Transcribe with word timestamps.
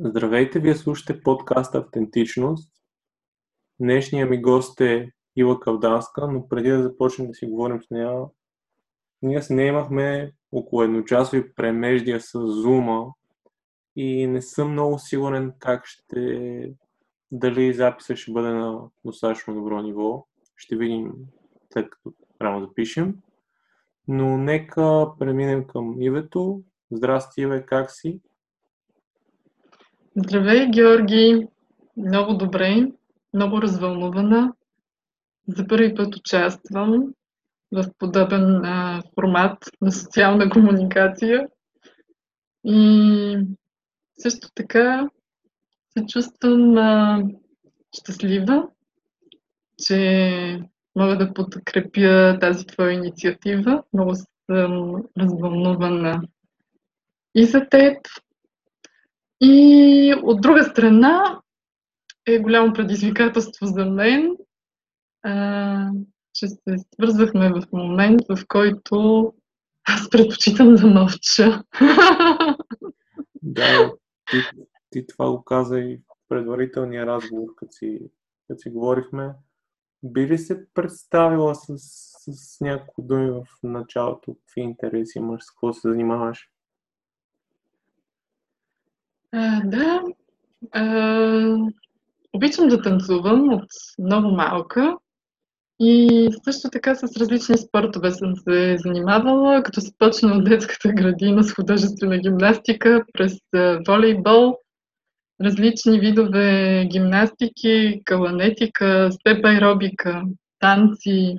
Здравейте, 0.00 0.58
вие 0.60 0.74
слушате 0.74 1.22
подкаста 1.22 1.78
Автентичност. 1.78 2.72
Днешният 3.80 4.30
ми 4.30 4.42
гост 4.42 4.80
е 4.80 5.10
Ива 5.36 5.60
Кавданска, 5.60 6.26
но 6.26 6.48
преди 6.48 6.70
да 6.70 6.82
започнем 6.82 7.28
да 7.28 7.34
си 7.34 7.46
говорим 7.46 7.82
с 7.82 7.90
нея, 7.90 8.12
ние 9.22 9.42
с 9.42 9.50
нея 9.50 9.68
имахме 9.68 10.32
около 10.52 10.82
едночасови 10.82 11.54
премеждия 11.54 12.20
с 12.20 12.38
Зума 12.46 13.06
и 13.96 14.26
не 14.26 14.42
съм 14.42 14.72
много 14.72 14.98
сигурен 14.98 15.52
как 15.58 15.86
ще... 15.86 16.74
дали 17.30 17.74
записът 17.74 18.16
ще 18.16 18.32
бъде 18.32 18.48
на 18.48 18.80
достатъчно 19.04 19.54
добро 19.54 19.82
ниво. 19.82 20.26
Ще 20.56 20.76
видим 20.76 21.12
след 21.72 21.90
като 21.90 22.14
рано 22.42 22.66
запишем. 22.66 23.16
Но 24.08 24.38
нека 24.38 25.06
преминем 25.18 25.66
към 25.66 26.02
Ивето. 26.02 26.62
Здрасти, 26.90 27.40
Иве, 27.40 27.66
как 27.66 27.90
си? 27.90 28.20
Здравей, 30.16 30.66
Георги! 30.66 31.48
Много 31.96 32.34
добре, 32.34 32.92
много 33.34 33.62
развълнувана. 33.62 34.52
За 35.48 35.66
първи 35.66 35.94
път 35.94 36.16
участвам 36.16 37.14
в 37.72 37.84
подобен 37.98 38.64
а, 38.64 39.02
формат 39.14 39.70
на 39.80 39.92
социална 39.92 40.50
комуникация. 40.50 41.48
И 42.64 43.38
също 44.18 44.48
така 44.54 45.08
се 45.98 46.06
чувствам 46.06 46.76
а, 46.76 47.22
щастлива, 47.98 48.68
че 49.86 50.60
мога 50.96 51.18
да 51.18 51.34
подкрепя 51.34 52.38
тази 52.40 52.66
твоя 52.66 52.92
инициатива. 52.92 53.82
Много 53.92 54.14
съм 54.50 54.94
развълнувана 55.18 56.22
и 57.34 57.44
за 57.44 57.68
теб, 57.70 57.96
и 59.42 60.14
от 60.22 60.40
друга 60.40 60.64
страна 60.64 61.40
е 62.26 62.38
голямо 62.38 62.72
предизвикателство 62.72 63.66
за 63.66 63.84
мен, 63.84 64.36
а, 65.22 65.90
че 66.34 66.48
се 66.48 66.76
свързвахме 66.94 67.52
в 67.52 67.62
момент, 67.72 68.20
в 68.28 68.46
който 68.48 69.32
аз 69.88 70.10
предпочитам 70.10 70.74
да 70.74 70.86
мълча. 70.86 71.62
Да, 73.42 73.92
ти, 74.30 74.36
ти 74.90 75.06
това 75.06 75.30
го 75.30 75.44
каза 75.44 75.80
и 75.80 75.96
в 75.96 76.28
предварителния 76.28 77.06
разговор, 77.06 77.54
като 77.56 77.72
си, 77.72 78.00
като 78.48 78.60
си 78.60 78.70
говорихме. 78.70 79.34
Би 80.02 80.28
ли 80.28 80.38
се 80.38 80.66
представила 80.74 81.54
с, 81.54 81.78
с 81.78 82.60
няколко 82.60 83.02
думи 83.02 83.30
в 83.30 83.44
началото? 83.62 84.34
Какви 84.34 84.60
интереси 84.60 85.18
имаш, 85.18 85.44
с 85.44 85.50
какво 85.50 85.72
се 85.72 85.88
занимаваш? 85.88 86.51
А, 89.32 89.60
да. 89.64 90.02
А, 90.72 91.56
обичам 92.32 92.68
да 92.68 92.82
танцувам 92.82 93.52
от 93.52 93.68
много 93.98 94.30
малка 94.30 94.96
и 95.80 96.28
също 96.44 96.70
така 96.70 96.94
с 96.94 97.02
различни 97.16 97.58
спортове 97.58 98.10
съм 98.10 98.36
се 98.36 98.76
занимавала, 98.78 99.62
като 99.62 99.80
се 99.80 99.92
почна 99.98 100.32
от 100.32 100.44
детската 100.44 100.88
градина 100.88 101.44
с 101.44 101.54
художествена 101.54 102.18
гимнастика, 102.18 103.04
през 103.12 103.38
волейбол, 103.88 104.56
различни 105.40 106.00
видове 106.00 106.84
гимнастики, 106.90 108.00
каланетика, 108.04 109.08
степ 109.12 109.44
аеробика, 109.44 110.22
танци. 110.58 111.36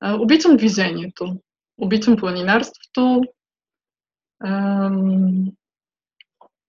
А, 0.00 0.14
обичам 0.14 0.56
движението, 0.56 1.36
обичам 1.78 2.16
планинарството. 2.16 3.22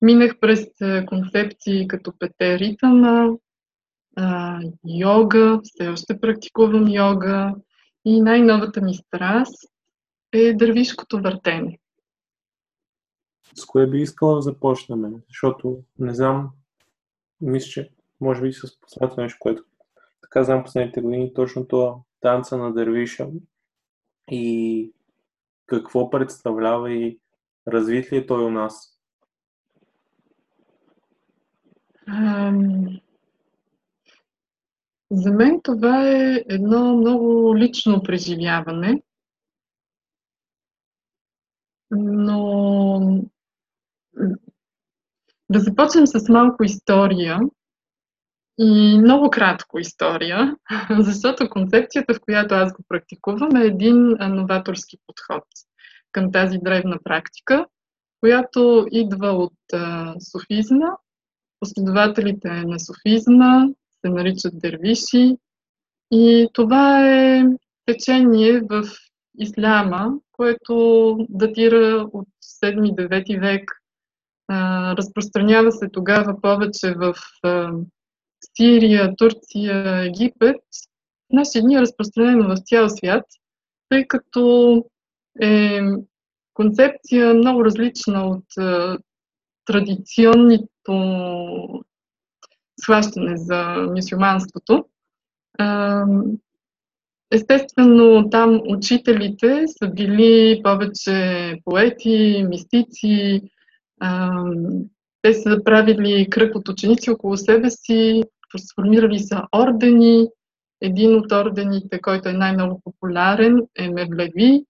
Минах 0.04 0.40
през 0.40 0.68
концепции 1.06 1.88
като 1.88 2.14
пете 2.20 2.60
ритъма, 2.60 3.30
йога, 4.88 5.60
все 5.64 5.88
още 5.88 6.20
практикувам 6.20 6.90
йога 6.90 7.56
и 8.06 8.22
най-новата 8.22 8.82
ми 8.82 8.96
страст 8.96 9.70
е 10.32 10.54
дървишкото 10.54 11.22
въртене. 11.22 11.80
С 13.56 13.66
кое 13.66 13.88
би 13.88 14.02
искала 14.02 14.36
да 14.36 14.42
започнем? 14.42 15.22
Защото 15.30 15.84
не 16.00 16.14
знам, 16.14 16.50
мисля, 17.42 17.70
че 17.70 17.90
може 18.22 18.42
би 18.42 18.54
с 18.54 18.80
последното 18.80 19.22
нещо, 19.22 19.38
което 19.40 19.64
така 20.22 20.44
знам 20.44 20.64
последните 20.64 21.02
години, 21.02 21.34
точно 21.34 21.68
това 21.68 21.96
танца 22.22 22.58
на 22.58 22.74
дървиша 22.74 23.28
и 24.32 24.94
какво 25.66 26.10
представлява 26.10 26.94
и 26.94 27.20
развит 27.68 28.12
ли 28.12 28.18
е 28.18 28.26
той 28.26 28.46
у 28.46 28.50
нас? 28.50 28.93
За 35.12 35.32
мен 35.32 35.62
това 35.64 36.10
е 36.10 36.44
едно 36.50 36.98
много 36.98 37.58
лично 37.58 38.04
преживяване, 38.04 39.02
но 41.92 43.22
да 45.50 45.60
започнем 45.60 46.08
с 46.08 46.30
малко 46.30 46.64
история 46.64 47.40
и 48.58 49.00
много 49.00 49.30
кратко 49.30 49.80
история, 49.80 50.56
защото 51.00 51.50
концепцията, 51.50 52.14
в 52.14 52.20
която 52.22 52.56
аз 52.56 52.74
го 52.74 52.84
практикувам, 52.88 53.56
е 53.56 53.66
един 53.66 54.16
новаторски 54.20 54.98
подход 55.08 55.44
към 56.12 56.32
тази 56.32 56.58
древна 56.58 56.98
практика, 57.04 57.66
която 58.20 58.88
идва 58.92 59.28
от 59.28 59.54
софизма 60.32 60.88
Последователите 61.64 62.50
на 62.50 62.80
софизма 62.80 63.68
се 64.02 64.10
наричат 64.12 64.60
дервиши 64.60 65.38
и 66.12 66.48
това 66.54 67.10
е 67.10 67.44
течение 67.86 68.62
в 68.62 68.84
исляма, 69.38 70.20
което 70.32 71.18
датира 71.30 72.10
от 72.14 72.28
7-9 72.64 73.40
век. 73.40 73.72
разпространява 74.98 75.72
се 75.72 75.90
тогава 75.90 76.42
повече 76.42 76.94
в 76.94 77.14
Сирия, 78.58 79.16
Турция, 79.18 80.06
Египет. 80.06 80.62
В 81.30 81.34
наши 81.34 81.62
дни 81.62 81.76
е 81.76 81.82
разпространено 81.82 82.56
в 82.56 82.60
цял 82.66 82.90
свят, 82.90 83.26
тъй 83.90 84.08
като 84.08 84.84
е 85.42 85.82
концепция 86.54 87.34
много 87.34 87.66
различна 87.66 88.26
от 88.28 88.46
традиционните 89.66 90.73
схващане 92.82 93.38
за 93.38 93.88
мисюманството. 93.92 94.86
Естествено, 97.32 98.30
там 98.30 98.62
учителите 98.68 99.66
са 99.68 99.88
били 99.88 100.62
повече 100.64 101.56
поети, 101.66 102.46
мистици, 102.50 103.42
те 105.22 105.34
са 105.34 105.64
правили 105.64 106.30
кръг 106.30 106.56
от 106.56 106.70
ученици 106.70 107.12
около 107.12 107.38
себе 107.38 107.70
си, 107.70 108.24
сформирали 108.58 109.20
са 109.20 109.44
ордени. 109.56 110.28
Един 110.82 111.16
от 111.16 111.32
ордените, 111.32 112.02
който 112.02 112.30
е 112.30 112.34
най-много 112.34 112.82
популярен, 112.84 113.62
е 113.80 113.90
Мевлеви, 113.90 114.66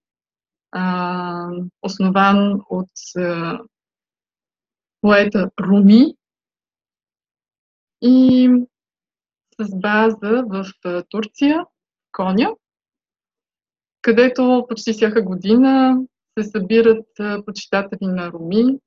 основан 1.82 2.60
от 2.70 2.90
поета 5.04 5.50
Руми 5.60 6.16
и 8.02 8.48
с 9.60 9.76
база 9.76 10.44
в 10.46 10.64
Турция, 11.08 11.64
Коня, 12.12 12.50
където 14.02 14.66
почти 14.68 14.92
всяка 14.92 15.22
година 15.22 15.98
се 16.38 16.50
събират 16.50 17.06
почитатели 17.46 18.06
на 18.06 18.32
Руми 18.32 18.78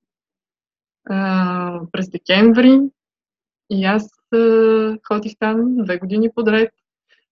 през 1.92 2.10
декември. 2.10 2.80
И 3.70 3.86
аз 3.86 4.10
ходих 5.08 5.34
там 5.40 5.76
две 5.84 5.98
години 5.98 6.30
подред, 6.36 6.72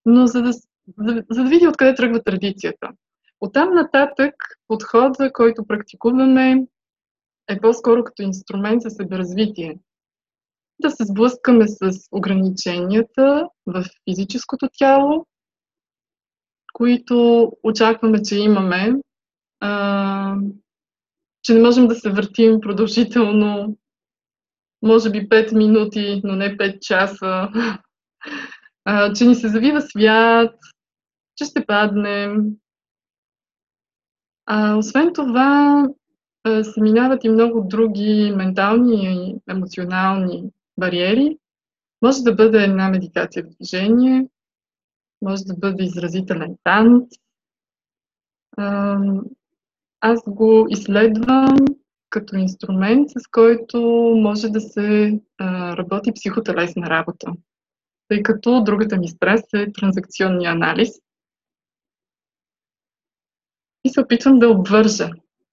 но 0.06 0.27
за 0.27 0.42
да, 0.42 0.51
за, 0.98 1.24
да 1.30 1.50
видя 1.50 1.69
откъде 1.69 1.95
тръгва 1.95 2.24
традицията. 2.24 2.89
Оттам 3.42 3.74
нататък 3.74 4.33
подхода, 4.68 5.31
който 5.33 5.68
практикуваме, 5.68 6.68
е 7.50 7.59
по-скоро 7.59 8.03
като 8.03 8.21
инструмент 8.21 8.81
за 8.81 8.89
себеразвитие. 8.89 9.80
Да 10.80 10.92
се 10.92 11.03
сблъскаме 11.06 11.68
с 11.68 12.00
ограниченията 12.12 13.50
в 13.65 13.86
физическото 14.09 14.69
тяло, 14.77 15.25
които 16.74 17.51
очакваме, 17.63 18.21
че 18.21 18.38
имаме, 18.38 18.94
а, 19.59 20.36
че 21.44 21.53
не 21.53 21.62
можем 21.62 21.88
да 21.88 21.95
се 21.95 22.09
въртим 22.09 22.62
продължително, 22.62 23.77
може 24.81 25.09
би 25.09 25.30
5 25.30 25.56
минути, 25.56 26.21
но 26.24 26.36
не 26.36 26.57
5 26.57 26.80
часа, 26.80 27.50
а, 28.86 29.13
че 29.13 29.25
ни 29.25 29.36
се 29.36 29.50
завива 29.50 29.81
свят, 29.81 30.56
че 31.36 31.45
ще 31.45 31.65
паднем. 31.65 32.45
А, 34.45 34.75
освен 34.75 35.13
това, 35.13 35.83
се 36.45 36.81
минават 36.81 37.24
и 37.24 37.30
много 37.30 37.62
други 37.62 38.33
ментални 38.36 39.03
и 39.03 39.36
емоционални 39.51 40.44
бариери. 40.80 41.38
Може 42.01 42.21
да 42.21 42.36
бъде 42.36 42.63
една 42.63 42.89
медитация 42.89 43.44
в 43.44 43.50
движение, 43.50 44.27
може 45.21 45.44
да 45.44 45.56
бъде 45.56 45.83
изразителен 45.83 46.57
танц. 46.63 47.09
Аз 50.01 50.24
го 50.27 50.68
изследвам 50.69 51.57
като 52.09 52.36
инструмент, 52.36 53.09
с 53.09 53.27
който 53.31 53.80
може 54.21 54.50
да 54.50 54.62
се 54.62 55.19
работи 55.77 56.12
психотелесна 56.13 56.89
работа. 56.89 57.31
Тъй 58.07 58.24
като 58.24 58.63
другата 58.63 58.98
ми 58.98 59.07
стрес 59.07 59.41
е 59.53 59.71
транзакционния 59.71 60.51
анализ. 60.51 60.89
И 63.83 63.89
се 63.89 64.01
опитвам 64.01 64.39
да 64.39 64.50
обвържа 64.50 65.09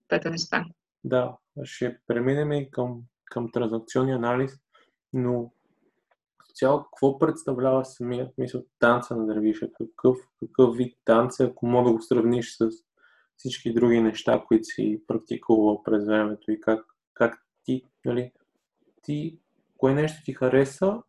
двете 0.09 0.31
неща. 0.31 0.65
Да, 1.05 1.37
ще 1.65 1.99
преминем 2.07 2.53
и 2.53 2.71
към, 2.71 3.03
към 3.25 3.51
транзакционния 3.53 4.17
анализ, 4.17 4.61
но 5.13 5.53
цяло 6.55 6.83
какво 6.83 7.19
представлява 7.19 7.85
самият 7.85 8.39
мисъл 8.39 8.65
танца 8.79 9.17
на 9.17 9.27
дървиша? 9.27 9.69
Какъв, 9.73 10.17
какъв 10.41 10.77
вид 10.77 10.97
танца, 11.05 11.45
ако 11.45 11.67
мога 11.67 11.91
да 11.91 11.97
го 11.97 12.03
сравниш 12.03 12.57
с 12.57 12.71
всички 13.37 13.75
други 13.75 14.01
неща, 14.01 14.45
които 14.49 14.65
си 14.65 15.03
практикувал 15.07 15.83
през 15.83 16.07
времето 16.07 16.51
и 16.51 16.61
как, 16.61 16.85
как 17.15 17.47
ти, 17.65 17.85
нали, 18.05 18.33
ти, 19.03 19.39
кое 19.77 19.95
нещо 19.95 20.23
ти 20.25 20.33
хареса 20.33 21.03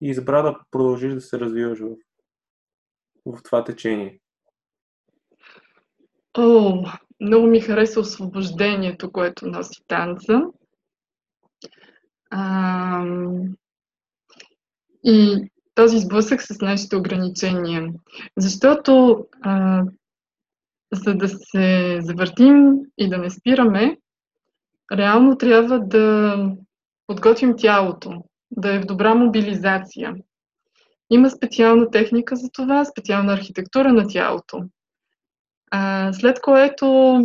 и 0.00 0.08
избра 0.08 0.42
да 0.42 0.60
продължиш 0.70 1.14
да 1.14 1.20
се 1.20 1.40
развиваш 1.40 1.78
в, 1.80 1.96
в 3.26 3.42
това 3.42 3.64
течение? 3.64 4.20
О, 6.38 6.84
много 7.22 7.46
ми 7.46 7.60
хареса 7.60 8.00
освобождението, 8.00 9.12
което 9.12 9.46
носи 9.46 9.82
танца. 9.88 10.40
А, 12.30 13.04
и 15.04 15.48
този 15.74 15.98
сблъсък 15.98 16.42
с 16.42 16.60
нашите 16.60 16.96
ограничения. 16.96 17.92
Защото 18.36 19.24
а, 19.42 19.82
за 20.92 21.14
да 21.14 21.28
се 21.28 21.98
завъртим 22.02 22.72
и 22.98 23.08
да 23.08 23.18
не 23.18 23.30
спираме, 23.30 23.96
реално 24.92 25.36
трябва 25.38 25.80
да 25.80 26.36
подготвим 27.06 27.54
тялото, 27.56 28.24
да 28.50 28.74
е 28.74 28.80
в 28.80 28.86
добра 28.86 29.14
мобилизация. 29.14 30.14
Има 31.10 31.30
специална 31.30 31.90
техника 31.90 32.36
за 32.36 32.48
това, 32.52 32.84
специална 32.84 33.32
архитектура 33.32 33.92
на 33.92 34.08
тялото. 34.08 34.64
А, 35.74 36.12
след 36.12 36.40
което 36.40 37.18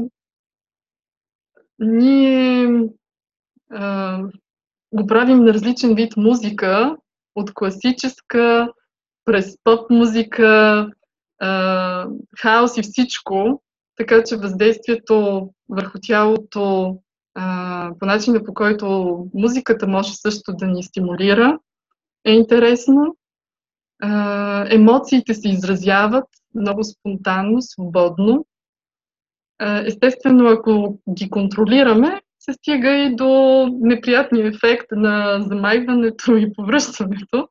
ние 1.79 2.69
а, 3.71 4.21
го 4.93 5.07
правим 5.07 5.43
на 5.43 5.53
различен 5.53 5.95
вид 5.95 6.17
музика, 6.17 6.97
от 7.35 7.53
класическа 7.53 8.73
през 9.25 9.57
поп 9.63 9.89
музика, 9.89 10.87
а, 11.39 12.07
хаос 12.39 12.77
и 12.77 12.81
всичко, 12.81 13.61
така 13.95 14.23
че 14.23 14.37
въздействието 14.37 15.49
върху 15.69 15.97
тялото 16.01 16.97
а, 17.35 17.91
по 17.99 18.05
начина 18.05 18.43
по 18.43 18.53
който 18.53 19.17
музиката 19.33 19.87
може 19.87 20.15
също 20.15 20.53
да 20.53 20.67
ни 20.67 20.83
стимулира 20.83 21.59
е 22.25 22.31
интересно. 22.31 23.17
Емоциите 24.69 25.33
се 25.33 25.49
изразяват 25.49 26.25
много 26.55 26.83
спонтанно, 26.83 27.61
свободно. 27.61 28.45
Естествено, 29.85 30.47
ако 30.47 30.99
ги 31.09 31.29
контролираме, 31.29 32.21
се 32.39 32.53
стига 32.53 32.89
и 32.89 33.15
до 33.15 33.69
неприятния 33.81 34.47
ефект 34.47 34.85
на 34.91 35.39
замайването 35.39 36.35
и 36.35 36.53
повръщането. 36.53 37.49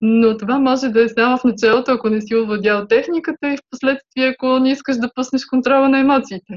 Но 0.00 0.36
това 0.36 0.58
може 0.58 0.88
да 0.88 1.02
е 1.02 1.08
само 1.08 1.38
в 1.38 1.44
началото, 1.44 1.92
ако 1.92 2.08
не 2.08 2.20
си 2.20 2.36
овладял 2.36 2.86
техниката 2.86 3.48
и 3.48 3.56
в 3.56 3.60
последствие, 3.70 4.28
ако 4.28 4.58
не 4.58 4.70
искаш 4.70 4.96
да 4.96 5.10
пуснеш 5.14 5.44
контрола 5.44 5.88
на 5.88 5.98
емоциите. 5.98 6.56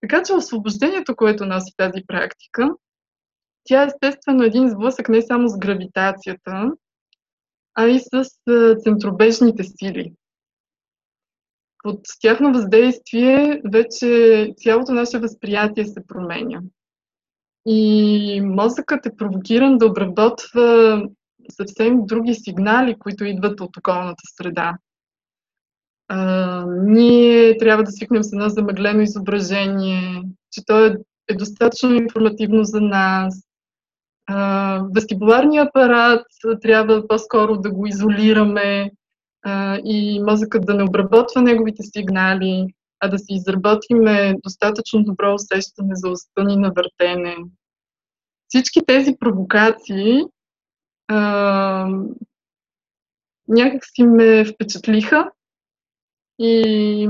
Така 0.00 0.22
че 0.22 0.34
освобождението, 0.34 1.16
което 1.16 1.46
носи 1.46 1.72
тази 1.76 2.02
практика, 2.06 2.70
тя 3.64 3.82
е 3.82 3.86
естествено 3.86 4.42
един 4.42 4.68
сблъсък 4.68 5.08
не 5.08 5.22
само 5.22 5.48
с 5.48 5.58
гравитацията, 5.58 6.70
а 7.74 7.86
и 7.86 8.00
с 8.00 8.24
центробежните 8.82 9.64
сили. 9.64 10.12
Под 11.82 12.00
тяхно 12.20 12.52
въздействие 12.52 13.62
вече 13.72 14.48
цялото 14.56 14.92
наше 14.92 15.18
възприятие 15.18 15.84
се 15.84 16.06
променя. 16.06 16.60
И 17.66 18.40
мозъкът 18.44 19.06
е 19.06 19.16
провокиран 19.16 19.78
да 19.78 19.86
обработва 19.86 21.02
съвсем 21.50 22.06
други 22.06 22.34
сигнали, 22.34 22.98
които 22.98 23.24
идват 23.24 23.60
от 23.60 23.76
околната 23.76 24.22
среда. 24.36 24.76
А, 26.08 26.66
ние 26.68 27.56
трябва 27.58 27.84
да 27.84 27.92
свикнем 27.92 28.22
с 28.22 28.32
едно 28.32 28.48
замъглено 28.48 29.00
изображение, 29.00 30.22
че 30.50 30.64
то 30.66 30.86
е, 30.86 30.96
е 31.28 31.34
достатъчно 31.34 31.94
информативно 31.94 32.64
за 32.64 32.80
нас. 32.80 33.42
А, 34.26 34.80
вестибуларният 34.94 35.68
апарат 35.68 36.26
трябва 36.62 37.08
по-скоро 37.08 37.56
да 37.56 37.70
го 37.70 37.86
изолираме 37.86 38.90
а, 39.42 39.78
и 39.84 40.20
мозъкът 40.22 40.66
да 40.66 40.74
не 40.74 40.84
обработва 40.84 41.42
неговите 41.42 41.82
сигнали, 41.82 42.66
а 43.00 43.08
да 43.08 43.18
си 43.18 43.26
изработиме 43.30 44.34
достатъчно 44.44 45.04
добро 45.04 45.34
усещане 45.34 45.94
за 45.94 46.08
остъни 46.08 46.56
на 46.56 46.72
въртене. 46.76 47.36
Всички 48.48 48.80
тези 48.86 49.16
провокации 49.20 50.22
а, 51.08 51.88
някак 53.48 53.82
ме 54.00 54.44
впечатлиха 54.44 55.30
и 56.38 57.08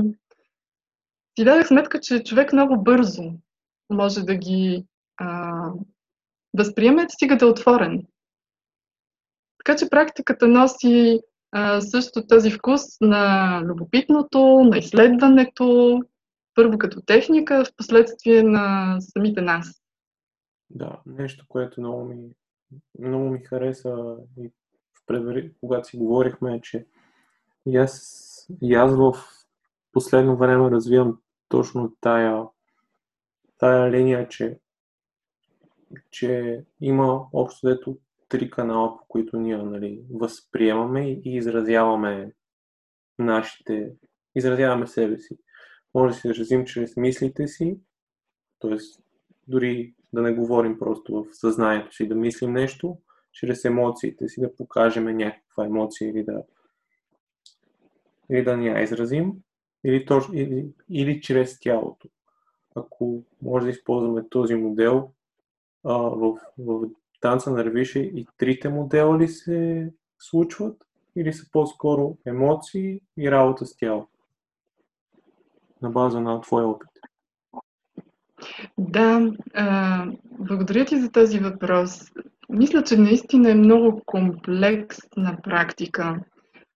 си 1.39 1.45
дадах 1.45 1.67
сметка, 1.67 1.99
че 1.99 2.23
човек 2.23 2.53
много 2.53 2.83
бързо 2.83 3.23
може 3.89 4.21
да 4.21 4.35
ги 4.35 4.85
а, 5.17 5.69
възприеме, 6.57 7.05
стига 7.09 7.37
да 7.37 7.45
е 7.45 7.49
отворен. 7.49 8.07
Така 9.65 9.77
че 9.77 9.89
практиката 9.89 10.47
носи 10.47 11.19
а, 11.51 11.81
също 11.81 12.27
този 12.27 12.51
вкус 12.51 12.81
на 13.01 13.61
любопитното, 13.65 14.63
на 14.63 14.77
изследването, 14.77 15.99
първо 16.55 16.77
като 16.77 17.01
техника, 17.01 17.65
в 17.65 17.75
последствие 17.77 18.43
на 18.43 18.97
самите 19.01 19.41
нас. 19.41 19.81
Да, 20.69 21.01
нещо, 21.05 21.45
което 21.47 21.81
много 21.81 22.05
ми 22.05 22.29
много 22.99 23.29
ми 23.29 23.39
хареса 23.39 24.15
и 24.37 24.51
предвари, 25.05 25.51
когато 25.59 25.87
си 25.87 25.97
говорихме, 25.97 26.61
че 26.61 26.85
и 27.65 27.77
аз, 27.77 28.23
и 28.61 28.75
аз 28.75 28.95
в 28.95 29.13
последно 29.91 30.37
време 30.37 30.71
развивам 30.71 31.19
точно 31.49 31.95
тая, 32.01 32.43
тая 33.57 33.91
линия, 33.91 34.27
че, 34.27 34.59
че 36.11 36.63
има 36.81 37.25
общо 37.33 37.67
дето 37.67 37.97
три 38.29 38.49
канала, 38.49 38.97
по 38.97 39.05
които 39.07 39.39
ние 39.39 39.57
нали, 39.57 40.01
възприемаме 40.13 41.09
и 41.09 41.35
изразяваме 41.35 42.33
нашите, 43.19 43.93
изразяваме 44.35 44.87
себе 44.87 45.19
си. 45.19 45.37
Може 45.93 46.13
да 46.13 46.19
си 46.19 46.27
изразим 46.27 46.65
чрез 46.65 46.97
мислите 46.97 47.47
си, 47.47 47.79
т.е. 48.59 48.77
дори 49.47 49.93
да 50.13 50.21
не 50.21 50.33
говорим 50.33 50.79
просто 50.79 51.13
в 51.13 51.35
съзнанието 51.35 51.95
си, 51.95 52.07
да 52.07 52.15
мислим 52.15 52.53
нещо, 52.53 52.97
чрез 53.31 53.65
емоциите 53.65 54.27
си 54.27 54.41
да 54.41 54.55
покажем 54.55 55.03
някаква 55.03 55.65
емоция 55.65 56.09
или 56.09 56.23
да, 56.23 56.43
или 58.31 58.43
да 58.43 58.57
ни 58.57 58.67
я 58.67 58.81
изразим, 58.81 59.33
или, 59.85 60.05
или, 60.33 60.67
или 60.89 61.21
чрез 61.21 61.59
тялото. 61.59 62.09
Ако 62.75 63.23
може 63.41 63.65
да 63.65 63.71
използваме 63.71 64.29
този 64.29 64.55
модел 64.55 65.11
а, 65.83 65.93
в, 65.93 66.37
в 66.57 66.89
танца 67.21 67.51
на 67.51 67.65
ревише 67.65 67.99
и 67.99 68.27
трите 68.37 68.69
модела 68.69 69.19
ли 69.19 69.27
се 69.27 69.91
случват, 70.19 70.77
или 71.15 71.33
са 71.33 71.51
по-скоро 71.51 72.17
емоции 72.25 73.01
и 73.17 73.31
работа 73.31 73.65
с 73.65 73.77
тяло? 73.77 74.07
На 75.81 75.89
база 75.89 76.19
на 76.19 76.41
твоя 76.41 76.67
опит. 76.67 76.89
Да, 78.77 79.31
а, 79.53 80.05
благодаря 80.39 80.85
ти 80.85 81.01
за 81.01 81.11
този 81.11 81.39
въпрос. 81.39 82.11
Мисля, 82.49 82.83
че 82.83 82.97
наистина 82.97 83.51
е 83.51 83.55
много 83.55 84.01
комплексна 84.05 85.37
практика 85.43 86.19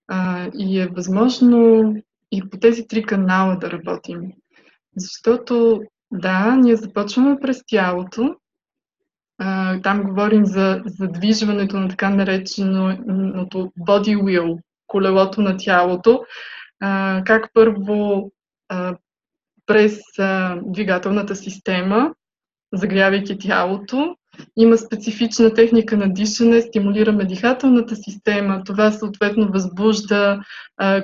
а, 0.08 0.50
и 0.54 0.80
е 0.80 0.88
възможно 0.88 1.94
и 2.32 2.50
по 2.50 2.60
тези 2.60 2.88
три 2.88 3.04
канала 3.04 3.58
да 3.58 3.72
работим. 3.72 4.22
Защото, 4.96 5.82
да, 6.12 6.56
ние 6.56 6.76
започваме 6.76 7.38
през 7.42 7.64
тялото. 7.68 8.36
Там 9.84 10.04
говорим 10.04 10.46
за 10.46 10.82
задвижването 10.86 11.78
на 11.80 11.90
така 11.90 12.10
нареченото 12.10 13.72
body 13.88 14.18
wheel, 14.18 14.58
колелото 14.88 15.42
на 15.42 15.58
тялото. 15.58 16.24
Как 17.26 17.50
първо 17.54 18.32
през 19.66 20.00
двигателната 20.66 21.36
система, 21.36 22.14
загрявайки 22.74 23.38
тялото. 23.38 24.16
Има 24.58 24.78
специфична 24.78 25.54
техника 25.54 25.98
на 25.98 26.14
дишане, 26.14 26.62
стимулираме 26.62 27.26
дихателната 27.26 27.96
система. 27.96 28.64
Това 28.66 28.92
съответно 28.92 29.52
възбужда 29.52 30.40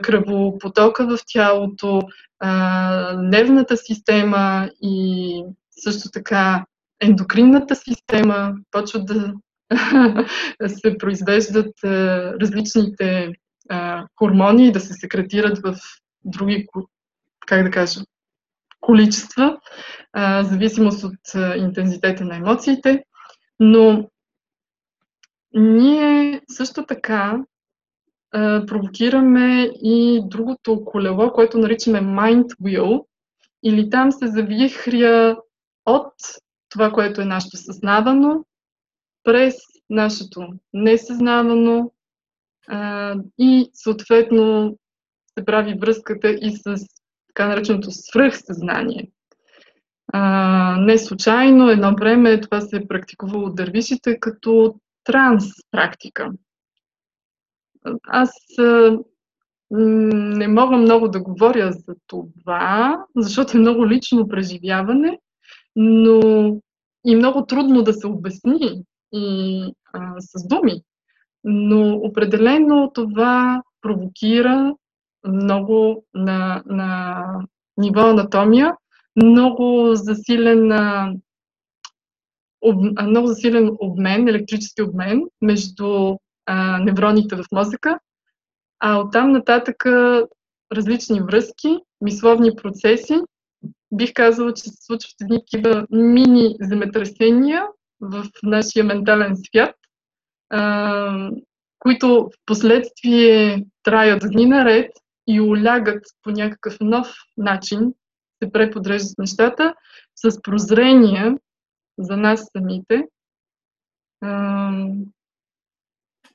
кръвопотока 0.02 1.08
в 1.08 1.20
тялото, 1.34 2.02
а, 2.40 3.14
нервната 3.18 3.78
система 3.78 4.70
и 4.82 5.44
също 5.72 6.10
така 6.12 6.66
ендокринната 7.00 7.76
система. 7.76 8.54
Почват 8.72 9.06
да 9.06 9.34
се 10.68 10.98
произвеждат 10.98 11.84
а, 11.84 11.90
различните 12.42 13.34
а, 13.70 14.06
хормони 14.20 14.68
и 14.68 14.72
да 14.72 14.80
се 14.80 14.94
секретират 14.94 15.60
в 15.60 15.76
други, 16.26 16.68
как 17.48 17.64
да 17.64 17.72
кажа, 17.72 18.02
количества, 18.82 19.58
а, 20.14 20.44
зависимост 20.44 21.04
от 21.04 21.56
интензитета 21.58 22.26
на 22.26 22.36
емоциите. 22.36 23.04
Но 23.60 24.10
ние 25.54 26.42
също 26.52 26.86
така 26.86 27.44
провокираме 28.68 29.70
и 29.84 30.22
другото 30.26 30.86
колело, 30.86 31.34
което 31.34 31.58
наричаме 31.58 32.02
mind 32.02 32.46
wheel, 32.46 33.06
или 33.64 33.90
там 33.90 34.12
се 34.12 34.28
завихря 34.28 35.38
от 35.86 36.14
това, 36.74 36.92
което 36.92 37.22
е 37.22 37.26
нашето 37.26 37.58
съзнавано, 37.58 38.46
през 39.24 39.56
нашето 39.90 40.48
несъзнавано 40.74 41.92
а, 42.68 43.16
и 43.38 43.70
съответно 43.74 44.78
се 45.38 45.46
прави 45.46 45.74
връзката 45.80 46.30
и 46.30 46.52
с 46.52 46.76
така 47.28 47.48
нареченото 47.48 47.92
свръхсъзнание. 47.92 49.12
А, 50.14 50.78
не 50.80 50.98
случайно 50.98 51.70
едно 51.70 51.96
време 51.96 52.42
това 52.42 52.62
се 52.62 52.78
е 52.78 52.88
практикувало 52.88 53.46
от 53.46 53.56
дървишите 53.56 54.20
като 54.20 54.76
транс 55.04 55.46
практика. 55.72 56.32
Аз 58.08 58.32
а, 58.60 58.98
не 59.70 60.48
мога 60.48 60.78
много 60.78 61.08
да 61.08 61.24
говоря 61.24 61.72
за 61.72 61.96
това, 62.08 63.06
защото 63.16 63.58
е 63.58 63.60
много 63.60 63.88
лично 63.88 64.28
преживяване, 64.28 65.20
но 65.76 66.22
и 67.06 67.16
много 67.16 67.46
трудно 67.46 67.84
да 67.84 67.94
се 67.94 68.08
обясни 68.08 68.84
и 69.14 69.64
а, 69.94 70.14
с 70.20 70.48
думи. 70.48 70.82
Но 71.44 71.96
определено 71.96 72.92
това 72.94 73.62
провокира 73.82 74.76
много 75.28 76.06
на, 76.14 76.64
на 76.66 77.26
ниво 77.78 78.02
анатомия, 78.02 78.76
много 79.16 79.96
засилен, 79.96 80.72
об, 82.62 83.02
много 83.02 83.28
засилен 83.28 83.78
обмен, 83.80 84.28
електрически 84.28 84.82
обмен 84.82 85.24
между 85.42 86.18
а, 86.46 86.80
невроните 86.80 87.36
в 87.36 87.44
мозъка, 87.52 88.00
а 88.80 88.98
оттам 88.98 89.32
нататък 89.32 89.86
различни 90.72 91.22
връзки, 91.22 91.78
мисловни 92.02 92.56
процеси. 92.56 93.20
Бих 93.94 94.14
казала, 94.14 94.54
че 94.54 94.64
се 94.64 94.76
случват 94.80 95.16
едни 95.22 95.40
такива 95.40 95.88
мини 95.92 96.56
земетресения 96.62 97.66
в 98.02 98.26
нашия 98.44 98.84
ментален 98.84 99.36
свят, 99.36 99.76
а, 100.50 101.30
които 101.80 102.08
в 102.08 102.46
последствие 102.46 103.66
траят 103.84 104.24
дни 104.32 104.46
наред 104.46 104.92
и 105.28 105.42
улягат 105.42 106.04
по 106.24 106.32
някакъв 106.32 106.78
нов 106.82 107.08
начин, 107.38 107.94
се 108.44 108.52
преподреждат 108.52 109.18
нещата 109.18 109.74
с 110.16 110.42
прозрения 110.42 111.38
за 111.98 112.18
нас 112.18 112.46
самите, 112.58 113.08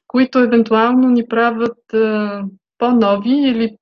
които 0.06 0.38
евентуално 0.38 1.10
ни 1.10 1.28
правят 1.28 1.78
по-нови 2.78 3.48
или 3.48 3.76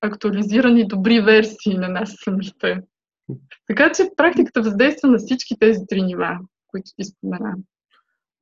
по-актуализирани 0.00 0.86
добри 0.86 1.20
версии 1.20 1.74
на 1.74 1.88
нас 1.88 2.14
самите. 2.24 2.82
Така 3.66 3.92
че 3.92 4.10
практиката 4.16 4.62
въздейства 4.62 5.08
на 5.08 5.18
всички 5.18 5.58
тези 5.58 5.80
три 5.88 6.02
нива, 6.02 6.38
които 6.68 6.90
ти 6.96 7.04
спомена. 7.04 7.54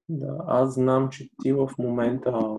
Да, 0.08 0.44
аз 0.46 0.74
знам, 0.74 1.08
че 1.10 1.28
ти 1.42 1.52
в 1.52 1.70
момента 1.78 2.58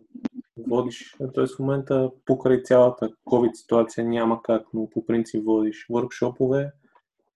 водиш, 0.68 1.16
т.е. 1.36 1.46
в 1.46 1.60
момента 1.60 2.12
покрай 2.25 2.63
цялата 2.63 3.10
COVID 3.25 3.54
ситуация 3.54 4.06
няма 4.06 4.42
как, 4.42 4.68
но 4.74 4.89
по 4.89 5.06
принцип 5.06 5.46
водиш 5.46 5.86
въркшопове 5.89 6.72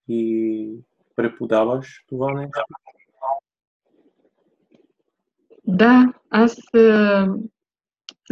и 0.07 0.75
преподаваш 1.15 2.05
това 2.07 2.33
нещо? 2.33 2.61
Да, 5.67 6.13
аз 6.29 6.57
е, 6.75 7.25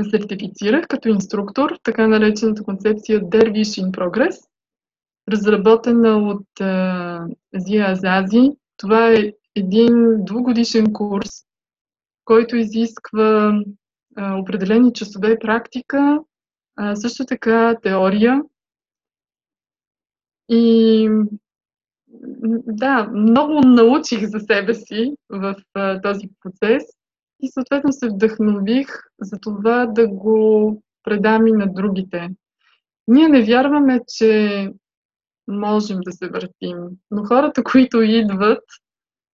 се 0.04 0.10
сертифицирах 0.10 0.88
като 0.88 1.10
инструктор, 1.10 1.80
така 1.84 2.08
наречената 2.08 2.64
концепция 2.64 3.22
Dervish 3.22 3.84
in 3.84 3.92
Progress, 3.92 4.38
разработена 5.32 6.18
от 6.18 6.48
Зия 7.54 7.92
Азази. 7.92 8.50
Това 8.78 9.12
е 9.12 9.34
един 9.56 10.26
двугодишен 10.26 10.94
курс, 10.94 11.30
който 12.26 12.56
изисква 12.56 13.60
определени 14.18 14.94
часове 14.94 15.40
практика, 15.40 16.20
а, 16.76 16.96
също 16.96 17.26
така 17.26 17.76
теория. 17.84 18.42
И 20.50 21.10
да, 22.68 23.10
много 23.14 23.62
научих 23.62 24.26
за 24.26 24.40
себе 24.40 24.74
си 24.74 25.16
в 25.30 25.56
а, 25.74 26.02
този 26.02 26.30
процес 26.42 26.84
и 27.40 27.52
съответно 27.52 27.94
се 27.94 28.10
вдъхнових 28.10 28.88
за 29.22 29.38
това 29.42 29.86
да 29.86 30.08
го 30.08 30.82
предам 31.04 31.48
и 31.48 31.52
на 31.52 31.74
другите. 31.74 32.30
Ние 33.08 33.28
не 33.28 33.44
вярваме, 33.44 34.00
че 34.08 34.72
можем 35.48 36.00
да 36.00 36.12
се 36.12 36.30
въртим, 36.30 36.78
но 37.12 37.24
хората, 37.24 37.64
които 37.64 38.02
идват 38.02 38.64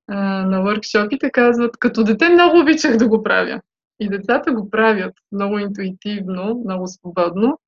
а, 0.08 0.46
на 0.46 0.62
въркшопите, 0.62 1.32
казват, 1.32 1.78
като 1.78 2.04
дете 2.04 2.30
много 2.30 2.60
обичах 2.60 2.98
да 2.98 3.08
го 3.08 3.24
правя. 3.24 3.62
И 4.00 4.10
децата 4.10 4.52
го 4.52 4.70
правят 4.70 5.14
много 5.32 5.60
интуитивно, 5.60 6.62
много 6.66 6.88
свободно. 6.88 7.60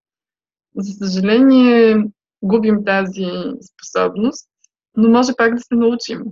За 0.76 0.94
съжаление, 0.94 2.04
губим 2.42 2.86
тази 2.86 3.28
способност, 3.62 4.50
но 4.98 5.10
може 5.10 5.32
пак 5.38 5.56
да 5.56 5.62
се 5.62 5.76
научим. 5.76 6.24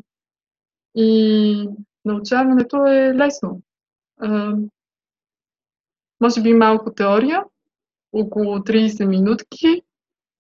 И 0.96 1.70
научаването 2.06 2.86
е 2.86 3.16
лесно. 3.16 3.62
Може 6.22 6.42
би 6.42 6.54
малко 6.54 6.94
теория, 6.94 7.44
около 8.14 8.58
30 8.58 9.06
минутки, 9.06 9.82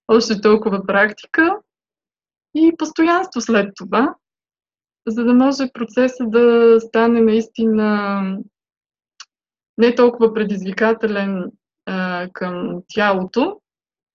още 0.07 0.41
толкова 0.41 0.85
практика. 0.85 1.59
И 2.55 2.73
постоянство 2.77 3.41
след 3.41 3.71
това, 3.75 4.15
за 5.07 5.23
да 5.23 5.33
може 5.33 5.71
процесът 5.73 6.31
да 6.31 6.77
стане 6.79 7.21
наистина 7.21 8.21
не 9.77 9.95
толкова 9.95 10.33
предизвикателен 10.33 11.51
а, 11.85 12.27
към 12.33 12.81
тялото, 12.87 13.61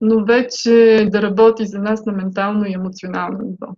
но 0.00 0.24
вече 0.24 1.06
да 1.12 1.22
работи 1.22 1.66
за 1.66 1.78
нас 1.78 2.06
на 2.06 2.12
ментално 2.12 2.66
и 2.66 2.72
емоционално 2.72 3.38
ниво. 3.38 3.74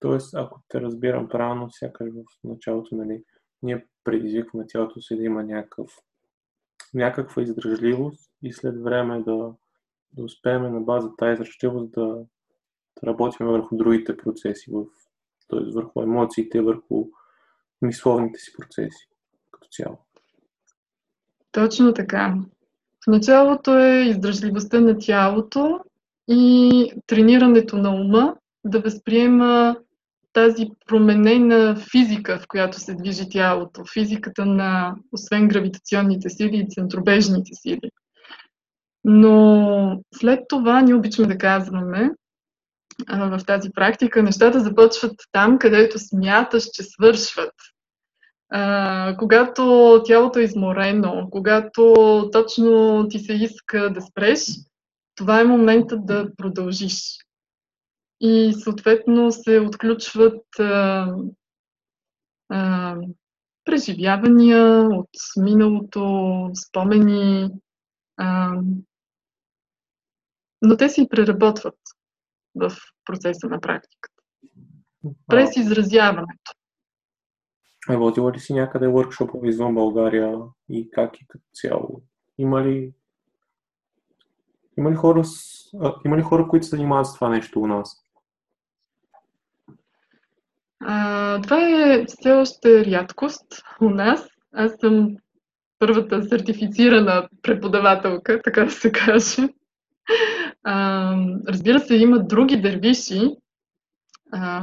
Тоест, 0.00 0.34
ако 0.34 0.60
те 0.68 0.80
разбирам 0.80 1.28
правилно, 1.28 1.68
сякаш 1.70 2.08
в 2.08 2.48
началото, 2.48 2.94
нали, 2.94 3.22
ние 3.66 3.86
предизвикваме 4.04 4.66
тялото 4.68 5.00
си 5.00 5.16
да 5.16 5.22
има 5.22 5.44
някакъв, 5.44 5.90
някаква 6.94 7.42
издръжливост 7.42 8.30
и 8.42 8.52
след 8.52 8.82
време 8.82 9.22
да, 9.22 9.54
да 10.12 10.24
успеем 10.24 10.62
на 10.62 10.80
база 10.80 11.10
тази 11.18 11.32
издръжливост 11.32 11.90
да, 11.90 12.06
да 13.02 13.06
работим 13.06 13.46
върху 13.46 13.76
другите 13.76 14.16
процеси, 14.16 14.70
в, 14.70 14.84
т.е. 15.48 15.72
върху 15.74 16.02
емоциите, 16.02 16.60
върху 16.60 17.06
мисловните 17.82 18.38
си 18.40 18.52
процеси 18.58 19.08
като 19.50 19.68
цяло. 19.70 19.98
Точно 21.52 21.94
така. 21.94 22.34
В 23.04 23.10
началото 23.10 23.78
е 23.78 24.06
издръжливостта 24.08 24.80
на 24.80 24.98
тялото 24.98 25.80
и 26.28 26.92
тренирането 27.06 27.76
на 27.76 27.90
ума 27.90 28.36
да 28.64 28.80
възприема 28.80 29.76
тази 30.36 30.66
променена 30.86 31.76
физика, 31.90 32.38
в 32.38 32.46
която 32.48 32.80
се 32.80 32.94
движи 32.94 33.28
тялото. 33.30 33.84
Физиката 33.92 34.46
на, 34.46 34.94
освен 35.12 35.48
гравитационните 35.48 36.30
сили 36.30 36.56
и 36.56 36.68
центробежните 36.68 37.50
сили. 37.54 37.90
Но 39.04 40.00
след 40.14 40.40
това 40.48 40.80
ние 40.80 40.94
обичаме 40.94 41.28
да 41.28 41.38
казваме 41.38 42.10
в 43.08 43.40
тази 43.46 43.70
практика, 43.70 44.22
нещата 44.22 44.60
започват 44.60 45.14
там, 45.32 45.58
където 45.58 45.98
смяташ, 45.98 46.64
че 46.72 46.82
свършват. 46.82 47.54
Когато 49.18 50.02
тялото 50.06 50.38
е 50.38 50.42
изморено, 50.42 51.28
когато 51.30 51.94
точно 52.32 53.06
ти 53.10 53.18
се 53.18 53.32
иска 53.32 53.90
да 53.92 54.00
спреш, 54.02 54.46
това 55.14 55.40
е 55.40 55.44
моментът 55.44 56.06
да 56.06 56.28
продължиш. 56.36 57.25
И 58.20 58.52
съответно 58.52 59.32
се 59.32 59.60
отключват 59.60 60.44
а, 60.58 61.06
а, 62.48 62.96
преживявания 63.64 64.88
от 64.88 65.10
миналото, 65.36 66.50
спомени, 66.66 67.50
а, 68.16 68.60
но 70.62 70.76
те 70.76 70.88
се 70.88 71.02
и 71.02 71.08
преработват 71.08 71.78
в 72.54 72.72
процеса 73.04 73.48
на 73.48 73.60
практиката. 73.60 74.22
През 75.26 75.56
изразяването. 75.56 76.52
Водила 77.88 78.32
ли 78.32 78.40
си 78.40 78.54
някъде 78.54 78.88
въркшопове 78.88 79.48
извън 79.48 79.74
България 79.74 80.38
и 80.68 80.90
как 80.90 81.20
и 81.20 81.26
като 81.26 81.44
цяло? 81.54 82.02
Има 82.38 82.64
ли, 82.64 82.92
има 84.78 84.90
ли, 84.90 84.94
хора, 84.94 85.24
с, 85.24 85.64
има 86.04 86.16
ли 86.16 86.22
хора, 86.22 86.48
които 86.48 86.66
се 86.66 86.76
занимават 86.76 87.06
с 87.06 87.14
това 87.14 87.28
нещо 87.28 87.60
у 87.60 87.66
нас? 87.66 88.05
А, 90.80 91.40
това 91.42 91.68
е 91.68 92.04
все 92.06 92.32
още 92.32 92.84
рядкост 92.84 93.62
у 93.80 93.90
нас. 93.90 94.28
Аз 94.52 94.72
съм 94.80 95.16
първата 95.78 96.22
сертифицирана 96.22 97.28
преподавателка, 97.42 98.40
така 98.44 98.64
да 98.64 98.70
се 98.70 98.92
каже. 98.92 99.48
А, 100.64 101.16
разбира 101.48 101.80
се, 101.80 101.96
има 101.96 102.18
други 102.18 102.56
дервиши 102.56 103.20
а, 104.32 104.60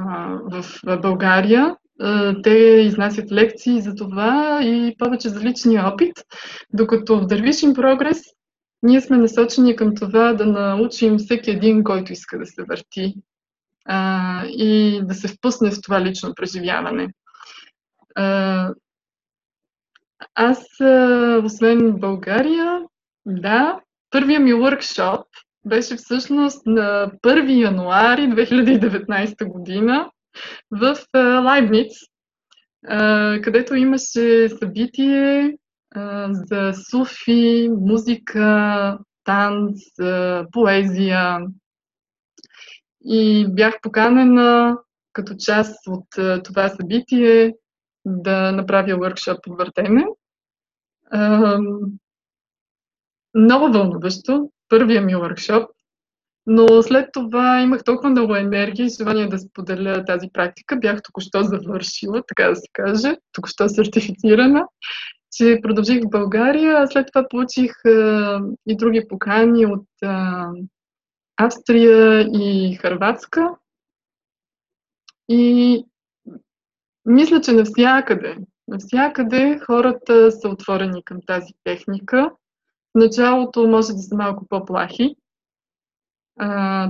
в 0.52 0.66
България. 1.02 1.76
А, 2.00 2.42
те 2.42 2.52
изнасят 2.86 3.32
лекции 3.32 3.82
за 3.82 3.96
това 3.96 4.60
и 4.64 4.96
повече 4.98 5.30
за 5.30 5.40
личния 5.40 5.88
опит, 5.88 6.14
докато 6.74 7.20
в 7.20 7.26
Дървишин 7.26 7.74
прогрес 7.74 8.22
ние 8.84 9.02
сме 9.02 9.18
насочени 9.18 9.76
към 9.76 9.96
това 9.96 10.34
да 10.34 10.46
научим 10.46 11.18
всеки 11.18 11.52
един, 11.52 11.84
който 11.84 12.14
иска 12.14 12.40
да 12.40 12.46
се 12.46 12.64
върти 12.64 13.16
а, 13.86 14.46
и 14.46 15.02
да 15.04 15.14
се 15.14 15.28
впусне 15.28 15.72
в 15.72 15.82
това 15.82 16.02
лично 16.02 16.34
преживяване. 16.36 17.14
А, 18.16 18.70
аз, 20.36 20.82
а, 20.82 21.42
освен 21.44 21.92
България, 21.92 22.82
да, 23.26 23.80
първия 24.10 24.40
ми 24.40 24.54
workshop 24.54 25.24
беше 25.66 25.96
всъщност 25.96 26.66
на 26.66 27.12
1 27.24 27.64
януари 27.64 28.22
2019 28.22 29.48
година 29.48 30.12
в 30.72 30.98
Лайбниц, 31.16 31.92
където 33.44 33.76
имаше 33.76 34.50
събитие 34.50 35.58
за 36.30 36.74
суфи, 36.90 37.70
музика, 37.82 38.98
танц, 39.24 39.80
поезия. 40.52 41.40
И 43.06 43.48
бях 43.50 43.82
поканена 43.82 44.78
като 45.14 45.36
част 45.40 45.88
от 45.88 46.06
това 46.44 46.70
събитие 46.70 47.54
да 48.06 48.52
направя 48.52 48.98
въркшоп 48.98 49.44
по 49.44 49.56
въртене. 49.56 50.06
Много 53.36 53.72
вълнуващо, 53.72 54.52
първия 54.70 55.02
ми 55.02 55.16
въркшоп, 55.16 55.70
но 56.46 56.82
след 56.82 57.10
това 57.14 57.62
имах 57.62 57.84
толкова 57.84 58.10
много 58.10 58.36
енергия 58.36 58.86
и 58.86 58.90
желание 58.90 59.28
да 59.28 59.40
споделя 59.40 60.06
тази 60.06 60.30
практика. 60.34 60.76
Бях 60.76 61.02
току-що 61.02 61.44
завършила, 61.44 62.24
така 62.28 62.50
да 62.50 62.56
се 62.56 62.68
каже, 62.74 63.18
току-що 63.32 63.70
сертифицирана, 63.70 64.68
че 65.32 65.60
продължих 65.64 66.04
в 66.04 66.10
България, 66.10 66.78
а 66.78 66.88
след 66.88 67.08
това 67.14 67.28
получих 67.30 67.72
и 68.68 68.78
други 68.78 69.08
покани 69.10 69.66
от 69.66 69.88
Австрия 71.38 72.22
и 72.22 72.76
Харватска. 72.76 73.56
И 75.30 75.86
мисля, 77.06 77.42
че 77.42 77.52
навсякъде, 77.52 78.38
навсякъде 78.68 79.60
хората 79.66 80.32
са 80.32 80.50
отворени 80.50 81.04
към 81.04 81.18
тази 81.28 81.54
техника. 81.64 82.32
В 82.96 83.00
началото 83.00 83.68
може 83.68 83.94
да 83.94 84.00
са 84.00 84.16
малко 84.16 84.48
по-плахи, 84.48 85.16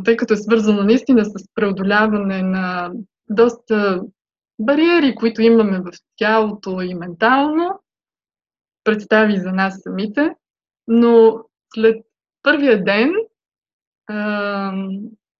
тъй 0.05 0.17
като 0.17 0.33
е 0.33 0.37
свързано 0.37 0.83
наистина 0.83 1.25
с 1.25 1.33
преодоляване 1.55 2.41
на 2.41 2.91
доста 3.29 4.01
бариери, 4.59 5.15
които 5.15 5.41
имаме 5.41 5.79
в 5.79 5.91
тялото 6.15 6.81
и 6.81 6.95
ментално, 6.95 7.79
представи 8.83 9.39
за 9.39 9.51
нас 9.51 9.79
самите, 9.83 10.35
но 10.87 11.43
след 11.75 12.05
първия 12.43 12.83
ден, 12.83 13.13
а, 13.13 13.22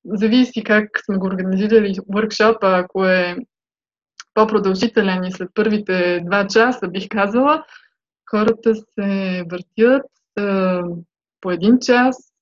зависи 0.05 0.63
как 0.63 0.89
сме 1.05 1.17
го 1.17 1.27
организирали 1.27 1.93
workshop, 1.93 2.57
ако 2.61 3.05
е 3.05 3.37
по-продължителен 4.33 5.23
и 5.23 5.31
след 5.31 5.49
първите 5.53 6.21
два 6.25 6.47
часа, 6.47 6.87
бих 6.87 7.07
казала, 7.09 7.65
хората 8.31 8.75
се 8.75 9.43
въртят 9.51 10.05
а, 10.39 10.81
по 11.41 11.51
един 11.51 11.79
час, 11.79 12.33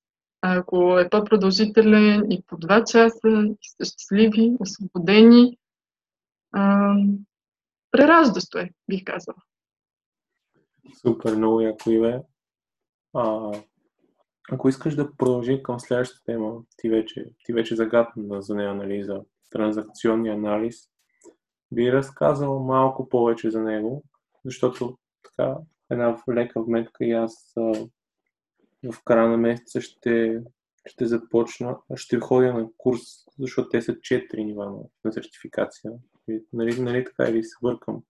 а 0.42 0.56
ако 0.56 0.98
е 0.98 1.08
по-продължителен 1.10 2.30
и 2.30 2.42
по 2.46 2.56
два 2.56 2.84
часа, 2.84 3.28
и 3.28 3.68
са 3.68 3.84
щастливи, 3.84 4.56
освободени. 4.60 5.58
А, 6.52 6.94
прераждащо 7.90 8.58
е, 8.58 8.70
бих 8.88 9.04
казала. 9.04 9.36
Супер, 11.00 11.36
много 11.36 11.60
яко 11.60 11.90
Иве. 11.90 12.20
А, 13.14 13.52
ако 14.52 14.68
искаш 14.68 14.94
да 14.94 15.16
продължим 15.16 15.62
към 15.62 15.80
следващата 15.80 16.24
тема, 16.24 16.62
ти 16.76 16.88
вече, 16.88 17.26
ти 17.44 17.52
вече 17.52 17.76
загадна 17.76 18.42
за 18.42 18.54
нея, 18.54 18.74
нали, 18.74 19.04
за 19.04 19.20
транзакционния 19.50 20.34
анализ, 20.34 20.76
би 21.72 21.92
разказал 21.92 22.58
малко 22.58 23.08
повече 23.08 23.50
за 23.50 23.60
него, 23.62 24.04
защото 24.44 24.98
така 25.22 25.56
една 25.90 26.16
лека 26.34 26.62
вметка 26.62 27.04
и 27.04 27.12
аз 27.12 27.52
а, 27.56 27.72
в 28.92 29.04
края 29.04 29.28
на 29.28 29.36
месеца 29.36 29.80
ще, 29.80 30.42
ще 30.86 31.06
започна, 31.06 31.76
ще 31.96 32.20
ходя 32.20 32.54
на 32.54 32.68
курс, 32.76 33.00
защото 33.38 33.68
те 33.68 33.82
са 33.82 33.92
4 33.92 34.44
нива 34.44 34.66
на, 34.66 34.78
на 35.04 35.12
сертификация. 35.12 35.92
Нали, 36.52 36.80
нали 36.80 37.04
така 37.04 37.30
или 37.30 37.44
се 37.44 37.56
въркам? 37.62 38.02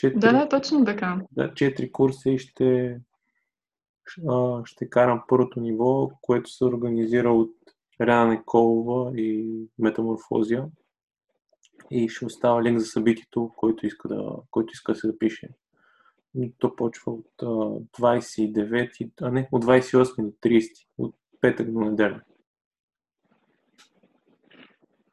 4, 0.00 0.18
да, 0.18 0.32
да, 0.32 0.48
точно 0.48 0.84
така. 0.84 1.20
Да, 1.32 1.50
4 1.50 1.90
курса 1.90 2.30
и 2.30 2.38
ще, 2.38 3.00
ще 4.64 4.90
карам 4.90 5.22
първото 5.28 5.60
ниво, 5.60 6.10
което 6.22 6.50
се 6.50 6.64
организира 6.64 7.32
от 7.32 7.54
Ряна 8.00 8.30
Николова 8.30 9.20
и 9.20 9.58
Метаморфозия. 9.78 10.64
И 11.90 12.08
ще 12.08 12.26
оставя 12.26 12.62
линк 12.62 12.78
за 12.78 12.86
събитието, 12.86 13.52
който 13.56 13.86
иска 13.86 14.08
да, 14.08 14.32
който 14.50 14.72
иска 14.72 14.92
да 14.92 14.98
се 14.98 15.06
запише. 15.06 15.48
То 16.58 16.76
почва 16.76 17.12
от 17.12 17.26
29, 18.00 19.10
а 19.22 19.30
не, 19.30 19.48
от 19.52 19.64
28 19.64 20.22
до 20.22 20.30
30, 20.30 20.86
от 20.98 21.14
петък 21.40 21.72
до 21.72 21.80
неделя. 21.80 22.20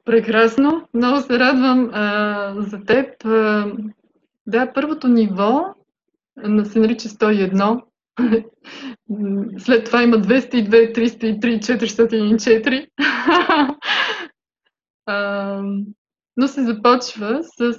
Прекрасно. 0.06 0.88
Много 0.94 1.22
се 1.22 1.40
радвам 1.40 1.90
а, 1.94 2.56
за 2.58 2.84
теб. 2.84 3.26
А, 3.26 3.74
да, 4.48 4.74
първото 4.74 5.08
ниво 5.08 5.76
се 6.64 6.80
нарича 6.80 7.10
101. 7.10 7.82
След 9.58 9.86
това 9.86 10.04
има 10.04 10.18
202, 10.18 10.96
303, 10.96 12.88
404. 15.08 15.68
но 16.38 16.48
се 16.48 16.64
започва 16.64 17.40
с 17.44 17.74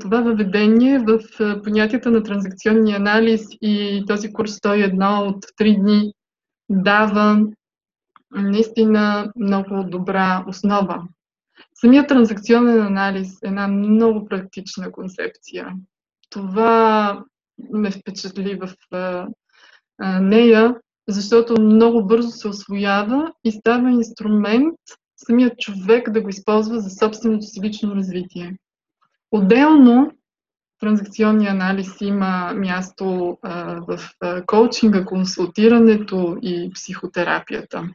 това 0.00 0.20
въведение 0.20 0.98
в 0.98 1.20
понятията 1.64 2.10
на 2.10 2.22
транзакционния 2.22 2.96
анализ 2.96 3.46
и 3.62 4.04
този 4.06 4.32
курс 4.32 4.50
101 4.50 5.28
от 5.28 5.44
3 5.44 5.80
дни 5.80 6.12
дава 6.68 7.46
наистина 8.30 9.32
много 9.36 9.84
добра 9.84 10.44
основа. 10.48 11.02
Самият 11.74 12.08
транзакционен 12.08 12.80
анализ 12.80 13.42
е 13.42 13.48
една 13.48 13.68
много 13.68 14.24
практична 14.24 14.92
концепция 14.92 15.74
това 16.32 17.24
ме 17.72 17.90
впечатли 17.90 18.58
в 18.60 18.74
а, 20.02 20.20
нея, 20.20 20.74
защото 21.08 21.60
много 21.60 22.06
бързо 22.06 22.30
се 22.30 22.48
освоява 22.48 23.32
и 23.44 23.52
става 23.52 23.90
инструмент 23.90 24.78
самият 25.16 25.58
човек 25.58 26.10
да 26.10 26.22
го 26.22 26.28
използва 26.28 26.80
за 26.80 26.90
собственото 26.90 27.46
си 27.46 27.60
лично 27.62 27.94
развитие. 27.94 28.56
Отделно, 29.30 30.10
транзакционния 30.80 31.50
анализ 31.50 32.00
има 32.00 32.52
място 32.54 33.38
а, 33.42 33.80
в 33.80 33.98
а, 34.20 34.46
коучинга, 34.46 35.04
консултирането 35.04 36.36
и 36.42 36.70
психотерапията. 36.74 37.88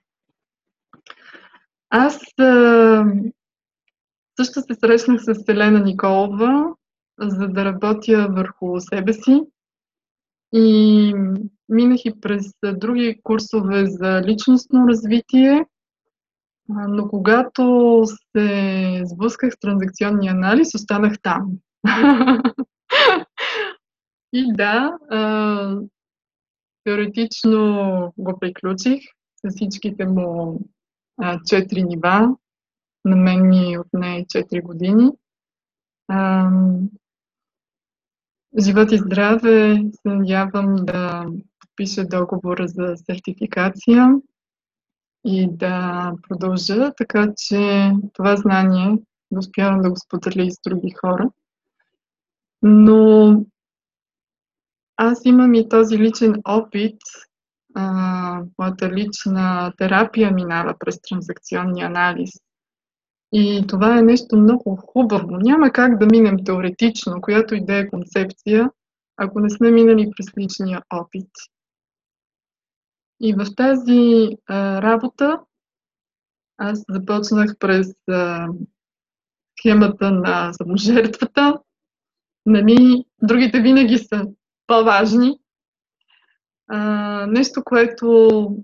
Аз 1.89 2.19
а, 2.39 3.05
също 4.39 4.61
се 4.61 4.75
срещнах 4.79 5.21
с 5.21 5.47
Елена 5.47 5.79
Николова 5.79 6.75
за 7.19 7.47
да 7.47 7.65
работя 7.65 8.27
върху 8.31 8.79
себе 8.79 9.13
си. 9.13 9.41
И 10.53 11.13
минах 11.69 12.05
и 12.05 12.19
през 12.21 12.45
други 12.73 13.19
курсове 13.23 13.85
за 13.85 14.21
личностно 14.21 14.87
развитие. 14.87 15.65
но 16.69 17.07
когато 17.07 18.03
се 18.05 19.01
сблъсках 19.05 19.53
с 19.53 19.59
транзакционния 19.59 20.31
анализ, 20.31 20.75
останах 20.75 21.21
там. 21.21 21.51
И 24.33 24.53
да, 24.53 24.97
теоретично 26.83 28.13
го 28.17 28.39
приключих 28.39 29.01
с 29.45 29.49
всичките 29.49 30.05
му 30.05 30.59
четири 31.45 31.83
нива. 31.83 32.35
На 33.05 33.15
мен 33.15 33.47
ми 33.47 33.77
отне 33.79 34.25
4 34.25 34.63
години. 34.63 35.11
Живот 38.59 38.91
и 38.91 38.97
здраве, 38.97 39.83
се 39.91 40.09
надявам 40.09 40.75
да 40.75 41.25
подпиша 41.59 42.05
договора 42.05 42.67
за 42.67 42.95
сертификация 43.05 44.13
и 45.25 45.47
да 45.51 46.11
продължа, 46.27 46.91
така 46.97 47.33
че 47.37 47.91
това 48.13 48.35
знание 48.35 48.97
да 49.31 49.39
успявам 49.39 49.81
да 49.81 49.89
го 49.89 49.95
споделя 49.95 50.43
и 50.43 50.51
с 50.51 50.55
други 50.65 50.91
хора. 50.91 51.29
Но 52.61 53.45
аз 54.97 55.21
имам 55.25 55.53
и 55.53 55.69
този 55.69 55.97
личен 55.97 56.35
опит. 56.45 56.97
А, 57.75 58.43
моята 58.59 58.89
лична 58.89 59.73
терапия 59.77 60.31
минава 60.31 60.75
през 60.79 61.01
транзакционния 61.01 61.87
анализ. 61.87 62.29
И 63.33 63.65
това 63.67 63.97
е 63.97 64.01
нещо 64.01 64.37
много 64.37 64.75
хубаво. 64.75 65.37
Няма 65.37 65.71
как 65.71 65.99
да 65.99 66.05
минем 66.05 66.43
теоретично, 66.45 67.21
която 67.21 67.55
и 67.55 67.65
да 67.65 67.77
е 67.77 67.87
концепция, 67.87 68.71
ако 69.17 69.39
не 69.39 69.49
сме 69.49 69.71
минали 69.71 70.11
през 70.17 70.37
личния 70.37 70.81
опит. 70.93 71.29
И 73.19 73.33
в 73.33 73.45
тази 73.55 74.29
а, 74.47 74.81
работа 74.81 75.39
аз 76.57 76.83
започнах 76.89 77.57
през 77.59 77.93
а, 78.09 78.47
схемата 79.59 80.11
на 80.11 80.53
саможертвата. 80.53 81.59
Нали, 82.45 83.05
другите 83.21 83.61
винаги 83.61 83.97
са 83.97 84.27
по-важни. 84.67 85.39
А, 86.67 87.25
нещо, 87.25 87.63
което 87.63 88.57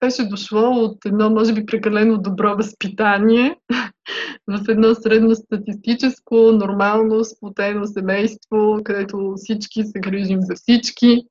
беше 0.00 0.28
дошло 0.28 0.84
от 0.84 1.04
едно, 1.04 1.30
може 1.30 1.52
би, 1.54 1.66
прекалено 1.66 2.18
добро 2.18 2.56
възпитание 2.56 3.56
в 4.46 4.64
едно 4.68 4.94
средностатистическо, 4.94 6.34
нормално, 6.34 7.24
сплотено 7.24 7.86
семейство, 7.86 8.80
където 8.84 9.34
всички 9.36 9.84
се 9.84 10.00
грижим 10.00 10.40
за 10.40 10.54
всички. 10.54 11.22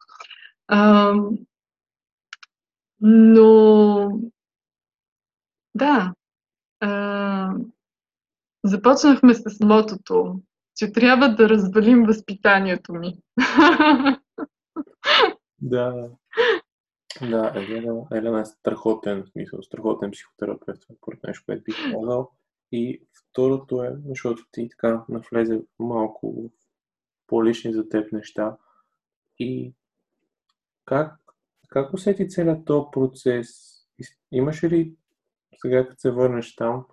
А, 0.68 1.14
но, 3.02 4.12
да, 5.76 6.14
а, 6.80 7.54
започнахме 8.64 9.34
с 9.34 9.44
мотото, 9.64 10.40
че 10.76 10.92
трябва 10.92 11.30
да 11.30 11.50
развалим 11.50 12.04
възпитанието 12.04 12.94
ми. 12.94 13.18
Да. 15.62 16.10
Да, 17.22 17.52
Елена, 17.56 18.08
Елена 18.14 18.42
е 18.42 18.46
страхотен, 18.46 19.26
смисъл, 19.32 19.64
страхотен 19.64 20.12
психотерапевт, 20.12 20.82
поред 21.02 21.24
нещо, 21.24 21.44
което 21.46 21.64
бих 21.64 21.76
казал. 21.92 22.32
И 22.72 23.02
второто 23.14 23.84
е, 23.84 23.98
защото 24.06 24.44
ти 24.52 24.70
така 24.70 25.06
навлезе 25.10 25.62
малко 25.80 26.32
в 26.32 26.50
по-лични 27.28 27.74
за 27.74 27.90
теб 27.90 28.12
неща. 28.12 28.58
И 29.40 29.74
как, 30.86 31.20
как 31.68 31.94
усети 31.94 32.30
целият 32.30 32.66
този 32.66 32.86
процес? 32.92 33.48
Имаше 34.32 34.70
ли, 34.70 34.96
сега 35.62 35.88
като 35.88 36.00
се 36.00 36.12
върнеш 36.12 36.56
там, 36.56 36.86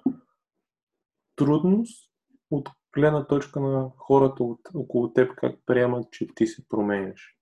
трудност 1.36 2.10
от 2.50 2.68
гледна 2.92 3.26
точка 3.26 3.60
на 3.60 3.90
хората 3.96 4.44
от, 4.44 4.60
около 4.74 5.12
теб, 5.12 5.34
как 5.34 5.56
приемат, 5.66 6.10
че 6.10 6.26
ти 6.34 6.46
се 6.46 6.68
променяш? 6.68 7.35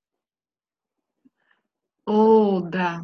О, 2.06 2.60
да. 2.60 3.02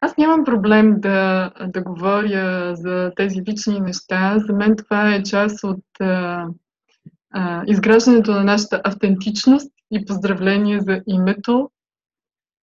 Аз 0.00 0.16
нямам 0.16 0.44
проблем 0.44 1.00
да, 1.00 1.50
да 1.66 1.82
говоря 1.82 2.74
за 2.76 3.12
тези 3.16 3.42
лични 3.48 3.80
неща. 3.80 4.38
За 4.38 4.52
мен 4.52 4.76
това 4.76 5.14
е 5.14 5.22
част 5.22 5.64
от 5.64 5.84
а, 6.00 6.46
а, 7.30 7.64
изграждането 7.66 8.32
на 8.32 8.44
нашата 8.44 8.80
автентичност 8.84 9.72
и 9.90 10.04
поздравление 10.04 10.80
за 10.80 11.02
името, 11.06 11.70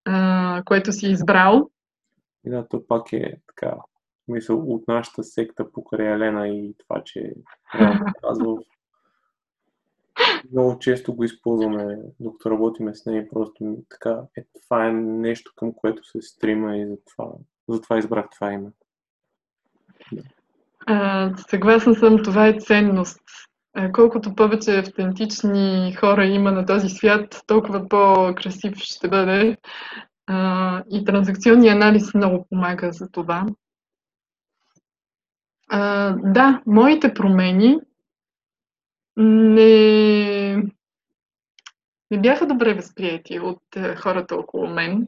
а, 0.06 0.63
което 0.65 0.91
си 0.91 1.08
избрал. 1.08 1.69
И 2.45 2.50
да, 2.50 2.67
то 2.67 2.88
пак 2.88 3.13
е 3.13 3.34
така, 3.47 3.76
мисъл, 4.28 4.73
от 4.73 4.88
нашата 4.88 5.23
секта 5.23 5.71
покрай 5.71 6.13
Елена 6.13 6.47
и 6.47 6.76
това, 6.78 7.04
че 7.04 7.34
казва 8.21 8.58
много 10.52 10.80
често 10.80 11.16
го 11.16 11.24
използваме, 11.24 11.98
докато 12.20 12.52
работиме 12.52 12.96
с 12.96 13.06
нея. 13.06 13.30
Просто 13.34 13.78
така, 13.90 14.22
е, 14.38 14.44
това 14.64 14.88
е 14.88 14.94
нещо 14.94 15.52
към 15.56 15.74
което 15.74 16.04
се 16.04 16.22
стрима 16.22 16.78
и 16.78 16.88
затова, 16.88 17.32
затова 17.70 17.98
избрах 17.98 18.26
това 18.36 18.54
име. 18.54 18.70
Да. 20.12 20.24
Съгласна 21.50 21.96
съм, 21.96 22.24
това 22.24 22.48
е 22.48 22.60
ценност. 22.60 23.22
Колкото 23.94 24.36
повече 24.36 24.80
автентични 24.80 25.96
хора 26.00 26.26
има 26.26 26.52
на 26.52 26.66
този 26.66 26.90
свят, 26.90 27.44
толкова 27.48 27.90
по-красив 27.90 28.78
ще 28.78 29.08
бъде. 29.08 29.58
А, 30.28 30.84
и 30.92 31.06
транзакционния 31.06 31.74
анализ 31.74 32.14
много 32.14 32.46
помага 32.50 32.92
за 32.92 33.10
това. 33.12 33.46
А, 35.70 36.16
да, 36.24 36.62
моите 36.66 37.14
промени 37.14 37.78
не, 39.18 40.56
не 42.12 42.22
бяха 42.22 42.48
добре 42.48 42.74
възприяти 42.74 43.40
от 43.40 43.62
е, 43.76 43.96
хората 43.96 44.36
около 44.36 44.68
мен. 44.68 45.08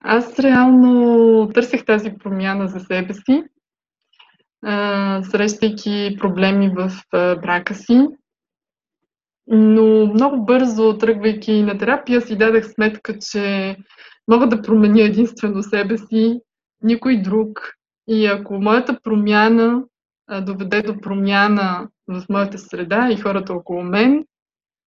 Аз 0.00 0.38
реално 0.38 1.48
търсех 1.54 1.84
тази 1.84 2.14
промяна 2.14 2.68
за 2.68 2.80
себе 2.80 3.14
си, 3.14 3.44
срещайки 5.22 6.16
проблеми 6.20 6.68
в 6.68 6.90
брака 7.42 7.74
си. 7.74 8.06
Но 9.46 10.06
много 10.06 10.44
бързо, 10.44 10.98
тръгвайки 10.98 11.62
на 11.62 11.78
терапия, 11.78 12.20
си 12.20 12.38
дадах 12.38 12.66
сметка, 12.66 13.18
че 13.18 13.76
мога 14.28 14.48
да 14.48 14.62
променя 14.62 15.02
единствено 15.02 15.62
себе 15.62 15.98
си, 15.98 16.40
никой 16.82 17.22
друг. 17.22 17.74
И 18.08 18.26
ако 18.26 18.54
моята 18.54 19.00
промяна 19.02 19.84
доведе 20.42 20.82
до 20.82 21.00
промяна 21.00 21.88
в 22.08 22.24
моята 22.28 22.58
среда 22.58 23.08
и 23.10 23.16
хората 23.16 23.52
около 23.52 23.82
мен. 23.82 24.24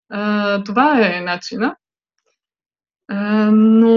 А, 0.09 0.63
това 0.63 1.17
е 1.17 1.21
начина. 1.21 1.75
А, 3.07 3.51
но 3.51 3.95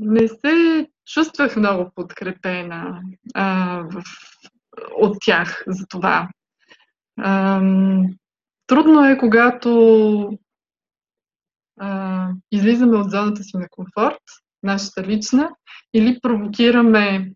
не 0.00 0.28
се 0.28 0.86
чувствах 1.06 1.56
много 1.56 1.90
подкрепена 1.94 3.00
а, 3.34 3.78
в, 3.92 4.02
от 4.96 5.16
тях 5.24 5.64
за 5.66 5.86
това. 5.86 6.28
А, 7.20 7.60
трудно 8.66 9.04
е, 9.04 9.18
когато 9.18 10.38
а, 11.80 12.28
излизаме 12.52 12.96
от 12.96 13.10
зоната 13.10 13.42
си 13.42 13.56
на 13.56 13.68
комфорт, 13.70 14.22
нашата 14.62 15.02
лична, 15.02 15.50
или 15.94 16.20
провокираме 16.20 17.32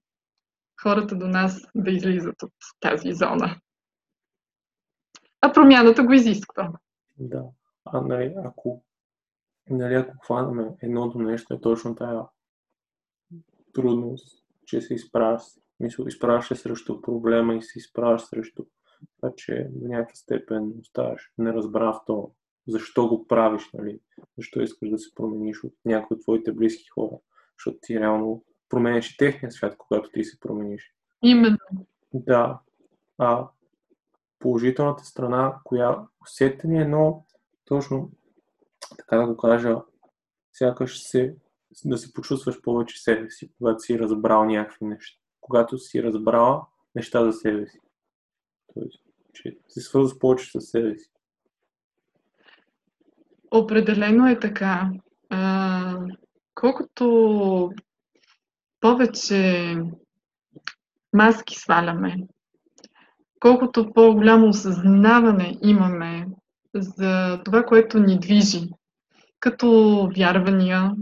хората 0.83 1.17
до 1.17 1.29
нас 1.29 1.61
да 1.75 1.91
излизат 1.91 2.43
от 2.43 2.53
тази 2.81 3.13
зона 3.13 3.57
а 5.43 5.53
промяната 5.53 6.05
го 6.05 6.13
изисква. 6.13 6.73
Да. 7.19 7.45
А 7.85 8.01
нали, 8.01 8.35
ако, 8.45 8.83
нали, 9.71 9.95
ако 9.95 10.19
хванаме 10.25 10.69
едното 10.83 11.19
нещо, 11.19 11.55
е 11.55 11.61
точно 11.61 11.95
тая 11.95 12.23
трудност, 13.75 14.45
че 14.67 14.81
се 14.81 14.95
изправяш, 14.95 15.43
мисля, 15.81 16.05
изправяш 16.07 16.49
се 16.49 16.55
срещу 16.55 17.01
проблема 17.01 17.55
и 17.55 17.63
се 17.63 17.79
изправяш 17.79 18.23
срещу 18.23 18.65
това, 19.17 19.33
че 19.37 19.69
до 19.71 19.89
някаква 19.89 20.15
степен 20.15 20.73
оставаш 20.81 21.33
неразбран 21.39 21.93
в 21.93 22.01
това. 22.07 22.29
Защо 22.69 23.09
го 23.09 23.27
правиш, 23.27 23.71
нали? 23.75 24.01
Защо 24.39 24.61
искаш 24.61 24.91
да 24.91 24.99
се 24.99 25.15
промениш 25.15 25.65
от 25.65 25.75
някои 25.85 26.15
от 26.15 26.23
твоите 26.23 26.53
близки 26.53 26.89
хора? 26.89 27.17
Защото 27.59 27.79
ти 27.83 28.01
реално 28.01 28.45
променяш 28.69 29.11
и 29.11 29.17
техния 29.17 29.53
свят, 29.53 29.75
когато 29.79 30.11
ти 30.11 30.25
се 30.25 30.41
промениш. 30.41 30.95
Именно. 31.23 31.59
Да. 32.15 32.61
А 33.19 33.49
положителната 34.43 35.05
страна, 35.05 35.57
коя 35.65 35.99
усетите 36.23 36.69
ни 36.69 36.81
едно 36.81 37.25
точно, 37.65 38.11
така 38.99 39.17
да 39.17 39.27
го 39.27 39.37
кажа, 39.37 39.77
сякаш 40.53 41.03
се, 41.03 41.37
да 41.85 41.99
се 41.99 42.13
почувстваш 42.13 42.61
повече 42.63 43.03
себе 43.03 43.31
си, 43.31 43.51
когато 43.59 43.81
си 43.81 43.99
разбрал 43.99 44.45
някакви 44.45 44.85
неща. 44.85 45.19
Когато 45.41 45.79
си 45.79 46.03
разбрала 46.03 46.67
неща 46.95 47.25
за 47.25 47.33
себе 47.33 47.67
си. 47.67 47.79
Тоест, 48.75 49.03
че 49.33 49.59
се 49.69 49.81
свързваш 49.81 50.19
повече 50.19 50.51
с 50.51 50.61
себе 50.61 50.99
си. 50.99 51.11
Определено 53.51 54.29
е 54.29 54.41
така. 54.41 54.91
А, 55.31 55.99
колкото 56.55 57.73
повече 58.81 59.75
маски 61.13 61.59
сваляме, 61.59 62.17
колкото 63.43 63.93
по-голямо 63.93 64.49
осъзнаване 64.49 65.59
имаме 65.63 66.27
за 66.75 67.41
това, 67.45 67.63
което 67.63 67.99
ни 68.01 68.19
движи, 68.19 68.71
като 69.41 70.11
вярвания, 70.17 70.93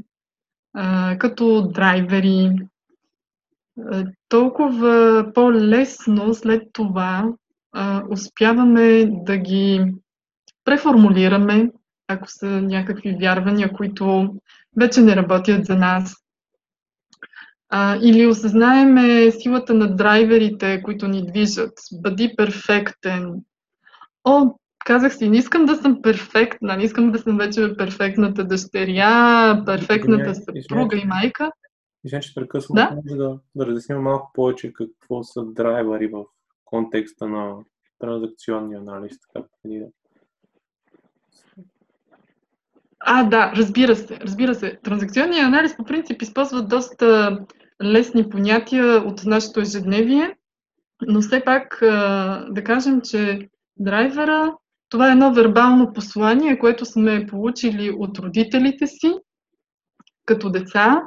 като 1.19 1.69
драйвери, 1.75 2.53
толкова 4.29 5.25
по-лесно 5.35 6.35
след 6.35 6.63
това 6.73 7.29
успяваме 8.11 9.07
да 9.07 9.37
ги 9.37 9.95
преформулираме, 10.65 11.71
ако 12.09 12.29
са 12.29 12.47
някакви 12.47 13.17
вярвания, 13.21 13.73
които 13.73 14.35
вече 14.77 15.01
не 15.01 15.17
работят 15.17 15.67
за 15.67 15.77
нас. 15.77 16.15
А, 17.71 17.99
или 18.03 18.27
осъзнаеме 18.27 19.31
силата 19.31 19.75
на 19.75 19.97
драйверите, 19.97 20.83
които 20.83 21.09
ни 21.09 21.27
движат. 21.27 21.73
Бъди 21.93 22.35
перфектен. 22.37 23.35
О, 24.25 24.55
казах 24.87 25.17
си, 25.17 25.29
не 25.29 25.37
искам 25.37 25.65
да 25.65 25.77
съм 25.77 26.03
перфектна, 26.03 26.77
не 26.77 26.83
искам 26.83 27.13
да 27.13 27.19
съм 27.19 27.39
вече 27.39 27.77
перфектната 27.77 28.45
дъщеря, 28.45 29.63
перфектната 29.67 30.35
съпруга 30.35 30.97
и 30.97 31.05
майка. 31.05 31.53
Извинявай, 32.05 32.23
че 32.23 32.35
прекъсвам. 32.35 32.75
Да? 32.75 32.91
Може 33.05 33.17
да, 33.17 33.39
да 33.55 33.67
разясним 33.67 33.99
малко 33.99 34.31
повече 34.35 34.73
какво 34.73 35.23
са 35.23 35.45
драйвери 35.45 36.07
в 36.07 36.25
контекста 36.65 37.29
на 37.29 37.57
транзакционния 37.99 38.79
анализ. 38.79 39.13
Така, 39.21 39.47
да 39.65 39.87
а, 43.01 43.25
да, 43.25 43.53
разбира 43.57 43.97
се, 43.97 44.21
разбира 44.21 44.55
се. 44.55 44.79
Транзакционният 44.83 45.47
анализ 45.47 45.77
по 45.77 45.85
принцип 45.85 46.23
използва 46.23 46.63
доста 46.63 47.39
лесни 47.85 48.29
понятия 48.29 48.97
от 49.07 49.25
нашето 49.25 49.61
ежедневие, 49.61 50.37
но 51.03 51.21
все 51.21 51.45
пак 51.45 51.79
да 52.51 52.63
кажем, 52.65 53.01
че 53.01 53.49
драйвера 53.77 54.55
това 54.89 55.09
е 55.09 55.13
едно 55.13 55.33
вербално 55.33 55.93
послание, 55.93 56.59
което 56.59 56.85
сме 56.85 57.27
получили 57.27 57.91
от 57.91 58.19
родителите 58.19 58.87
си 58.87 59.15
като 60.27 60.51
деца. 60.51 61.03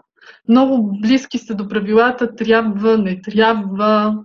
Много 0.49 0.99
близки 1.01 1.38
са 1.38 1.55
до 1.55 1.67
правилата 1.67 2.36
трябва, 2.36 2.97
не 2.97 3.21
трябва, 3.21 4.23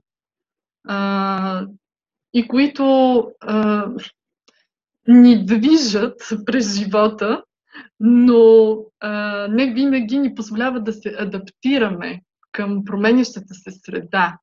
и 2.35 2.49
които 2.49 3.25
а, 3.41 3.87
ни 5.09 5.45
движат 5.45 6.29
през 6.47 6.79
живота 6.79 7.43
но 8.01 8.77
а, 9.01 9.47
не 9.49 9.73
винаги 9.73 10.19
ни 10.19 10.35
позволява 10.35 10.81
да 10.81 10.93
се 10.93 11.17
адаптираме 11.19 12.23
към 12.53 12.85
променящата 12.85 13.55
се 13.55 13.71
среда. 13.71 14.39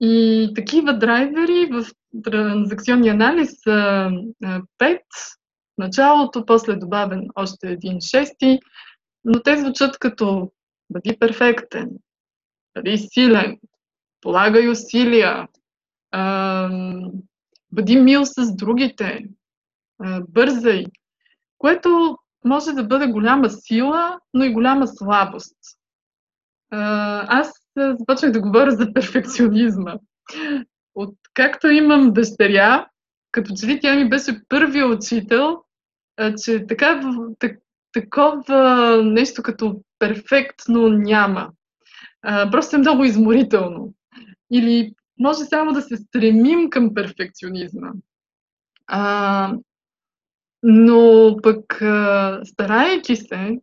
И 0.00 0.52
такива 0.54 0.98
драйвери 0.98 1.70
в 1.72 1.86
транзакционния 2.24 3.14
анализ 3.14 3.50
са 3.62 4.10
5 4.78 5.00
началото, 5.78 6.46
после 6.46 6.76
добавен 6.76 7.28
още 7.34 7.68
един 7.70 8.00
шести, 8.00 8.60
но 9.24 9.42
те 9.42 9.56
звучат 9.56 9.98
като 9.98 10.52
бъди 10.90 11.18
перфектен, 11.18 11.90
бъди 12.74 12.98
силен, 12.98 13.58
полагай 14.20 14.68
усилия, 14.68 15.48
бъди 17.72 17.96
мил 17.96 18.24
с 18.24 18.56
другите, 18.56 19.24
бързай, 20.28 20.84
което 21.58 22.18
може 22.44 22.72
да 22.72 22.84
бъде 22.84 23.06
голяма 23.06 23.50
сила, 23.50 24.18
но 24.34 24.44
и 24.44 24.52
голяма 24.52 24.88
слабост. 24.88 25.56
Аз 27.28 27.52
започнах 27.76 28.32
да 28.32 28.40
говоря 28.40 28.70
за 28.70 28.92
перфекционизма. 28.92 29.94
От 30.94 31.14
както 31.34 31.70
имам 31.70 32.12
дъщеря, 32.12 32.86
като 33.32 33.54
че 33.60 33.66
ли 33.66 33.80
тя 33.80 33.94
ми 33.94 34.08
беше 34.08 34.40
първия 34.48 34.86
учител, 34.86 35.58
че 36.44 36.66
така, 36.66 37.00
так, 37.38 37.58
такова 37.92 39.02
нещо 39.04 39.42
като 39.42 39.80
перфектно 39.98 40.88
няма. 40.88 41.50
Просто 42.22 42.76
е 42.76 42.78
много 42.78 43.04
изморително. 43.04 43.94
Или 44.52 44.94
може 45.18 45.44
само 45.44 45.72
да 45.72 45.82
се 45.82 45.96
стремим 45.96 46.70
към 46.70 46.94
перфекционизма. 46.94 47.88
А, 48.86 49.54
но 50.62 51.36
пък, 51.42 51.82
старайки 52.44 53.16
се 53.16 53.58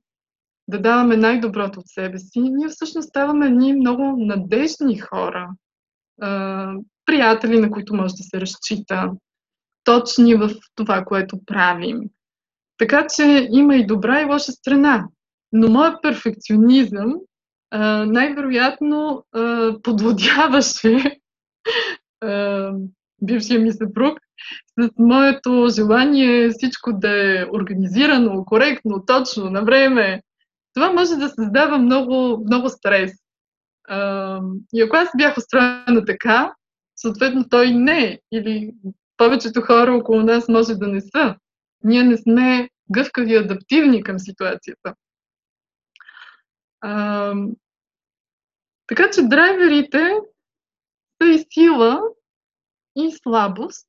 да 0.68 0.82
даваме 0.82 1.18
най-доброто 1.18 1.80
от 1.80 1.88
себе 1.88 2.20
си, 2.20 2.40
ние 2.40 2.68
всъщност 2.68 3.10
ставаме 3.10 3.46
едни 3.46 3.74
много 3.74 4.16
надежни 4.18 5.00
хора, 5.00 5.50
приятели, 7.06 7.60
на 7.60 7.72
които 7.72 7.96
може 7.96 8.14
да 8.14 8.24
се 8.24 8.42
разчита, 8.42 9.12
точни 9.84 10.36
в 10.36 10.50
това, 10.76 11.06
което 11.06 11.46
правим. 11.46 12.00
Така 12.78 13.08
че 13.16 13.48
има 13.52 13.76
и 13.76 13.86
добра 13.86 14.22
и 14.22 14.26
лоша 14.26 14.52
страна. 14.52 15.08
Но 15.52 15.70
моят 15.70 16.02
перфекционизъм 16.02 17.14
най-вероятно 18.06 19.26
подводяваше 19.84 21.20
бившия 23.22 23.60
ми 23.60 23.72
съпруг 23.72 24.20
с 24.80 24.90
моето 25.00 25.68
желание 25.76 26.50
всичко 26.50 26.94
да 26.94 27.42
е 27.42 27.46
организирано, 27.46 28.46
коректно, 28.46 29.06
точно, 29.06 29.50
на 29.50 29.64
време, 29.64 30.22
това 30.74 30.92
може 30.94 31.16
да 31.16 31.30
създава 31.30 31.78
много, 31.78 32.44
много 32.46 32.70
стрес. 32.70 33.12
И 34.74 34.82
ако 34.82 34.96
аз 34.96 35.10
бях 35.18 35.38
устроена 35.38 36.06
така, 36.06 36.54
съответно 36.96 37.50
той 37.50 37.72
не, 37.72 38.20
или 38.32 38.74
повечето 39.18 39.62
хора 39.62 39.96
около 39.96 40.22
нас 40.22 40.48
може 40.48 40.76
да 40.76 40.88
не 40.88 41.02
са. 41.02 41.36
Ние 41.84 42.04
не 42.04 42.18
сме 42.18 42.70
гъвкави 42.92 43.34
и 43.34 43.38
адаптивни 43.38 44.04
към 44.04 44.20
ситуацията. 44.20 44.96
Така 48.88 49.10
че 49.14 49.22
драйверите 49.22 50.16
са 51.22 51.30
и 51.30 51.46
сила, 51.54 52.02
и 52.96 53.12
слабост, 53.12 53.88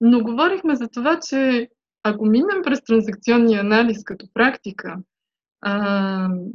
но 0.00 0.22
говорихме 0.22 0.76
за 0.76 0.88
това, 0.88 1.20
че 1.20 1.68
ако 2.02 2.26
минем 2.26 2.62
през 2.64 2.84
транзакционния 2.84 3.60
анализ 3.60 4.04
като 4.04 4.26
практика, 4.34 4.96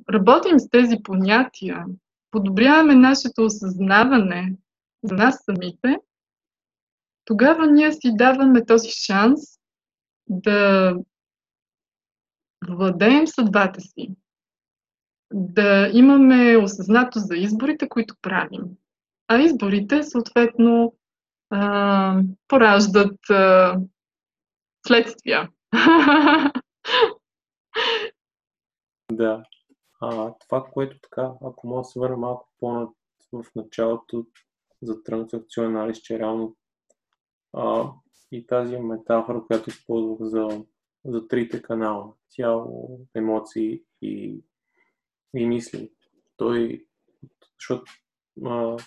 работим 0.10 0.60
с 0.60 0.70
тези 0.70 0.98
понятия, 1.04 1.86
подобряваме 2.32 2.96
нашето 2.96 3.44
осъзнаване 3.46 4.56
за 5.04 5.16
нас 5.16 5.44
самите, 5.46 5.98
тогава 7.26 7.68
ние 7.68 7.92
си 7.92 8.12
даваме 8.16 8.66
този 8.66 8.90
шанс 8.90 9.40
да 10.28 10.96
владеем 12.68 13.28
съдбата 13.28 13.82
си, 13.82 14.16
да 15.34 15.90
имаме 15.94 16.58
осъзнато 16.58 17.20
за 17.20 17.36
изборите, 17.36 17.90
които 17.90 18.16
правим. 18.22 18.64
А 19.28 19.38
изборите, 19.38 20.04
съответно, 20.04 20.94
пораждат 22.48 23.20
следствия. 24.88 25.50
Да. 29.12 29.44
А, 30.02 30.34
това, 30.40 30.64
което 30.74 31.00
така, 31.00 31.34
ако 31.42 31.68
мога 31.68 31.80
да 31.80 31.86
се 31.86 32.00
върна 32.00 32.18
малко 32.18 32.50
по 32.60 32.94
в 33.34 33.46
началото 33.56 34.26
за 34.82 35.04
транзакционен 35.04 35.76
анализ, 35.76 35.98
че 35.98 36.20
реално 36.20 36.56
а, 37.54 37.92
и 38.32 38.48
тази 38.48 38.78
метафора, 38.78 39.44
която 39.48 39.70
използвах 39.70 40.30
за, 40.30 40.66
за 41.06 41.28
трите 41.28 41.62
канала, 41.62 42.14
тяло, 42.36 43.00
емоции 43.16 43.84
и, 44.02 44.44
и 45.36 45.46
мисли. 45.46 45.92
Той, 46.38 46.86
защото 47.60 47.92
а, 48.46 48.78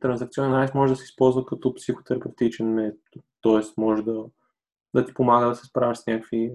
транзакционен 0.00 0.52
анализ 0.52 0.74
може 0.74 0.92
да 0.92 0.96
се 0.96 1.04
използва 1.04 1.46
като 1.46 1.74
психотерапевтичен 1.74 2.74
метод, 2.74 3.26
т.е. 3.42 3.80
може 3.80 4.02
да, 4.02 4.24
да 4.94 5.06
ти 5.06 5.14
помага 5.14 5.46
да 5.46 5.54
се 5.54 5.66
справиш 5.66 5.98
с 5.98 6.06
някакви 6.06 6.52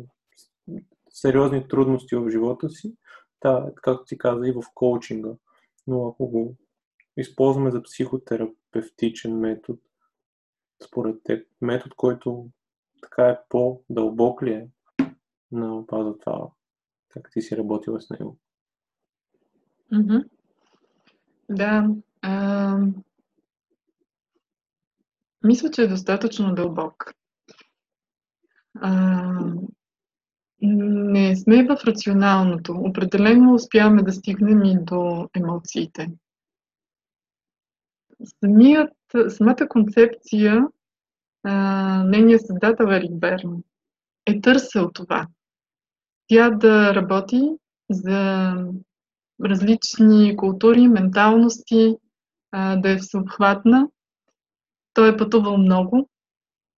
сериозни 1.09 1.67
трудности 1.67 2.15
в 2.15 2.29
живота 2.29 2.69
си, 2.69 2.95
да, 3.41 3.71
както 3.75 4.03
ти 4.05 4.17
каза 4.17 4.47
и 4.47 4.51
в 4.51 4.63
коучинга. 4.73 5.29
Но 5.87 6.07
ако 6.07 6.27
го 6.27 6.55
използваме 7.17 7.71
за 7.71 7.83
психотерапевтичен 7.83 9.39
метод, 9.39 9.79
според 10.87 11.23
теб, 11.23 11.47
метод, 11.61 11.93
който 11.97 12.49
така 13.01 13.29
е 13.29 13.39
по-дълбок 13.49 14.43
ли 14.43 14.51
е 14.53 14.69
на 15.51 15.81
база 15.81 16.17
това, 16.17 16.51
как 17.09 17.29
ти 17.33 17.41
си 17.41 17.57
работила 17.57 18.01
с 18.01 18.09
него? 18.09 18.37
Mm-hmm. 19.93 20.29
Да. 21.49 21.87
А, 22.21 22.77
мисля, 25.43 25.71
че 25.71 25.81
е 25.81 25.87
достатъчно 25.87 26.55
дълбок. 26.55 27.13
А, 28.81 29.53
не 30.61 31.35
сме 31.35 31.63
в 31.63 31.77
рационалното. 31.85 32.73
Определено 32.73 33.53
успяваме 33.53 34.03
да 34.03 34.11
стигнем 34.11 34.63
и 34.63 34.77
до 34.81 35.29
емоциите. 35.35 36.11
самият, 38.43 38.93
самата 39.29 39.67
концепция, 39.69 40.67
а, 41.43 42.03
нейният 42.03 42.47
създател 42.47 42.85
Ерик 42.85 43.13
Берн 43.13 43.63
е 44.25 44.41
търсил 44.41 44.91
това. 44.91 45.27
Тя 46.27 46.49
да 46.49 46.95
работи 46.95 47.49
за 47.89 48.53
различни 49.45 50.37
култури, 50.37 50.87
менталности, 50.87 51.97
а, 52.51 52.75
да 52.75 52.89
е 52.91 52.97
всеобхватна. 52.97 53.87
Той 54.93 55.09
е 55.09 55.17
пътувал 55.17 55.57
много 55.57 56.09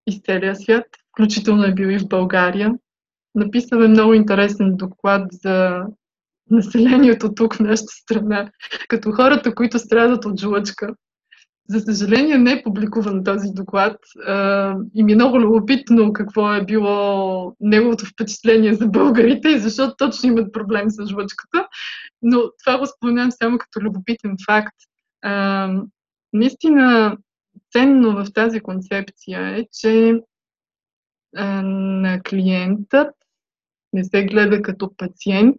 из 0.08 0.22
целия 0.22 0.56
свят, 0.56 0.86
включително 1.14 1.64
е 1.64 1.74
бил 1.74 1.88
и 1.88 2.00
в 2.00 2.08
България. 2.08 2.74
Написал 3.36 3.78
е 3.78 3.88
много 3.88 4.14
интересен 4.14 4.78
доклад 4.78 5.28
за 5.32 5.84
населението 6.50 7.34
тук 7.34 7.54
в 7.54 7.60
нашата 7.60 7.92
страна, 7.92 8.52
като 8.88 9.12
хората, 9.12 9.56
които 9.56 9.80
страдат 9.80 10.26
от 10.26 10.40
жлъчка. 10.40 10.96
За 11.70 11.80
съжаление 11.80 12.38
не 12.38 12.52
е 12.52 12.64
публикуван 12.64 13.24
този 13.24 13.48
доклад 13.54 13.98
и 14.96 15.04
ми 15.04 15.12
е 15.12 15.16
много 15.16 15.40
любопитно 15.40 16.14
какво 16.14 16.54
е 16.54 16.66
било 16.66 17.56
неговото 17.60 18.06
впечатление 18.06 18.74
за 18.74 18.88
българите 18.88 19.50
и 19.50 19.60
защо 19.60 19.96
точно 19.98 20.30
имат 20.30 20.54
проблем 20.54 20.90
с 20.90 21.08
жлъчката, 21.08 21.68
но 22.22 22.42
това 22.64 22.80
го 22.80 22.86
споменавам 22.86 23.32
само 23.32 23.58
като 23.58 23.82
любопитен 23.82 24.36
факт. 24.50 24.76
наистина 26.34 27.18
ценно 27.72 28.12
в 28.12 28.34
тази 28.34 28.60
концепция 28.60 29.58
е, 29.58 29.66
че 29.80 30.22
на 31.34 32.22
клиентът 32.24 33.10
не 33.94 34.04
се 34.04 34.26
гледа 34.26 34.62
като 34.62 34.96
пациент 34.98 35.56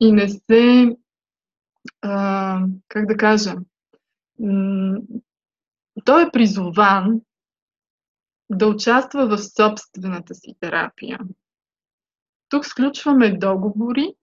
и 0.00 0.12
не 0.12 0.28
се, 0.28 0.96
а, 2.02 2.60
как 2.88 3.06
да 3.06 3.16
кажа, 3.16 3.54
той 6.04 6.22
е 6.22 6.30
призован 6.32 7.20
да 8.50 8.66
участва 8.66 9.26
в 9.26 9.38
собствената 9.38 10.34
си 10.34 10.54
терапия. 10.60 11.18
Тук 12.48 12.66
сключваме 12.66 13.36
договори 13.36 14.14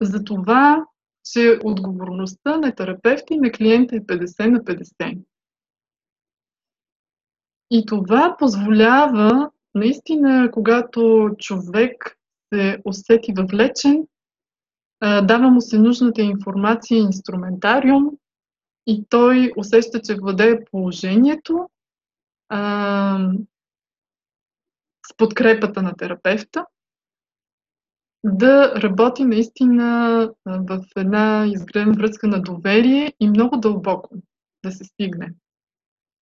за 0.00 0.24
това, 0.24 0.84
че 1.32 1.58
отговорността 1.64 2.58
на 2.58 2.74
терапевта 2.74 3.34
и 3.34 3.38
на 3.38 3.52
клиента 3.52 3.96
е 3.96 4.00
50 4.00 4.50
на 4.50 4.58
50. 4.58 5.18
И 7.70 7.86
това 7.86 8.36
позволява 8.38 9.50
наистина, 9.74 10.50
когато 10.52 11.30
човек 11.38 12.19
се 12.54 12.78
усети 12.84 13.32
въвлечен, 13.36 14.06
дава 15.02 15.50
му 15.50 15.60
се 15.60 15.78
нужната 15.78 16.22
информация 16.22 16.98
и 16.98 17.02
инструментариум 17.02 18.10
и 18.86 19.04
той 19.08 19.52
усеща, 19.56 20.00
че 20.02 20.16
владее 20.16 20.64
положението 20.64 21.70
а, 22.48 23.32
с 25.06 25.16
подкрепата 25.16 25.82
на 25.82 25.96
терапевта, 25.96 26.66
да 28.24 28.82
работи 28.82 29.24
наистина 29.24 30.28
в 30.46 30.84
една 30.96 31.46
изградена 31.46 31.96
връзка 31.96 32.26
на 32.26 32.42
доверие 32.42 33.12
и 33.20 33.28
много 33.28 33.56
дълбоко 33.56 34.16
да 34.64 34.72
се 34.72 34.84
стигне, 34.84 35.34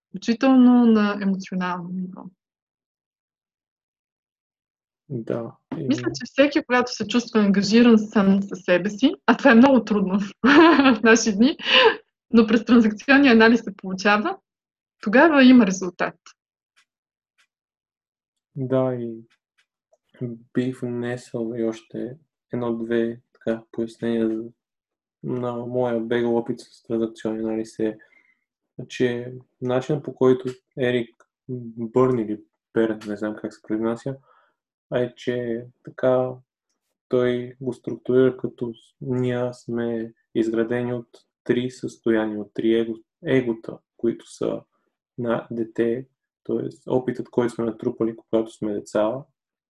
включително 0.09 0.87
на 0.87 1.19
емоционално 1.23 1.89
ниво. 1.93 2.23
Да. 5.09 5.57
И... 5.79 5.87
Мисля, 5.87 6.11
че 6.15 6.25
всеки, 6.25 6.65
когато 6.65 6.93
се 6.93 7.09
чувства 7.09 7.41
ангажиран 7.41 7.99
сам 7.99 8.43
със 8.43 8.59
себе 8.61 8.91
си, 8.91 9.15
а 9.27 9.37
това 9.37 9.51
е 9.51 9.55
много 9.55 9.85
трудно 9.85 10.19
в 10.95 11.01
наши 11.03 11.33
дни, 11.33 11.57
но 12.33 12.47
през 12.47 12.65
транзакционния 12.65 13.33
анализ 13.33 13.61
се 13.61 13.77
получава, 13.77 14.39
тогава 15.01 15.45
има 15.45 15.67
резултат. 15.67 16.15
Да, 18.57 18.95
и 18.95 19.25
бих 20.55 20.81
внесъл 20.81 21.53
и 21.57 21.65
още 21.65 22.17
едно-две 22.53 23.21
така, 23.33 23.63
пояснения 23.73 24.41
на 25.23 25.57
моя 25.57 26.01
бегал 26.01 26.37
опит 26.37 26.61
с 26.61 26.83
транзакционния 26.83 27.45
анализ 27.45 27.79
е, 27.79 27.99
че 28.89 29.33
начинът 29.61 30.05
по 30.05 30.15
който 30.15 30.49
Ерик 30.79 31.25
Бърн 31.77 32.19
или 32.19 32.41
Берн, 32.75 32.99
не 33.07 33.17
знам 33.17 33.37
как 33.37 33.55
се 33.55 33.63
произнася, 33.63 34.17
а 34.91 34.99
е, 34.99 35.15
че 35.15 35.67
така 35.85 36.33
той 37.09 37.57
го 37.61 37.73
структурира 37.73 38.37
като 38.37 38.73
ние 39.01 39.55
сме 39.55 40.13
изградени 40.35 40.93
от 40.93 41.09
три 41.45 41.71
състояния, 41.71 42.41
от 42.41 42.55
три 42.55 42.75
его, 42.75 42.95
егота, 43.25 43.79
които 43.97 44.31
са 44.31 44.63
на 45.19 45.47
дете, 45.51 46.07
т.е. 46.45 46.91
опитът, 46.91 47.31
който 47.31 47.55
сме 47.55 47.65
натрупали, 47.65 48.17
когато 48.17 48.51
сме 48.51 48.73
деца, 48.73 49.25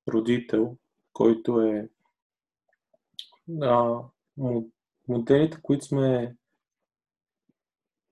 родител, 0.09 0.77
който 1.13 1.61
е 1.61 1.89
а, 3.63 4.01
моделите, 5.09 5.59
които 5.63 5.85
сме 5.85 6.37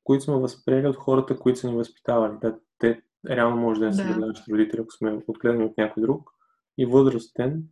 които 0.05 0.25
сме 0.25 0.35
възприели 0.35 0.87
от 0.87 0.97
хората, 0.97 1.39
които 1.39 1.59
са 1.59 1.71
ни 1.71 1.77
възпитавали. 1.77 2.39
Да, 2.41 2.59
те 2.79 3.03
реално 3.31 3.57
може 3.57 3.81
да 3.81 3.87
не 3.87 3.93
са 3.93 4.05
да. 4.05 4.33
родители, 4.51 4.81
ако 4.81 4.93
сме 4.93 5.23
отгледани 5.27 5.65
от 5.65 5.77
някой 5.79 6.01
друг. 6.01 6.36
И 6.79 6.87
възрастен, 6.87 7.69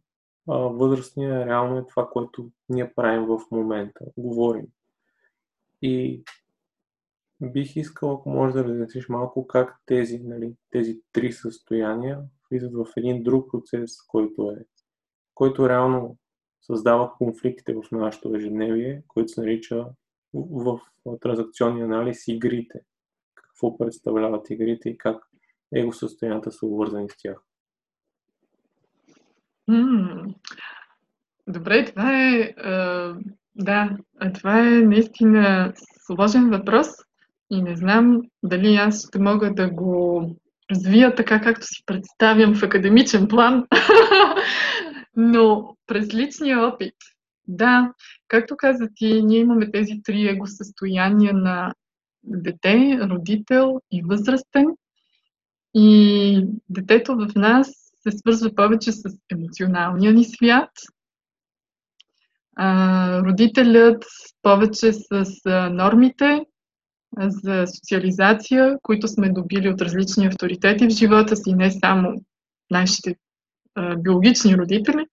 а, 0.49 0.57
възрастния 0.59 1.47
реално 1.47 1.79
е 1.79 1.87
това, 1.87 2.09
което 2.11 2.51
ние 2.69 2.95
правим 2.95 3.27
в 3.27 3.40
момента. 3.51 4.05
Говорим. 4.17 4.67
И 5.83 6.25
бих 7.40 7.77
искал, 7.77 8.12
ако 8.12 8.31
може 8.31 8.55
да 8.55 8.64
разясниш 8.64 9.09
малко 9.09 9.47
как 9.47 9.77
тези, 9.87 10.19
нали, 10.19 10.55
тези 10.71 11.01
три 11.12 11.33
състояния 11.33 12.23
влизат 12.51 12.73
в 12.75 12.87
един 12.97 13.23
друг 13.23 13.51
процес, 13.51 14.03
който 14.03 14.51
е, 14.51 14.64
който 15.35 15.69
реално 15.69 16.17
създава 16.62 17.12
конфликтите 17.19 17.75
в 17.75 17.83
нашето 17.93 18.37
ежедневие, 18.37 19.03
който 19.09 19.29
се 19.29 19.40
нарича 19.40 19.87
в, 20.35 20.81
в 21.05 21.19
транзакционния 21.21 21.85
анализ 21.85 22.29
игрите. 22.29 22.81
Какво 23.35 23.79
представляват 23.79 24.51
игрите 24.51 24.88
и 24.88 24.99
как 24.99 25.25
его 25.75 25.93
състоянията 25.93 26.53
са 26.53 26.67
увързани 26.67 27.09
с 27.11 27.17
тях. 27.19 27.43
Добре, 31.46 31.85
това 31.85 32.24
е 32.24 32.55
да, 33.55 33.96
това 34.35 34.61
е 34.61 34.70
наистина 34.70 35.72
сложен 36.07 36.50
въпрос 36.50 36.87
и 37.50 37.62
не 37.62 37.77
знам 37.77 38.20
дали 38.42 38.77
аз 38.77 39.07
ще 39.09 39.18
мога 39.18 39.55
да 39.55 39.70
го 39.70 40.31
развия 40.70 41.14
така, 41.14 41.40
както 41.40 41.66
си 41.66 41.83
представям 41.87 42.55
в 42.55 42.62
академичен 42.62 43.29
план, 43.29 43.66
но 45.16 45.77
през 45.87 46.14
личния 46.14 46.66
опит, 46.66 46.94
да, 47.48 47.92
както 48.29 48.57
каза 48.57 48.88
ти, 48.94 49.22
ние 49.22 49.38
имаме 49.38 49.70
тези 49.70 50.03
три 50.05 50.29
его 50.29 50.46
състояния 50.46 51.35
на 51.35 51.72
дете, 52.22 52.98
родител 53.03 53.81
и 53.90 54.03
възрастен. 54.03 54.66
И 55.74 56.46
детето 56.68 57.16
в 57.16 57.29
нас 57.37 57.84
се 58.09 58.19
свързва 58.19 58.55
повече 58.55 58.93
с 58.93 59.03
емоционалния 59.33 60.12
ни 60.12 60.25
свят, 60.25 60.71
а, 62.57 63.23
родителят 63.23 64.05
повече 64.43 64.93
с 64.93 65.25
а, 65.47 65.71
нормите 65.71 66.40
за 67.19 67.64
социализация, 67.67 68.79
които 68.83 69.09
сме 69.09 69.33
добили 69.33 69.69
от 69.69 69.81
различни 69.81 70.27
авторитети 70.27 70.87
в 70.87 70.90
живота 70.90 71.37
си, 71.37 71.55
не 71.55 71.71
само 71.71 72.25
нашите 72.71 73.17
а, 73.75 73.97
биологични 73.97 74.57
родители, 74.57 75.07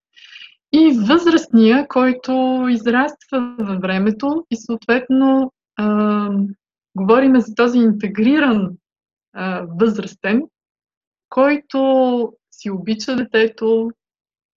и 0.73 0.99
възрастния, 1.07 1.87
който 1.87 2.65
израства 2.69 3.55
във 3.59 3.81
времето 3.81 4.45
и 4.51 4.55
съответно 4.55 5.53
а, 5.77 6.29
говорим 6.95 7.39
за 7.39 7.55
този 7.55 7.77
интегриран 7.77 8.69
а, 9.33 9.65
възрастен, 9.79 10.41
който 11.29 12.33
си 12.61 12.69
обича 12.71 13.15
детето, 13.15 13.91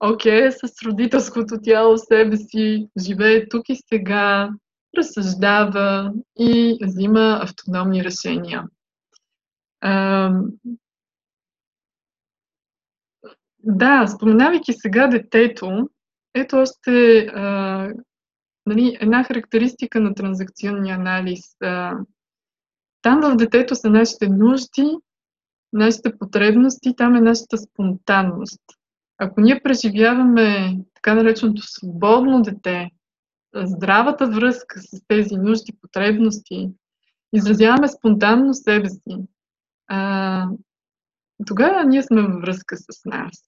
окей, 0.00 0.48
okay, 0.48 0.66
с 0.66 0.82
родителското 0.82 1.60
тяло 1.62 1.98
себе 1.98 2.36
си, 2.36 2.88
живее 2.98 3.48
тук 3.48 3.68
и 3.68 3.76
сега, 3.88 4.50
разсъждава 4.98 6.12
и 6.38 6.78
взима 6.82 7.40
автономни 7.42 8.04
решения. 8.04 8.64
А, 9.80 10.30
да, 13.58 14.06
споменавайки 14.06 14.72
сега 14.72 15.06
детето, 15.06 15.88
ето 16.34 16.56
още 16.56 17.18
а, 17.34 17.88
нали, 18.66 18.96
една 19.00 19.24
характеристика 19.24 20.00
на 20.00 20.14
транзакционния 20.14 20.96
анализ. 20.96 21.56
А, 21.62 21.98
там 23.02 23.20
в 23.20 23.36
детето 23.36 23.74
са 23.74 23.90
нашите 23.90 24.28
нужди, 24.28 24.96
нашите 25.74 26.18
потребности, 26.18 26.96
там 26.96 27.16
е 27.16 27.20
нашата 27.20 27.58
спонтанност. 27.58 28.62
Ако 29.18 29.40
ние 29.40 29.60
преживяваме 29.62 30.78
така 30.94 31.14
нареченото 31.14 31.62
свободно 31.62 32.42
дете, 32.42 32.90
здравата 33.54 34.26
връзка 34.26 34.80
с 34.80 35.02
тези 35.08 35.36
нужди, 35.36 35.72
потребности 35.80 36.70
изразяваме 37.32 37.88
спонтанно 37.88 38.54
себе 38.54 38.88
си, 38.88 39.16
а, 39.86 40.48
тогава 41.46 41.84
ние 41.84 42.02
сме 42.02 42.22
във 42.22 42.40
връзка 42.40 42.76
с 42.76 43.04
нас. 43.04 43.44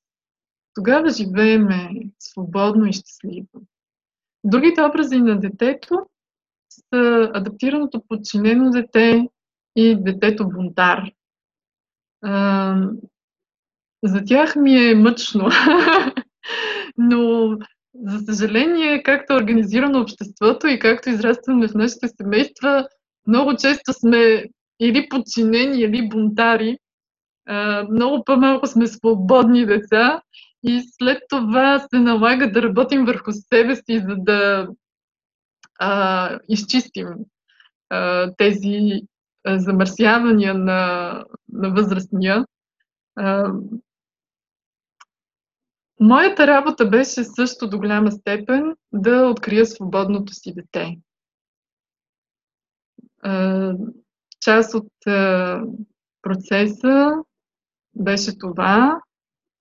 Тогава 0.75 1.11
живееме 1.11 1.91
свободно 2.19 2.87
и 2.87 2.93
щастливо. 2.93 3.49
Другите 4.45 4.83
образи 4.83 5.17
на 5.17 5.41
детето 5.41 6.07
са 6.71 7.31
адаптираното 7.35 8.03
подчинено 8.09 8.71
дете 8.71 9.29
и 9.77 9.97
детето 10.01 10.49
бунтар. 10.49 11.11
А, 12.27 12.77
за 14.05 14.25
тях 14.25 14.57
ми 14.57 14.91
е 14.91 14.95
мъчно. 14.95 15.49
Но, 16.99 17.51
за 17.95 18.19
съжаление, 18.19 19.03
както 19.03 19.33
е 19.33 19.37
организирано 19.37 20.01
обществото 20.01 20.67
и 20.67 20.79
както 20.79 21.09
израстваме 21.09 21.69
в 21.69 21.75
нашите 21.75 22.09
семейства, 22.09 22.89
много 23.27 23.57
често 23.57 23.93
сме 23.93 24.45
или 24.81 25.09
подчинени, 25.09 25.81
или 25.81 26.09
бунтари. 26.09 26.79
Много 27.91 28.25
по-малко 28.25 28.67
сме 28.67 28.87
свободни 28.87 29.67
деца 29.67 30.23
и 30.63 30.83
след 30.99 31.19
това 31.29 31.79
се 31.79 32.01
налага 32.01 32.53
да 32.53 32.63
работим 32.63 33.05
върху 33.05 33.33
себе 33.33 33.77
си, 33.77 33.99
за 33.99 34.15
да 34.17 34.69
а, 35.79 36.39
изчистим 36.49 37.09
а, 37.91 38.33
тези 38.37 39.01
а, 39.45 39.59
замърсявания 39.59 40.55
на, 40.55 41.25
на 41.53 41.71
възрастния. 41.71 42.45
А, 43.17 43.53
моята 46.01 46.47
работа 46.47 46.89
беше 46.89 47.25
също 47.25 47.69
до 47.69 47.79
голяма 47.79 48.13
степен 48.13 48.77
да 48.93 49.27
открия 49.27 49.67
свободното 49.67 50.33
си 50.35 50.55
дете. 50.55 50.97
А, 53.23 53.73
част 54.41 54.75
от 54.75 55.07
а, 55.07 55.63
процеса 56.23 57.13
беше 57.95 58.39
това 58.39 59.01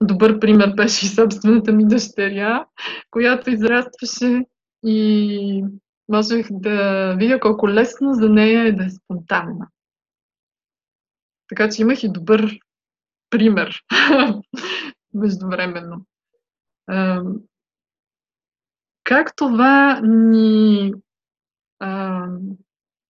Добър 0.04 0.40
пример 0.40 0.74
беше 0.74 1.06
и 1.06 1.10
собствената 1.10 1.72
ми 1.72 1.88
дъщеря, 1.88 2.66
която 3.12 3.50
израстваше 3.50 4.46
и 4.86 5.64
можех 6.10 6.48
да 6.52 7.14
видя 7.18 7.40
колко 7.40 7.70
лесно 7.70 8.14
за 8.14 8.30
нея 8.30 8.68
е 8.68 8.72
да 8.72 8.86
е 8.86 8.90
спонтанна. 8.90 9.68
Така 11.48 11.70
че 11.70 11.82
имах 11.82 12.04
и 12.04 12.12
добър 12.12 12.60
пример 13.30 13.84
междувременно. 15.14 16.06
Как 19.04 19.36
това 19.36 20.00
ни 20.04 20.93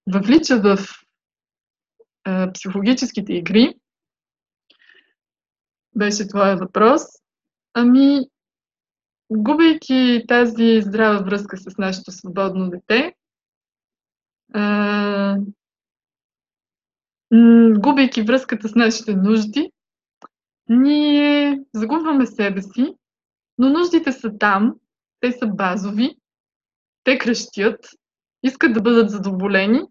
въвлича 0.08 0.60
в 0.60 0.78
психологическите 2.54 3.34
игри, 3.34 3.76
беше 5.96 6.28
твоя 6.28 6.58
въпрос. 6.58 7.02
Ами, 7.74 8.20
губейки 9.32 10.24
тази 10.28 10.82
здрава 10.82 11.24
връзка 11.24 11.58
с 11.58 11.78
нашето 11.78 12.12
свободно 12.12 12.70
дете, 12.70 13.16
а, 14.54 15.38
губейки 17.80 18.22
връзката 18.22 18.68
с 18.68 18.76
нашите 18.76 19.16
нужди, 19.16 19.72
ние 20.70 21.60
загубваме 21.74 22.26
себе 22.26 22.62
си, 22.62 22.96
но 23.58 23.70
нуждите 23.70 24.12
са 24.12 24.38
там, 24.38 24.76
те 25.20 25.32
са 25.32 25.48
базови, 25.48 26.18
те 27.04 27.18
крещят, 27.18 27.90
искат 28.44 28.74
да 28.74 28.82
бъдат 28.82 29.10
задоволени 29.10 29.82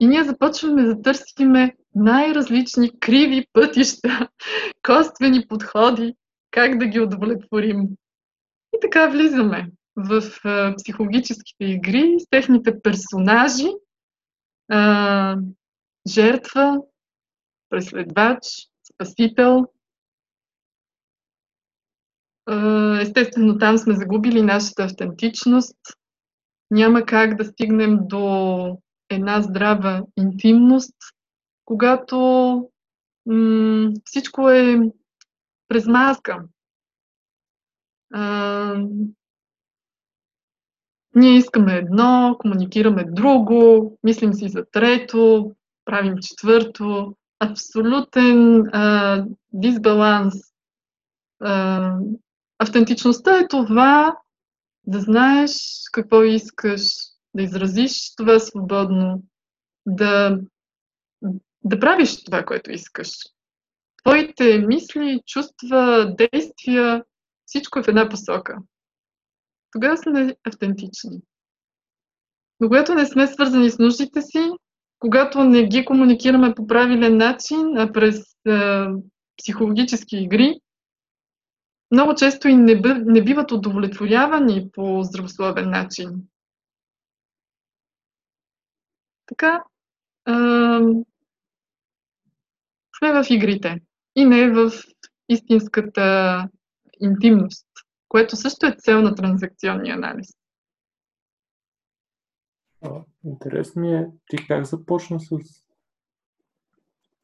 и 0.00 0.06
ние 0.06 0.24
започваме 0.24 0.82
да 0.82 1.02
търсиме 1.02 1.76
най-различни 1.94 3.00
криви 3.00 3.46
пътища, 3.52 4.28
коствени 4.82 5.46
подходи, 5.48 6.14
как 6.50 6.78
да 6.78 6.86
ги 6.86 7.00
удовлетворим. 7.00 7.82
И 8.74 8.78
така 8.82 9.08
влизаме 9.08 9.70
в 9.96 10.22
психологическите 10.76 11.64
игри 11.64 12.14
с 12.18 12.26
техните 12.30 12.80
персонажи, 12.80 13.68
жертва, 16.10 16.78
преследвач, 17.70 18.38
спасител. 18.94 19.66
Естествено, 23.00 23.58
там 23.58 23.78
сме 23.78 23.94
загубили 23.94 24.42
нашата 24.42 24.84
автентичност. 24.84 25.76
Няма 26.70 27.02
как 27.02 27.36
да 27.36 27.44
стигнем 27.44 27.98
до 28.02 28.78
една 29.10 29.42
здрава 29.42 30.02
интимност, 30.18 30.96
когато 31.64 32.18
м- 33.26 33.90
всичко 34.04 34.50
е 34.50 34.80
през 35.68 35.86
маска. 35.86 36.44
А, 38.12 38.74
ние 41.14 41.36
искаме 41.36 41.76
едно, 41.76 42.36
комуникираме 42.38 43.04
друго, 43.04 43.98
мислим 44.02 44.32
си 44.32 44.48
за 44.48 44.64
трето, 44.72 45.52
правим 45.84 46.14
четвърто. 46.22 47.16
Абсолютен 47.38 48.62
а, 48.72 49.24
дисбаланс. 49.52 50.34
А, 51.40 51.94
автентичността 52.58 53.38
е 53.38 53.48
това 53.48 54.16
да 54.86 55.00
знаеш 55.00 55.52
какво 55.92 56.22
искаш, 56.22 56.82
да 57.34 57.42
изразиш 57.42 58.14
това 58.16 58.38
свободно, 58.38 59.22
да 59.86 60.40
да 61.64 61.80
правиш 61.80 62.24
това, 62.24 62.44
което 62.44 62.72
искаш. 62.72 63.08
Твоите 64.04 64.58
мисли, 64.58 65.20
чувства, 65.26 66.14
действия, 66.18 67.04
всичко 67.46 67.78
е 67.78 67.82
в 67.82 67.88
една 67.88 68.08
посока. 68.08 68.58
Тогава 69.72 69.96
сме 69.96 70.36
автентични. 70.44 71.20
Но 72.60 72.68
когато 72.68 72.94
не 72.94 73.06
сме 73.06 73.26
свързани 73.26 73.70
с 73.70 73.78
нуждите 73.78 74.22
си, 74.22 74.49
когато 75.00 75.44
не 75.44 75.68
ги 75.68 75.84
комуникираме 75.84 76.54
по 76.54 76.66
правилен 76.66 77.16
начин, 77.16 77.78
а 77.78 77.92
през 77.92 78.20
е, 78.48 78.86
психологически 79.38 80.16
игри, 80.16 80.60
много 81.90 82.14
често 82.14 82.48
и 82.48 82.54
не, 82.56 82.80
бъ, 82.80 82.94
не 82.94 83.24
биват 83.24 83.52
удовлетворявани 83.52 84.70
по 84.72 85.02
здравословен 85.02 85.70
начин. 85.70 86.10
Така, 89.26 89.62
сме 92.98 93.12
в 93.12 93.24
игрите 93.30 93.80
и 94.16 94.24
не 94.24 94.50
в 94.50 94.70
истинската 95.28 96.48
интимност, 97.00 97.66
което 98.08 98.36
също 98.36 98.66
е 98.66 98.76
цел 98.78 99.02
на 99.02 99.14
транзакционния 99.14 99.94
анализ. 99.94 100.39
Интересно 103.24 103.82
ми 103.82 103.94
е 103.94 104.10
ти 104.28 104.36
как 104.46 104.64
започна 104.64 105.20
с, 105.20 105.38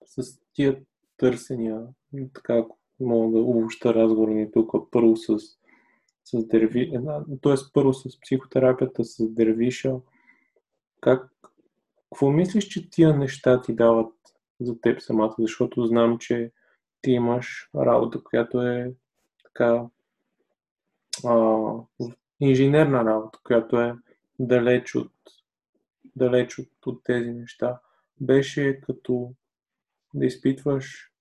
с 0.07 0.41
тия 0.53 0.81
търсения, 1.17 1.87
така 2.35 2.65
мога 3.01 3.39
да 3.39 3.45
обобща 3.45 3.95
разговор 3.95 4.29
ни 4.29 4.53
тук, 4.53 4.91
първо 4.91 5.17
с, 5.17 5.39
с 6.25 6.47
дерви, 6.47 6.93
т.е. 7.43 7.55
първо 7.73 7.93
с 7.93 8.21
психотерапията, 8.21 9.05
с 9.05 9.29
дервиша. 9.29 9.95
Как, 11.01 11.33
какво 12.11 12.31
мислиш, 12.31 12.65
че 12.65 12.91
тия 12.91 13.17
неща 13.17 13.61
ти 13.61 13.75
дават 13.75 14.13
за 14.61 14.81
теб 14.81 15.01
самата, 15.01 15.35
защото 15.39 15.87
знам, 15.87 16.19
че 16.19 16.53
ти 17.03 17.11
имаш 17.11 17.71
работа, 17.77 18.23
която 18.25 18.63
е 18.63 18.95
така 19.45 19.87
а, 21.25 21.67
инженерна 22.41 23.05
работа, 23.05 23.39
която 23.45 23.81
е 23.81 23.95
далеч 24.39 24.95
от, 24.95 25.13
далеч 26.17 26.59
от, 26.59 26.69
от 26.87 27.05
тези 27.05 27.31
неща. 27.31 27.81
Беше 28.21 28.81
като 28.81 29.33
да 30.15 30.27
изпитваш 30.27 31.13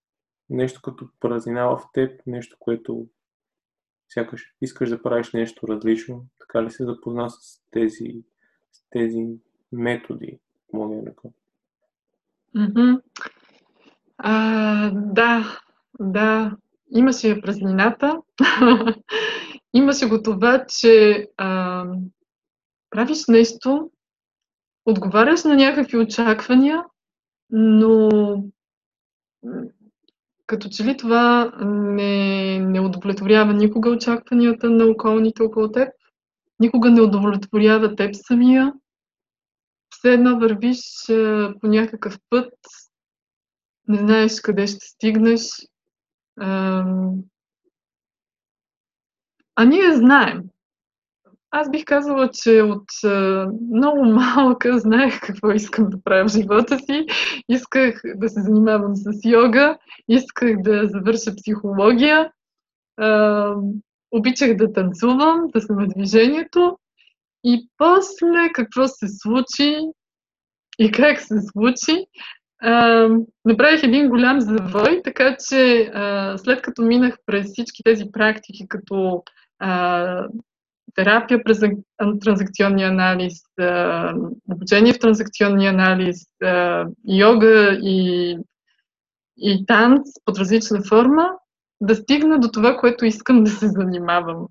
нещо 0.49 0.81
като 0.81 1.09
празнина 1.19 1.65
в 1.65 1.81
теб, 1.93 2.21
нещо, 2.27 2.57
което 2.59 3.07
сякаш 4.09 4.53
искаш 4.61 4.89
да 4.89 5.01
правиш 5.01 5.33
нещо 5.33 5.67
различно. 5.67 6.25
Така 6.39 6.63
ли 6.63 6.71
се 6.71 6.85
запозна 6.85 7.29
с 7.29 7.61
тези, 7.71 8.23
с 8.71 8.89
тези 8.89 9.27
методи, 9.71 10.39
мога 10.73 10.95
да 10.95 11.11
Mm-hmm. 12.55 13.01
А, 14.17 14.91
да, 14.95 15.59
да. 15.99 16.57
Имаше 16.91 17.41
празнината. 17.41 18.21
Имаше 19.73 20.05
го 20.05 20.21
това, 20.23 20.65
че 20.65 21.27
а, 21.37 21.85
правиш 22.89 23.27
нещо, 23.27 23.91
отговаряш 24.85 25.43
на 25.43 25.55
някакви 25.55 25.97
очаквания, 25.97 26.83
но 27.49 28.09
като 30.47 30.69
че 30.69 30.83
ли 30.83 30.97
това 30.97 31.51
не, 31.65 32.59
не 32.59 32.79
удовлетворява 32.79 33.53
никога 33.53 33.89
очакванията 33.89 34.69
на 34.69 34.85
околните 34.85 35.43
около 35.43 35.71
теб, 35.71 35.89
никога 36.59 36.91
не 36.91 37.01
удовлетворява 37.01 37.95
теб 37.95 38.15
самия, 38.15 38.73
все 39.89 40.13
едно 40.13 40.39
вървиш 40.39 40.79
по 41.61 41.67
някакъв 41.67 42.19
път, 42.29 42.53
не 43.87 43.97
знаеш 43.97 44.41
къде 44.41 44.67
ще 44.67 44.85
стигнеш. 44.85 45.49
А, 46.39 46.85
а 49.55 49.65
ние 49.65 49.95
знаем. 49.95 50.43
Аз 51.57 51.71
бих 51.71 51.85
казала, 51.85 52.29
че 52.33 52.61
от 52.61 52.85
а, 53.03 53.47
много 53.73 54.05
малка 54.05 54.79
знаех 54.79 55.21
какво 55.21 55.51
искам 55.51 55.89
да 55.89 56.03
правя 56.03 56.27
в 56.27 56.31
живота 56.31 56.79
си. 56.79 57.05
Исках 57.49 58.01
да 58.15 58.29
се 58.29 58.41
занимавам 58.41 58.95
с 58.95 59.05
йога, 59.25 59.77
исках 60.07 60.61
да 60.61 60.87
завърша 60.87 61.35
психология, 61.35 62.31
а, 62.97 63.55
обичах 64.11 64.55
да 64.55 64.73
танцувам, 64.73 65.41
да 65.53 65.61
съм 65.61 65.75
в 65.75 65.87
движението. 65.87 66.77
И 67.43 67.69
после 67.77 68.51
какво 68.53 68.87
се 68.87 69.07
случи 69.07 69.77
и 70.79 70.91
как 70.91 71.21
се 71.21 71.35
случи, 71.41 72.05
а, 72.61 73.09
направих 73.45 73.83
един 73.83 74.09
голям 74.09 74.41
завой, 74.41 75.01
така 75.03 75.37
че 75.49 75.91
след 76.37 76.61
като 76.61 76.81
минах 76.81 77.17
през 77.25 77.47
всички 77.47 77.83
тези 77.83 78.03
практики, 78.11 78.65
като 78.67 79.23
терапия 80.95 81.43
през 81.43 81.59
транзакционния 82.21 82.89
анализ, 82.89 83.33
обучение 84.51 84.93
в 84.93 84.99
транзакционния 84.99 85.69
анализ, 85.69 86.17
йога 87.09 87.79
и, 87.81 88.37
и 89.37 89.65
танц 89.65 90.01
под 90.25 90.37
различна 90.37 90.81
форма, 90.89 91.29
да 91.81 91.95
стигна 91.95 92.39
до 92.39 92.47
това, 92.47 92.77
което 92.77 93.05
искам 93.05 93.43
да 93.43 93.49
се 93.49 93.67
занимавам. 93.67 94.47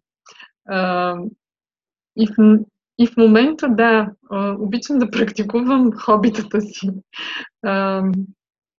И 2.16 2.26
в, 2.26 2.58
и 2.98 3.06
в 3.06 3.16
момента, 3.16 3.68
да, 3.68 4.10
обичам 4.58 4.98
да 4.98 5.10
практикувам 5.10 5.92
хобитата 5.92 6.60
си. 6.60 6.90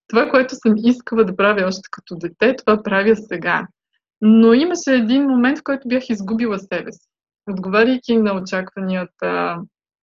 Това, 0.07 0.29
което 0.31 0.55
съм 0.55 0.73
искала 0.77 1.25
да 1.25 1.35
правя 1.35 1.67
още 1.67 1.89
като 1.91 2.15
дете, 2.15 2.55
това 2.55 2.83
правя 2.83 3.15
сега. 3.15 3.67
Но 4.21 4.53
имаше 4.53 4.95
един 4.95 5.23
момент, 5.23 5.59
в 5.59 5.63
който 5.63 5.87
бях 5.87 6.09
изгубила 6.09 6.59
себе 6.59 6.91
си 6.91 7.07
отговаряйки 7.47 8.17
на 8.17 8.33
очакванията 8.33 9.61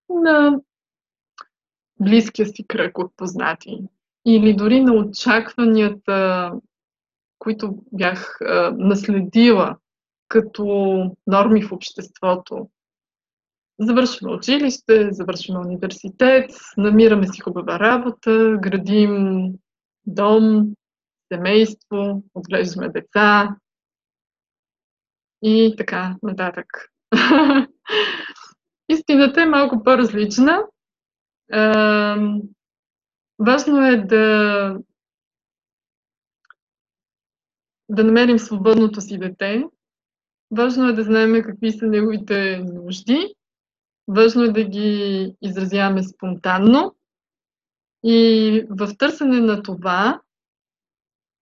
на 0.09 0.61
близкия 2.01 2.47
си 2.47 2.67
кръг 2.67 2.99
от 2.99 3.13
познати 3.17 3.79
или 4.27 4.57
дори 4.57 4.81
на 4.81 4.93
очакванията, 4.93 6.53
които 7.39 7.79
бях 7.93 8.41
а, 8.41 8.75
наследила 8.79 9.77
като 10.29 10.65
норми 11.27 11.63
в 11.63 11.73
обществото. 11.73 12.71
Завършваме 13.79 14.35
училище, 14.35 15.09
завършваме 15.13 15.61
университет, 15.67 16.51
намираме 16.77 17.27
си 17.27 17.41
хубава 17.41 17.81
работа, 17.81 18.57
градим 18.61 19.47
дом, 20.07 20.75
семейство, 21.33 22.23
отглеждаме 22.35 22.89
деца 22.89 23.57
и 25.43 25.75
така 25.79 26.17
нататък. 26.23 26.92
Истината 28.89 29.43
е 29.43 29.47
малко 29.47 29.83
по-различна. 29.83 30.63
Важно 33.39 33.87
е 33.87 33.97
да, 33.97 34.77
да 37.89 38.05
намерим 38.05 38.39
свободното 38.39 39.01
си 39.01 39.19
дете. 39.19 39.65
Важно 40.51 40.89
е 40.89 40.93
да 40.93 41.03
знаем 41.03 41.43
какви 41.43 41.73
са 41.73 41.87
неговите 41.87 42.59
нужди. 42.59 43.35
Важно 44.09 44.43
е 44.43 44.49
да 44.49 44.65
ги 44.65 45.35
изразяваме 45.43 46.03
спонтанно. 46.03 46.97
И 48.05 48.67
в 48.71 48.97
търсене 48.99 49.41
на 49.41 49.63
това, 49.63 50.21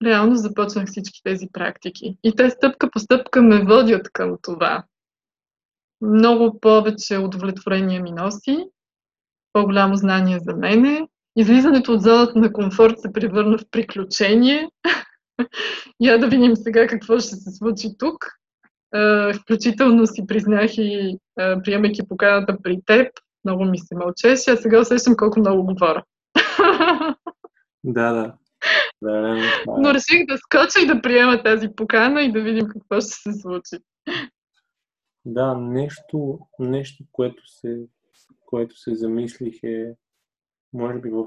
реално 0.05 0.37
започнах 0.37 0.87
всички 0.87 1.20
тези 1.24 1.49
практики. 1.53 2.18
И 2.22 2.37
те 2.37 2.51
стъпка 2.51 2.91
по 2.91 2.99
стъпка 2.99 3.43
ме 3.43 3.64
водят 3.64 4.11
към 4.12 4.37
това 4.43 4.85
много 6.03 6.61
повече 6.61 7.18
удовлетворение 7.18 8.01
ми 8.01 8.12
носи, 8.12 8.64
по-голямо 9.53 9.96
знание 9.96 10.38
за 10.40 10.57
мене. 10.57 11.09
Излизането 11.36 11.92
от 11.92 12.03
зоната 12.03 12.38
на 12.38 12.53
комфорт 12.53 13.01
се 13.01 13.12
превърна 13.12 13.59
в 13.59 13.64
приключение. 13.70 14.68
Я 16.01 16.18
да 16.18 16.28
видим 16.28 16.57
сега 16.57 16.86
какво 16.86 17.18
ще 17.18 17.36
се 17.36 17.51
случи 17.51 17.88
тук. 17.98 18.26
Включително 19.42 20.07
си 20.07 20.26
признах 20.26 20.70
и 20.78 21.18
приемайки 21.36 22.09
поканата 22.09 22.57
при 22.62 22.78
теб, 22.86 23.12
много 23.44 23.64
ми 23.64 23.78
се 23.78 23.94
мълчеше, 23.94 24.51
а 24.51 24.57
сега 24.57 24.80
усещам 24.80 25.16
колко 25.16 25.40
много 25.40 25.64
говоря. 25.64 26.03
Да, 27.84 28.12
да. 28.12 28.34
да, 29.03 29.12
да, 29.12 29.34
да. 29.34 29.74
Но 29.78 29.94
реших 29.94 30.26
да 30.26 30.38
скоча 30.38 30.80
и 30.82 30.86
да 30.86 31.03
приема 31.03 31.42
тази 31.42 31.68
покана 31.76 32.22
и 32.22 32.32
да 32.32 32.40
видим 32.40 32.68
какво 32.68 33.01
ще 33.01 33.11
се 33.11 33.32
случи. 33.32 33.76
Да, 35.25 35.55
нещо, 35.55 36.41
нещо 36.59 37.05
което, 37.12 37.49
се, 37.49 37.87
което 38.47 38.79
се 38.79 38.95
замислих 38.95 39.62
е, 39.62 39.97
може 40.73 40.99
би 40.99 41.11
в, 41.11 41.27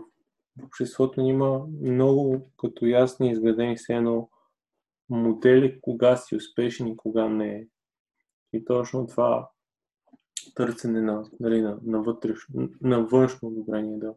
обществото 0.64 1.22
има 1.22 1.68
много 1.82 2.50
като 2.58 2.86
ясни 2.86 3.32
изградени 3.32 3.78
се 3.78 3.94
едно 3.94 4.30
модели 5.10 5.82
кога 5.82 6.18
си 6.18 6.36
успешен 6.36 6.88
и 6.88 6.98
кога 6.98 7.30
не. 7.30 7.68
И 8.54 8.66
точно 8.66 9.08
това 9.08 9.50
търсене 10.56 11.02
на, 11.02 11.30
нали, 11.40 11.62
на, 11.62 11.78
на, 11.84 12.02
вътрешно, 12.02 12.70
на 12.82 13.04
външно 13.04 13.48
одобрение, 13.48 13.98
да, 13.98 14.14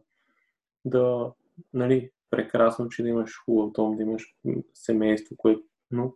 да 0.85 1.33
нали, 1.73 2.11
прекрасно, 2.29 2.89
че 2.89 3.03
да 3.03 3.09
имаш 3.09 3.39
хубав 3.45 3.71
дом, 3.71 3.95
да 3.95 4.03
имаш 4.03 4.35
семейство, 4.73 5.35
което, 5.37 5.63
но 5.91 6.13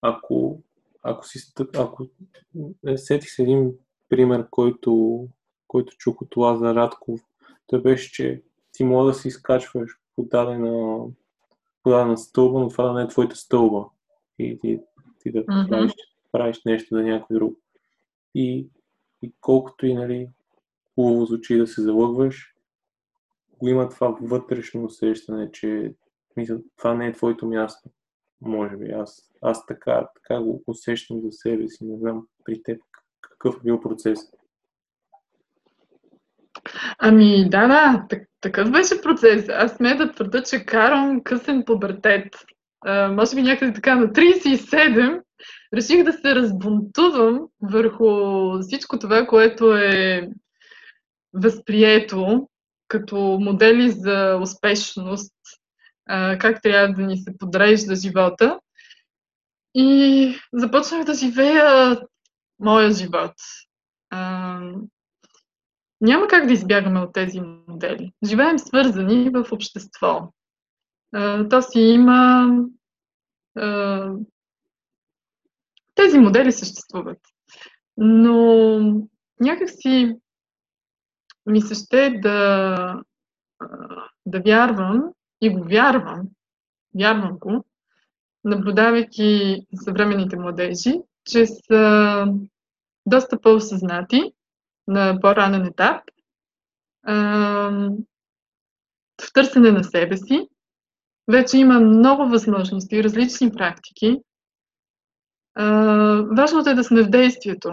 ако 0.00 0.62
ако 1.04 1.26
си 1.26 1.52
ако 1.76 2.06
е, 2.86 2.96
сетих 2.98 3.30
се 3.30 3.42
един 3.42 3.72
пример, 4.08 4.46
който, 4.50 5.24
който 5.68 5.96
чух 5.96 6.22
от 6.22 6.36
Лазар 6.36 6.74
Радков, 6.74 7.20
той 7.66 7.82
беше, 7.82 8.12
че 8.12 8.42
ти 8.72 8.84
може 8.84 9.12
да 9.12 9.14
си 9.14 9.28
изкачваш 9.28 9.90
по 10.16 10.22
дадена, 10.22 11.04
по 11.82 11.90
дадена 11.90 12.18
стълба, 12.18 12.60
но 12.60 12.68
това 12.68 12.84
да 12.84 12.92
не 12.92 13.02
е 13.02 13.08
твоята 13.08 13.36
стълба. 13.36 13.84
И 14.38 14.58
ти, 14.60 14.80
ти 15.18 15.32
да 15.32 15.44
mm-hmm. 15.44 15.68
правиш, 15.68 15.92
правиш 16.32 16.64
нещо 16.64 16.94
за 16.94 17.02
някой 17.02 17.34
друг. 17.34 17.58
И, 18.34 18.68
и 19.22 19.32
колкото 19.40 19.86
и 19.86 19.94
нали, 19.94 20.28
хубаво 20.94 21.26
звучи 21.26 21.58
да 21.58 21.66
се 21.66 21.82
залъгваш, 21.82 22.54
го 23.58 23.68
има 23.68 23.88
това 23.88 24.16
вътрешно 24.20 24.84
усещане, 24.84 25.52
че 25.52 25.94
мисля, 26.36 26.58
това 26.76 26.94
не 26.94 27.06
е 27.06 27.12
твоето 27.12 27.46
място. 27.46 27.90
Може 28.44 28.76
би 28.76 28.90
аз, 28.90 29.30
аз 29.42 29.66
така, 29.66 30.08
така 30.14 30.40
го 30.40 30.62
усещам 30.66 31.20
за 31.20 31.32
себе 31.32 31.68
си. 31.68 31.84
Не 31.84 31.98
знам 31.98 32.26
при 32.44 32.62
теб 32.62 32.80
какъв 33.20 33.56
е 33.56 33.64
бил 33.64 33.80
процес. 33.80 34.18
Ами 36.98 37.48
да, 37.48 37.68
да, 37.68 38.06
так, 38.08 38.22
такъв 38.40 38.70
беше 38.70 39.02
процес. 39.02 39.48
Аз 39.48 39.76
сме 39.76 39.94
да 39.94 40.12
твърда, 40.12 40.42
че 40.42 40.64
карам 40.64 41.22
късен 41.24 41.64
пубертет. 41.66 42.34
А, 42.86 43.12
може 43.12 43.36
би 43.36 43.42
някъде 43.42 43.72
така 43.72 43.94
на 43.94 44.06
37 44.06 45.22
реших 45.74 46.04
да 46.04 46.12
се 46.12 46.34
разбунтувам 46.34 47.46
върху 47.62 48.06
всичко 48.60 48.98
това, 48.98 49.26
което 49.26 49.76
е 49.76 50.28
възприето 51.32 52.48
като 52.88 53.38
модели 53.40 53.90
за 53.90 54.38
успешност 54.42 55.33
а, 56.06 56.38
как 56.38 56.62
трябва 56.62 56.94
да 56.94 57.02
ни 57.02 57.16
се 57.16 57.38
подрежда 57.38 57.94
живота. 57.94 58.60
И 59.74 60.38
започнах 60.52 61.04
да 61.04 61.14
живея 61.14 62.00
моя 62.58 62.92
живот. 62.92 63.32
А, 64.10 64.60
няма 66.00 66.26
как 66.28 66.46
да 66.46 66.52
избягаме 66.52 67.00
от 67.00 67.12
тези 67.12 67.40
модели. 67.68 68.12
Живеем 68.24 68.58
свързани 68.58 69.30
в 69.30 69.52
общество. 69.52 70.32
А, 71.12 71.48
то 71.48 71.62
си 71.62 71.80
има. 71.80 72.48
А, 73.58 74.10
тези 75.94 76.18
модели 76.18 76.52
съществуват. 76.52 77.18
Но 77.96 79.08
някакси 79.40 80.16
ми 81.46 81.60
се 81.60 81.74
ще 81.74 82.10
да, 82.10 83.02
да 84.26 84.40
вярвам, 84.40 85.02
и 85.44 85.50
го 85.50 85.64
вярвам, 85.64 86.28
вярвам 86.98 87.38
го, 87.38 87.64
наблюдавайки 88.44 89.60
съвременните 89.84 90.36
младежи, 90.36 91.00
че 91.24 91.46
са 91.46 92.26
доста 93.06 93.40
по-осъзнати 93.40 94.32
на 94.86 95.20
по-ранен 95.20 95.64
етап, 95.66 96.02
в 99.22 99.32
търсене 99.32 99.72
на 99.72 99.84
себе 99.84 100.16
си. 100.16 100.48
Вече 101.32 101.58
има 101.58 101.80
много 101.80 102.28
възможности, 102.28 103.04
различни 103.04 103.52
практики. 103.52 104.20
Важното 106.36 106.70
е 106.70 106.74
да 106.74 106.84
сме 106.84 107.02
в 107.02 107.10
действието. 107.10 107.70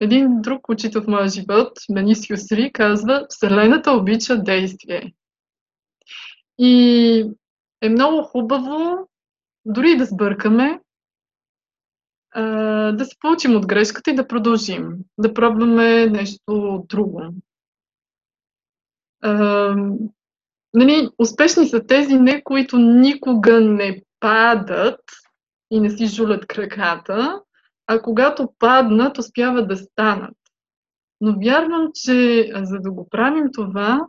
един 0.00 0.40
друг 0.40 0.68
учител 0.68 1.02
в 1.02 1.06
моя 1.06 1.28
живот, 1.28 1.72
Менис 1.90 2.30
Юсри, 2.30 2.72
казва 2.72 3.26
Вселената 3.28 3.92
обича 3.92 4.42
действие. 4.42 5.14
И 6.62 7.30
е 7.80 7.88
много 7.88 8.22
хубаво, 8.22 9.08
дори 9.64 9.96
да 9.96 10.04
сбъркаме, 10.04 10.80
да 12.92 13.04
се 13.04 13.16
получим 13.20 13.56
от 13.56 13.66
грешката 13.66 14.10
и 14.10 14.14
да 14.14 14.28
продължим, 14.28 14.92
да 15.18 15.34
пробваме 15.34 16.06
нещо 16.06 16.84
друго. 16.88 17.22
нали, 20.74 21.08
успешни 21.18 21.66
са 21.68 21.86
тези 21.86 22.18
не, 22.18 22.42
които 22.42 22.78
никога 22.78 23.60
не 23.60 24.02
падат 24.20 25.00
и 25.70 25.80
не 25.80 25.90
си 25.90 26.06
жулят 26.06 26.46
краката, 26.46 27.42
а 27.86 28.02
когато 28.02 28.52
паднат, 28.58 29.18
успяват 29.18 29.68
да 29.68 29.76
станат. 29.76 30.36
Но 31.20 31.38
вярвам, 31.38 31.90
че 31.94 32.50
за 32.54 32.78
да 32.78 32.90
го 32.90 33.08
правим 33.08 33.44
това, 33.52 34.06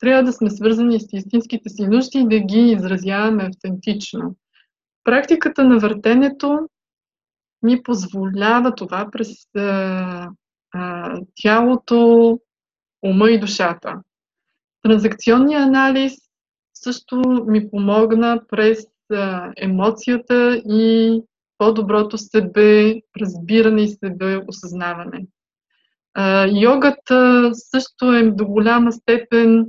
трябва 0.00 0.22
да 0.22 0.32
сме 0.32 0.50
свързани 0.50 1.00
с 1.00 1.06
истинските 1.12 1.68
си 1.68 1.86
нужди 1.86 2.18
и 2.18 2.28
да 2.28 2.38
ги 2.38 2.60
изразяваме 2.60 3.44
автентично. 3.44 4.36
Практиката 5.04 5.64
на 5.64 5.78
въртенето 5.78 6.58
ми 7.62 7.82
позволява 7.82 8.74
това 8.74 9.08
през 9.12 9.28
а, 9.56 10.28
а, 10.74 11.20
тялото, 11.34 12.40
ума 13.02 13.30
и 13.30 13.40
душата. 13.40 13.94
Транзакционният 14.82 15.62
анализ 15.62 16.12
също 16.74 17.16
ми 17.48 17.70
помогна 17.70 18.40
през 18.48 18.86
а, 19.12 19.52
емоцията 19.56 20.62
и 20.68 21.20
по-доброто 21.58 22.18
себе 22.18 22.94
разбиране 23.20 23.82
и 23.82 23.88
себе 23.88 24.40
осъзнаване. 24.48 25.26
А, 26.14 26.46
йогата 26.46 27.50
също 27.54 28.12
е 28.12 28.30
до 28.30 28.46
голяма 28.46 28.92
степен 28.92 29.66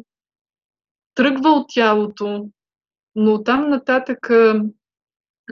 тръгва 1.20 1.50
от 1.50 1.66
тялото, 1.74 2.50
но 3.16 3.44
там 3.44 3.70
нататък, 3.70 4.30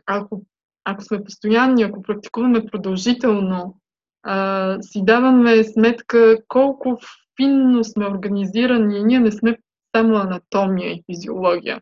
ако, 0.06 0.46
ако 0.84 1.04
сме 1.04 1.24
постоянни, 1.24 1.84
ако 1.84 2.02
практикуваме 2.02 2.66
продължително, 2.66 3.80
а, 4.24 4.78
си 4.82 5.02
даваме 5.04 5.64
сметка 5.64 6.38
колко 6.48 7.00
финно 7.36 7.84
сме 7.84 8.08
организирани. 8.08 9.04
Ние 9.04 9.20
не 9.20 9.32
сме 9.32 9.58
само 9.96 10.16
анатомия 10.16 10.92
и 10.92 11.04
физиология. 11.12 11.82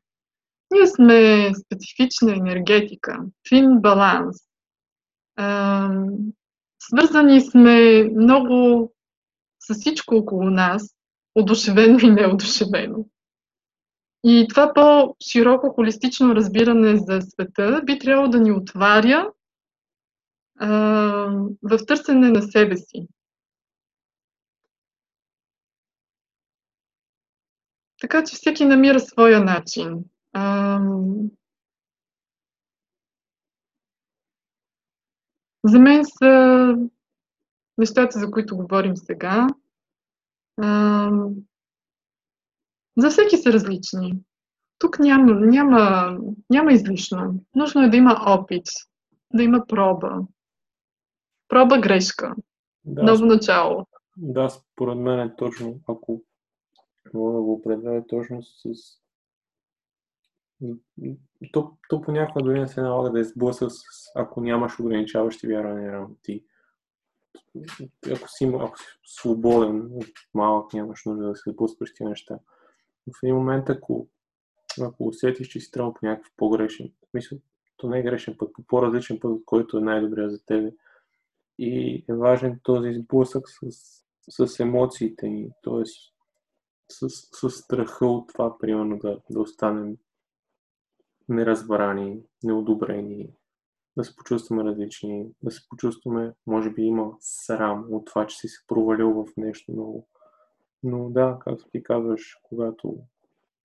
Ние 0.72 0.88
сме 0.88 1.52
специфична 1.66 2.34
енергетика, 2.34 3.20
фин 3.50 3.80
баланс. 3.80 4.38
А, 5.36 5.90
свързани 6.80 7.42
сме 7.42 8.04
много 8.16 8.92
с 9.60 9.74
всичко 9.74 10.16
около 10.16 10.50
нас, 10.50 10.96
одушевено 11.36 12.00
и 12.00 12.10
неодушевено. 12.10 13.06
И 14.28 14.48
това 14.50 14.74
по-широко 14.74 15.70
холистично 15.70 16.36
разбиране 16.36 16.98
за 16.98 17.22
света 17.22 17.82
би 17.86 18.00
трябвало 18.00 18.30
да 18.30 18.40
ни 18.40 18.52
отваря 18.52 19.32
а, 20.60 20.70
в 21.62 21.86
търсене 21.88 22.30
на 22.30 22.42
себе 22.42 22.78
си. 22.78 23.08
Така 28.02 28.24
че 28.24 28.36
всеки 28.36 28.66
намира 28.66 29.00
своя 29.00 29.44
начин. 29.44 30.06
А, 30.34 30.80
за 35.64 35.80
мен 35.80 36.04
са 36.06 36.76
нещата, 37.78 38.20
за 38.20 38.32
които 38.32 38.58
говорим 38.58 38.98
сега. 38.98 39.48
А, 40.62 41.10
за 42.98 43.10
всеки 43.10 43.38
са 43.38 43.54
различни. 43.54 44.20
Тук 44.80 45.00
няма, 45.00 45.34
няма, 45.34 46.18
няма 46.50 46.74
излишно. 46.74 47.44
Нужно 47.56 47.84
е 47.84 47.90
да 47.90 47.98
има 47.98 48.24
опит, 48.26 48.66
да 49.34 49.44
има 49.44 49.68
проба. 49.68 50.20
Проба 51.48 51.80
грешка. 51.80 52.36
Да, 52.86 53.04
Ново 53.04 53.26
начало. 53.26 53.86
Да, 54.18 54.50
според 54.50 54.98
мен 54.98 55.20
е 55.20 55.36
точно, 55.36 55.80
ако 55.88 56.22
мога 57.14 57.34
да 57.34 57.42
го 57.42 57.54
определя 57.54 58.08
точно 58.08 58.44
с... 58.44 58.64
То, 61.52 61.72
то 61.90 62.02
понякога 62.02 62.44
дори 62.44 62.60
не 62.60 62.68
се 62.68 62.82
налага 62.82 63.12
да 63.12 63.20
изблъса 63.20 63.70
с, 63.70 63.80
ако 64.16 64.42
нямаш 64.42 64.80
ограничаващи 64.80 65.48
вярвания 65.48 66.06
ти. 66.22 66.44
Ако 68.12 68.30
си, 68.30 68.52
ако 68.60 68.80
си 68.80 68.86
свободен, 69.06 69.90
малък, 70.34 70.74
нямаш 70.74 71.06
нужда 71.06 71.28
да 71.28 71.36
се 71.36 71.52
сблъскваш 71.52 71.94
тези 71.94 72.10
неща 72.10 72.40
в 73.14 73.24
един 73.24 73.36
момент, 73.36 73.70
ако, 73.70 74.08
ако 74.82 75.08
усетиш, 75.08 75.48
че 75.48 75.60
си 75.60 75.72
тръгнал 75.72 75.94
по 75.94 76.06
някакъв 76.06 76.34
по-грешен, 76.38 76.92
мисля, 77.14 77.38
то 77.78 77.90
не 77.90 78.00
е 78.00 78.04
грешен 78.04 78.36
път, 78.38 78.54
по 78.54 78.64
по-различен 78.64 79.20
път, 79.20 79.42
който 79.46 79.78
е 79.78 79.82
най-добрия 79.82 80.30
за 80.30 80.46
тебе. 80.46 80.72
И 81.60 82.04
е 82.10 82.14
важен 82.14 82.60
този 82.64 82.94
сблъсък 82.94 83.50
с, 83.50 83.72
с 84.30 84.60
емоциите 84.60 85.28
ни, 85.28 85.50
т.е. 85.64 85.84
С, 86.92 87.10
с 87.10 87.50
страха 87.50 88.06
от 88.06 88.28
това, 88.28 88.58
примерно, 88.58 88.98
да, 88.98 89.20
да 89.30 89.40
останем 89.40 89.98
неразбрани, 91.30 92.24
неодобрени, 92.44 93.30
да 93.98 94.04
се 94.04 94.16
почувстваме 94.16 94.64
различни, 94.64 95.28
да 95.44 95.52
се 95.52 95.62
почувстваме, 95.70 96.34
може 96.48 96.70
би 96.70 96.82
има 96.82 97.14
срам 97.20 97.86
от 97.90 98.06
това, 98.06 98.28
че 98.28 98.38
си 98.38 98.48
се 98.48 98.64
провалил 98.68 99.12
в 99.12 99.26
нещо 99.38 99.72
много 99.72 100.08
но 100.86 101.10
да, 101.10 101.38
както 101.40 101.66
ти 101.72 101.84
казваш, 101.84 102.38
когато 102.44 102.98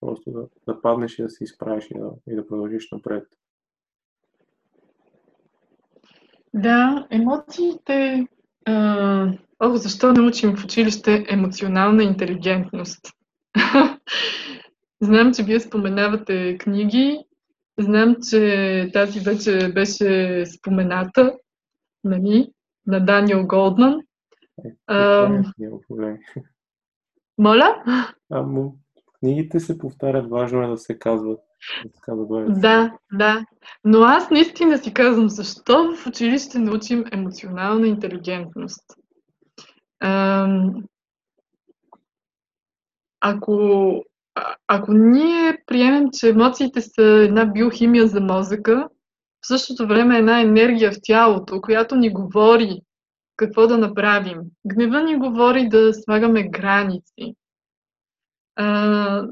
просто 0.00 0.30
да, 0.30 0.46
да 0.66 0.82
паднеш 0.82 1.18
и 1.18 1.22
да 1.22 1.30
се 1.30 1.44
изправиш 1.44 1.90
и 1.90 1.98
да, 1.98 2.10
и 2.28 2.34
да 2.34 2.46
продължиш 2.46 2.90
напред. 2.92 3.26
Да, 6.54 7.06
емоциите. 7.10 8.26
А, 8.64 9.32
о, 9.60 9.76
защо 9.76 10.12
не 10.12 10.20
учим 10.20 10.56
в 10.56 10.64
училище 10.64 11.26
емоционална 11.28 12.02
интелигентност? 12.02 13.00
Знам, 15.00 15.34
че 15.34 15.42
вие 15.42 15.60
споменавате 15.60 16.58
книги. 16.58 17.24
Знам, 17.78 18.16
че 18.30 18.90
тази 18.92 19.20
вече 19.20 19.72
беше 19.74 20.44
спомената 20.46 21.36
нали, 22.04 22.52
на 22.86 23.04
Даниел 23.04 23.46
Голдман. 23.46 24.00
Е, 24.64 24.70
а, 24.86 25.28
няма 25.58 25.80
проблем. 25.88 26.18
Моля? 27.38 27.82
А, 28.30 28.44
книгите 29.20 29.60
се 29.60 29.78
повтарят, 29.78 30.30
важно 30.30 30.62
е 30.62 30.66
да 30.66 30.76
се 30.78 30.98
казват. 30.98 31.40
Да, 32.08 32.60
да, 32.60 32.92
да. 33.12 33.44
Но 33.84 34.02
аз 34.02 34.30
наистина 34.30 34.78
си 34.78 34.94
казвам, 34.94 35.28
защо 35.28 35.94
в 35.96 36.06
училище 36.06 36.58
научим 36.58 37.04
емоционална 37.12 37.86
интелигентност? 37.86 38.84
ако, 43.20 43.94
ако 44.66 44.92
ние 44.92 45.62
приемем, 45.66 46.08
че 46.12 46.28
емоциите 46.28 46.80
са 46.80 47.02
една 47.02 47.46
биохимия 47.46 48.06
за 48.06 48.20
мозъка, 48.20 48.88
в 49.42 49.46
същото 49.46 49.86
време 49.86 50.18
една 50.18 50.40
енергия 50.40 50.92
в 50.92 50.96
тялото, 51.02 51.60
която 51.60 51.96
ни 51.96 52.12
говори 52.12 52.80
какво 53.40 53.66
да 53.66 53.78
направим. 53.78 54.38
Гнева 54.66 55.02
ни 55.02 55.16
говори 55.16 55.68
да 55.68 55.94
слагаме 55.94 56.48
граници. 56.48 57.36
А, 58.56 59.26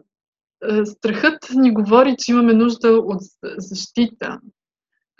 страхът 0.85 1.39
ни 1.55 1.75
говори, 1.75 2.15
че 2.19 2.33
имаме 2.33 2.53
нужда 2.53 2.89
от 2.89 3.21
защита. 3.43 4.41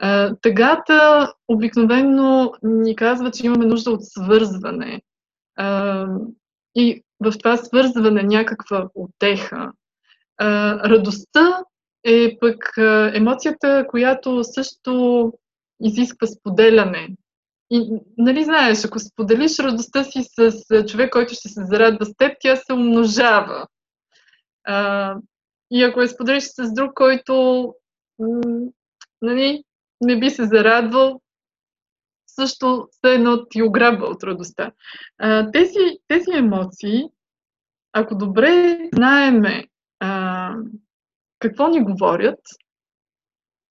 А, 0.01 0.35
тъгата 0.43 1.33
обикновено 1.49 2.53
ни 2.63 2.97
казва, 2.97 3.31
че 3.31 3.47
имаме 3.47 3.67
нужда 3.67 3.91
от 3.91 4.05
свързване. 4.05 5.03
А, 5.57 6.07
и 6.75 7.03
в 7.21 7.33
това 7.39 7.57
свързване 7.57 8.23
някаква 8.23 8.89
отеха. 8.95 9.73
Радостта 10.85 11.63
е 12.05 12.39
пък 12.41 12.73
емоцията, 13.15 13.87
която 13.89 14.45
също 14.45 15.33
изисква 15.81 16.27
споделяне. 16.27 17.09
И, 17.71 18.01
нали 18.19 18.45
знаеш, 18.45 18.85
ако 18.85 18.99
споделиш 18.99 19.59
радостта 19.59 20.05
си 20.05 20.23
с 20.23 20.53
човек, 20.87 21.13
който 21.13 21.35
ще 21.35 21.49
се 21.49 21.65
зарадва 21.65 22.07
с 22.07 22.17
теб, 22.17 22.37
тя 22.41 22.57
се 22.57 22.73
умножава. 22.73 23.67
А, 24.65 25.17
и 25.71 25.83
ако 25.83 26.01
я 26.01 26.09
споделиш 26.09 26.45
с 26.45 26.75
друг, 26.75 26.95
който 26.95 27.75
нали, 29.23 29.65
не 30.01 30.19
би 30.19 30.31
се 30.31 30.47
зарадвал, 30.47 31.21
също 32.27 32.89
все 32.91 33.15
едно 33.15 33.47
ти 33.49 33.63
ограбва 33.63 34.07
от 34.07 34.23
радостта. 34.23 34.73
А, 35.19 35.51
тези, 35.51 35.99
тези 36.09 36.31
емоции, 36.35 37.05
ако 37.93 38.15
добре 38.15 38.79
знаеме 38.95 39.65
а, 40.01 40.55
какво 41.39 41.69
ни 41.69 41.85
говорят, 41.85 42.41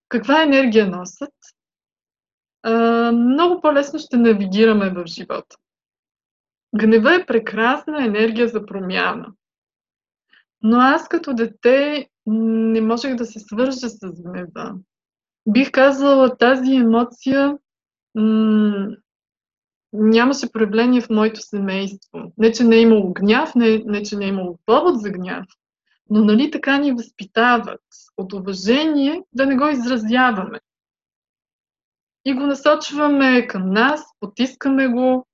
каква 0.10 0.44
енергия 0.44 0.88
носят, 0.88 1.34
много 3.12 3.62
по-лесно 3.62 4.00
ще 4.00 4.18
навигираме 4.18 4.90
в 4.90 5.04
живота. 5.06 5.56
Гнева 6.76 7.16
е 7.16 7.26
прекрасна 7.26 8.06
енергия 8.06 8.48
за 8.48 8.66
промяна. 8.66 9.28
Но 10.64 10.78
аз 10.78 11.08
като 11.08 11.34
дете 11.34 12.08
не 12.26 12.82
можех 12.82 13.16
да 13.16 13.26
се 13.26 13.40
свържа 13.40 13.90
с 13.90 14.00
гнева. 14.24 14.76
Бих 15.48 15.72
казала, 15.72 16.38
тази 16.38 16.76
емоция 16.76 17.58
м- 18.16 18.88
нямаше 19.94 20.52
проявление 20.52 21.02
в 21.02 21.10
моето 21.10 21.42
семейство. 21.42 22.34
Не, 22.38 22.52
че 22.52 22.64
не 22.64 22.76
е 22.76 22.82
имало 22.82 23.14
гняв, 23.14 23.56
не, 23.56 23.84
не 23.86 24.04
че 24.04 24.16
не 24.16 24.26
е 24.26 24.30
имало 24.30 24.60
повод 24.66 25.02
за 25.02 25.10
гняв, 25.10 25.46
но 26.10 26.26
нали 26.26 26.52
така 26.52 26.78
ни 26.78 26.92
възпитават 26.92 27.82
от 28.18 28.34
уважение 28.34 29.24
да 29.34 29.46
не 29.46 29.56
го 29.56 29.68
изразяваме. 29.68 30.60
И 32.28 32.34
го 32.34 32.46
насочваме 32.46 33.48
към 33.48 33.70
нас, 33.70 34.02
потискаме 34.20 34.88
го, 34.88 35.28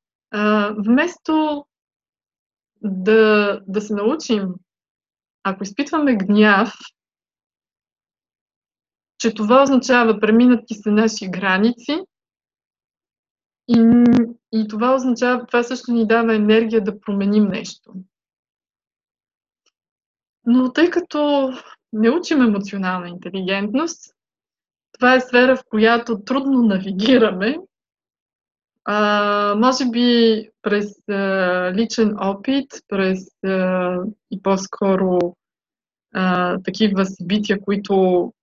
вместо 0.78 1.66
да, 2.82 3.62
да 3.68 3.82
се 3.82 3.94
научим, 3.94 4.54
ако 5.44 5.64
изпитваме 5.64 6.16
гняв, 6.16 6.74
че 9.18 9.34
това 9.34 9.64
означава 9.64 10.20
преминати 10.20 10.74
се 10.74 10.92
наши 10.92 11.28
граници 11.28 12.00
и, 13.68 14.04
и 14.52 14.68
това 14.68 14.96
означава, 14.96 15.46
това 15.46 15.64
също 15.64 15.92
ни 15.92 16.08
дава 16.08 16.36
енергия 16.36 16.84
да 16.84 17.00
променим 17.00 17.48
нещо. 17.48 17.94
Но 20.46 20.74
тъй 20.74 20.90
като 20.90 21.50
не 21.94 22.10
учим 22.10 22.42
емоционална 22.42 23.10
интелигентност, 23.10 24.14
това 24.94 25.16
е 25.16 25.22
сфера, 25.22 25.56
в 25.56 25.64
която 25.70 26.20
трудно 26.20 26.62
навигираме. 26.62 27.58
А, 28.86 29.56
може 29.58 29.90
би 29.90 30.50
през 30.62 31.10
а, 31.10 31.74
личен 31.74 32.16
опит, 32.20 32.72
през 32.88 33.44
а, 33.46 33.98
и 34.32 34.42
по-скоро 34.42 35.20
а, 36.14 36.58
такива 36.64 37.06
събития, 37.06 37.62
които 37.62 38.34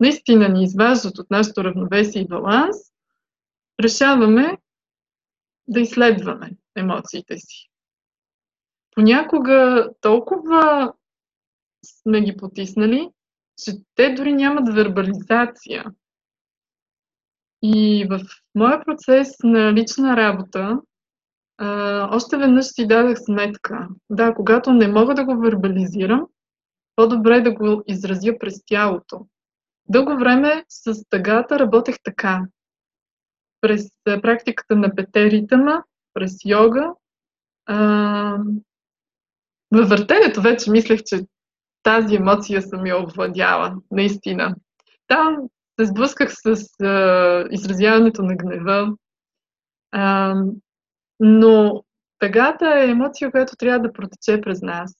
наистина 0.00 0.48
ни 0.48 0.64
изваждат 0.64 1.18
от 1.18 1.30
нашето 1.30 1.64
равновесие 1.64 2.22
и 2.22 2.28
баланс, 2.28 2.76
решаваме 3.82 4.58
да 5.68 5.80
изследваме 5.80 6.50
емоциите 6.76 7.38
си. 7.38 7.70
Понякога 8.94 9.90
толкова 10.00 10.92
сме 11.84 12.20
ги 12.20 12.36
потиснали, 12.36 13.10
че 13.64 13.72
те 13.94 14.14
дори 14.14 14.32
нямат 14.32 14.74
вербализация. 14.74 15.84
И 17.62 18.06
в 18.10 18.20
моя 18.54 18.84
процес 18.84 19.28
на 19.44 19.72
лична 19.72 20.16
работа, 20.16 20.80
а, 21.58 22.08
още 22.16 22.36
веднъж 22.36 22.66
си 22.66 22.86
дадах 22.86 23.18
сметка. 23.18 23.88
Да, 24.10 24.34
когато 24.34 24.72
не 24.72 24.88
мога 24.88 25.14
да 25.14 25.24
го 25.24 25.40
вербализирам, 25.40 26.26
по-добре 26.96 27.40
да 27.40 27.54
го 27.54 27.82
изразя 27.86 28.38
през 28.40 28.64
тялото. 28.66 29.26
Дълго 29.88 30.18
време 30.18 30.64
с 30.68 31.04
тъгата 31.10 31.58
работех 31.58 31.96
така. 32.02 32.42
През 33.60 33.90
практиката 34.04 34.76
на 34.76 34.94
пете 34.94 35.30
ритъма, 35.30 35.82
през 36.14 36.32
йога. 36.44 36.92
А, 37.66 38.38
във 39.70 39.88
въртенето 39.88 40.42
вече 40.42 40.70
мислех, 40.70 41.02
че 41.06 41.26
тази 41.88 42.14
емоция 42.14 42.62
съм 42.62 42.86
я 42.86 43.02
овладяла, 43.02 43.76
наистина. 43.90 44.54
Там 45.06 45.36
се 45.80 45.86
сблъсках 45.86 46.32
с 46.32 46.46
а, 46.82 47.44
изразяването 47.50 48.22
на 48.22 48.36
гнева, 48.36 48.96
а, 49.92 50.34
но 51.20 51.84
тъгата 52.18 52.80
е 52.80 52.90
емоция, 52.90 53.30
която 53.30 53.56
трябва 53.56 53.80
да 53.80 53.92
протече 53.92 54.40
през 54.40 54.62
нас. 54.62 54.94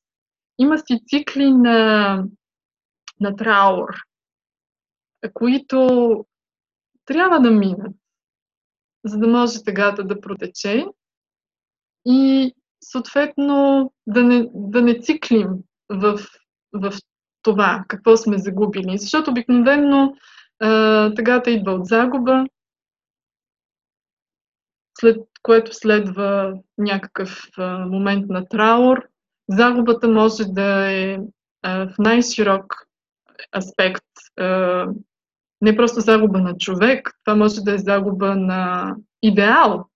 Има 0.58 0.78
си 0.78 1.00
цикли 1.06 1.52
на, 1.52 2.24
на 3.20 3.36
траур, 3.36 3.88
които 5.34 6.24
трябва 7.04 7.40
да 7.40 7.50
минат, 7.50 7.96
за 9.04 9.18
да 9.18 9.26
може 9.26 9.64
тъгата 9.64 10.04
да 10.04 10.20
протече 10.20 10.86
и 12.06 12.52
съответно 12.80 13.92
да 14.06 14.24
не, 14.24 14.50
да 14.54 14.82
не 14.82 15.00
циклим 15.00 15.48
в, 15.88 16.18
в 16.72 16.92
това, 17.42 17.84
какво 17.88 18.16
сме 18.16 18.38
загубили. 18.38 18.98
Защото 18.98 19.30
обикновено 19.30 20.14
тъгата 21.16 21.50
идва 21.50 21.72
от 21.72 21.86
загуба, 21.86 22.44
след 25.00 25.16
което 25.42 25.74
следва 25.74 26.54
някакъв 26.78 27.48
а, 27.58 27.78
момент 27.78 28.28
на 28.28 28.48
траур. 28.48 29.08
Загубата 29.48 30.08
може 30.08 30.44
да 30.44 30.92
е 30.92 31.18
а, 31.62 31.88
в 31.88 31.94
най-широк 31.98 32.74
аспект. 33.56 34.04
А, 34.36 34.86
не 35.60 35.76
просто 35.76 36.00
загуба 36.00 36.38
на 36.38 36.58
човек, 36.58 37.10
това 37.24 37.36
може 37.36 37.60
да 37.60 37.74
е 37.74 37.78
загуба 37.78 38.36
на 38.36 38.94
идеал. 39.22 39.88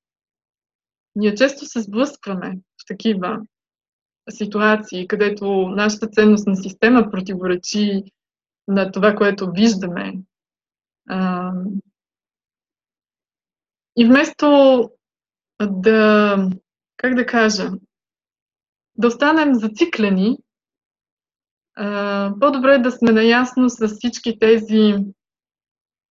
Ние 1.15 1.35
често 1.35 1.67
се 1.67 1.81
сблъскваме 1.81 2.59
в 2.83 2.87
такива 2.89 3.41
ситуации, 4.31 5.09
където 5.09 5.69
нашата 5.69 6.07
ценностна 6.07 6.57
система 6.57 7.11
противоречи 7.11 8.03
на 8.69 8.93
това, 8.93 9.15
което 9.15 9.51
виждаме. 9.51 10.13
И 13.97 14.05
вместо 14.07 14.91
да, 15.63 16.37
как 16.97 17.15
да 17.15 17.27
кажа, 17.27 17.71
да 18.97 19.07
останем 19.09 19.55
зациклени, 19.55 20.39
по-добре 22.41 22.79
да 22.79 22.91
сме 22.91 23.13
наясно 23.13 23.71
с 23.71 23.89
всички 23.89 24.39
тези 24.39 24.95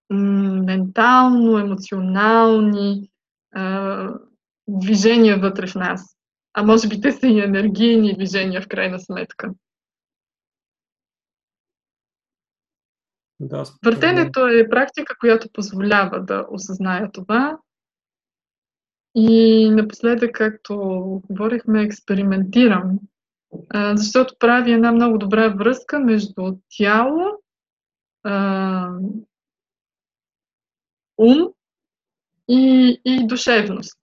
ментално, 0.09 1.59
емоционални 1.59 3.09
движения 4.67 5.39
вътре 5.39 5.67
в 5.67 5.75
нас. 5.75 6.17
А 6.53 6.63
може 6.63 6.87
би 6.87 7.01
те 7.01 7.11
са 7.11 7.27
и 7.27 7.39
енергийни 7.39 8.15
движения 8.15 8.61
в 8.61 8.67
крайна 8.67 8.99
сметка. 8.99 9.53
Да, 13.39 13.63
Въртенето 13.85 14.47
е 14.47 14.69
практика, 14.69 15.15
която 15.19 15.49
позволява 15.53 16.21
да 16.25 16.47
осъзная 16.51 17.11
това. 17.11 17.59
И 19.15 19.69
напоследък, 19.69 20.35
както 20.35 20.75
говорихме, 21.29 21.83
експериментирам, 21.83 22.99
защото 23.95 24.35
прави 24.39 24.71
една 24.71 24.91
много 24.91 25.17
добра 25.17 25.49
връзка 25.49 25.99
между 25.99 26.57
тяло, 26.77 27.41
ум 31.17 31.53
и, 32.47 33.01
и 33.05 33.27
душевност. 33.27 33.99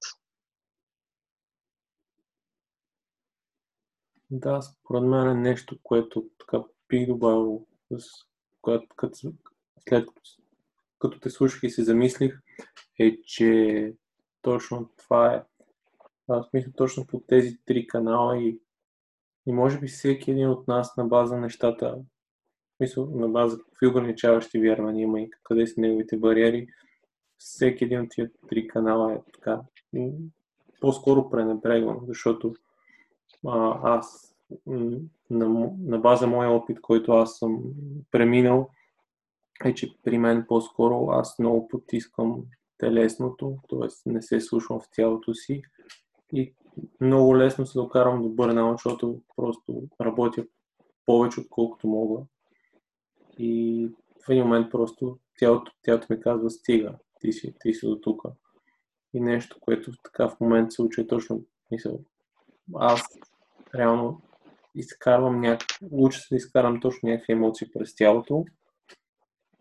Да, 4.31 4.63
според 4.63 5.03
мен 5.03 5.29
е 5.29 5.35
нещо, 5.35 5.79
което 5.83 6.27
така 6.39 6.65
бих 6.89 7.07
добавил, 7.07 7.67
когато, 8.63 8.87
като, 8.97 9.19
след 9.89 10.09
като 10.99 11.21
те 11.21 11.31
слушах 11.31 11.63
и 11.63 11.71
се 11.71 11.85
замислих, 11.85 12.41
е, 12.99 13.21
че 13.23 13.93
точно 14.43 14.91
това 14.97 15.35
е. 15.35 15.43
Аз 16.29 16.47
мисля 16.53 16.73
точно 16.77 17.07
по 17.07 17.21
тези 17.21 17.59
три 17.65 17.87
канала 17.87 18.39
и, 18.39 18.61
и 19.47 19.53
може 19.53 19.81
би 19.81 19.87
всеки 19.87 20.31
един 20.31 20.49
от 20.49 20.69
нас 20.69 20.97
на 20.97 21.05
база 21.05 21.37
нещата, 21.37 21.99
мисля, 22.81 23.07
на 23.11 23.29
база 23.29 23.59
какви 23.59 23.87
ограничаващи 23.87 24.61
вярвания 24.61 25.03
има 25.03 25.21
и 25.21 25.31
къде 25.43 25.67
са 25.67 25.81
неговите 25.81 26.17
бариери, 26.17 26.69
всеки 27.39 27.85
един 27.85 28.01
от 28.01 28.11
тия 28.11 28.31
три 28.49 28.69
канала 28.69 29.15
е 29.15 29.19
така 29.35 29.61
по-скоро 30.81 31.31
пренебрегван, 31.31 31.99
защото 32.09 32.55
а, 33.47 33.81
аз 33.83 34.35
на, 35.31 35.71
на 35.79 35.99
база 35.99 36.27
моя 36.27 36.51
опит, 36.51 36.81
който 36.81 37.13
аз 37.13 37.39
съм 37.39 37.63
преминал, 38.11 38.71
е, 39.65 39.75
че 39.75 39.95
при 40.05 40.19
мен 40.19 40.45
по-скоро 40.49 41.11
аз 41.11 41.39
много 41.39 41.69
потискам 41.69 42.45
телесното, 42.79 43.59
т.е. 43.69 44.11
не 44.11 44.23
се 44.23 44.41
слушам 44.41 44.81
в 44.81 44.89
тялото 44.97 45.35
си 45.35 45.63
и 46.33 46.55
много 47.01 47.37
лесно 47.37 47.67
се 47.67 47.79
докарам 47.79 48.23
до 48.23 48.29
бърнаут, 48.29 48.77
защото 48.79 49.21
просто 49.37 49.83
работя 50.01 50.45
повече 51.07 51.41
отколкото 51.41 51.89
мога. 51.89 52.23
И 53.39 53.91
в 54.27 54.31
един 54.31 54.45
момент 54.45 54.71
просто 54.71 55.19
тялото, 55.39 55.73
тялото 55.83 56.07
ми 56.11 56.21
казва 56.21 56.51
стига, 56.51 56.95
ти 57.21 57.33
си, 57.33 57.55
ти 57.61 57.75
си 57.75 57.87
до 57.87 58.01
тук. 58.01 58.23
И 59.15 59.21
нещо, 59.21 59.57
което 59.61 59.93
така 60.05 60.29
в 60.29 60.41
момента 60.41 60.71
се 60.71 60.83
учи 60.83 61.01
е 61.01 61.07
точно, 61.07 61.43
мисъл, 61.71 62.01
аз 62.75 63.03
реално 63.75 64.21
изкарвам 64.75 65.41
някакви, 65.41 65.87
уча 65.91 66.21
се 66.21 66.27
да 66.31 66.37
изкарам 66.37 66.81
точно 66.81 67.09
някакви 67.09 67.33
емоции 67.33 67.71
през 67.75 67.95
тялото, 67.95 68.45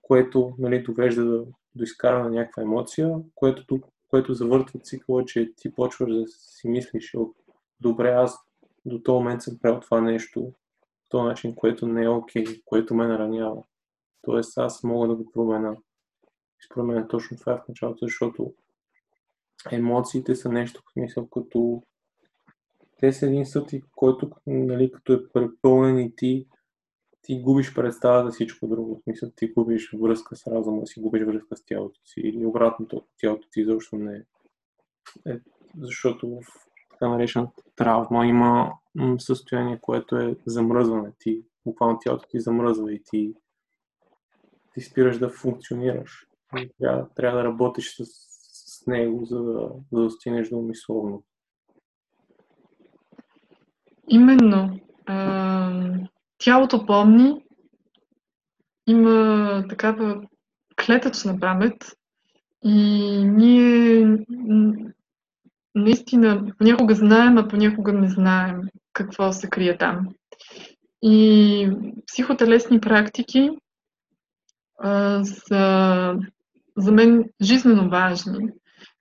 което 0.02 0.56
нали, 0.58 0.84
довежда 0.84 1.26
до, 1.26 1.48
до 1.76 1.84
изкарване 1.84 2.30
на 2.30 2.36
някаква 2.36 2.64
емоция, 2.64 3.16
което 3.36 3.80
което 4.10 4.34
завъртва 4.34 4.80
цикъла, 4.80 5.26
че 5.26 5.54
ти 5.58 5.74
почваш 5.74 6.14
да 6.14 6.28
си 6.28 6.68
мислиш, 6.68 7.16
добре, 7.80 8.10
аз 8.10 8.40
до 8.86 9.04
този 9.04 9.14
момент 9.14 9.42
съм 9.42 9.60
правил 9.60 9.80
това 9.80 10.02
нещо, 10.02 10.54
по 11.02 11.10
този 11.10 11.24
начин, 11.24 11.56
което 11.56 11.88
не 11.88 12.04
е 12.04 12.10
окей, 12.10 12.44
okay, 12.44 12.62
което 12.66 12.96
ме 12.96 13.08
наранява. 13.08 13.64
Тоест 14.22 14.58
аз 14.58 14.84
мога 14.84 15.08
да 15.08 15.16
го 15.16 15.32
променя. 15.32 15.76
И 16.60 16.66
според 16.66 16.86
мен 16.86 17.08
точно 17.08 17.38
това 17.38 17.54
е 17.54 17.58
в 17.58 17.68
началото, 17.68 18.06
защото 18.06 18.54
емоциите 19.72 20.36
са 20.36 20.50
нещо 20.50 20.82
в 20.86 20.92
смисъл 20.92 21.28
като 21.28 21.84
те 23.00 23.14
са 23.14 23.26
един 23.26 23.46
съд, 23.46 23.72
който 23.96 24.32
нали, 24.48 24.92
като 24.92 25.14
е 25.14 25.28
препълнен 25.30 26.00
и 26.00 26.16
ти, 26.16 26.48
ти 27.22 27.42
губиш 27.42 27.74
представа 27.74 28.26
за 28.26 28.32
всичко 28.32 28.68
друго. 28.68 28.96
В 28.96 29.04
смисъл 29.04 29.30
ти 29.36 29.48
губиш 29.48 29.94
връзка 29.94 30.36
с 30.36 30.48
разума 30.48 30.88
си, 30.88 31.02
губиш 31.02 31.24
връзка 31.24 31.58
с 31.58 31.66
тялото 31.66 32.00
си 32.06 32.20
или 32.20 32.46
обратното, 32.46 33.04
тялото 33.18 33.48
ти 33.52 33.62
изобщо 33.62 33.96
не 33.96 34.16
е. 34.16 34.24
е 35.32 35.40
защото 35.80 36.30
в 36.30 36.42
така 36.92 37.10
наречената 37.10 37.64
травма 37.76 38.28
има 38.28 38.74
състояние, 39.20 39.80
което 39.82 40.18
е 40.18 40.36
замръзване. 40.46 41.12
Ти, 41.20 41.44
буквално 41.66 42.00
тялото 42.00 42.28
ти 42.30 42.40
замръзва 42.40 42.94
и 42.94 43.04
ти, 43.04 43.34
ти 44.74 44.82
спираш 44.82 45.20
да 45.20 45.30
функционираш. 45.30 46.28
Трябва, 46.80 47.10
трябва 47.16 47.38
да 47.38 47.44
работиш 47.44 47.96
с, 47.96 48.06
с 48.06 48.88
него, 48.88 49.26
за 49.26 49.44
да, 49.44 49.70
да 49.92 50.02
достигнеш 50.02 50.50
до 50.50 50.62
мисловно. 50.62 51.24
Именно. 54.10 54.80
А, 55.06 55.72
тялото 56.38 56.86
помни, 56.86 57.44
има 58.88 59.64
такава 59.70 60.22
клетъчна 60.86 61.40
памет 61.40 61.98
и 62.66 62.74
ние 63.26 64.18
наистина 65.76 66.54
понякога 66.58 66.96
знаем, 66.96 67.38
а 67.38 67.48
понякога 67.48 67.94
не 67.94 68.10
знаем 68.10 68.62
какво 68.94 69.34
се 69.34 69.50
крие 69.50 69.78
там. 69.78 70.08
И 71.02 71.70
психотелесни 72.08 72.80
практики 72.80 73.50
а, 74.80 75.24
са 75.26 76.16
за 76.78 76.92
мен 76.92 77.30
жизненно 77.42 77.90
важни, 77.90 78.50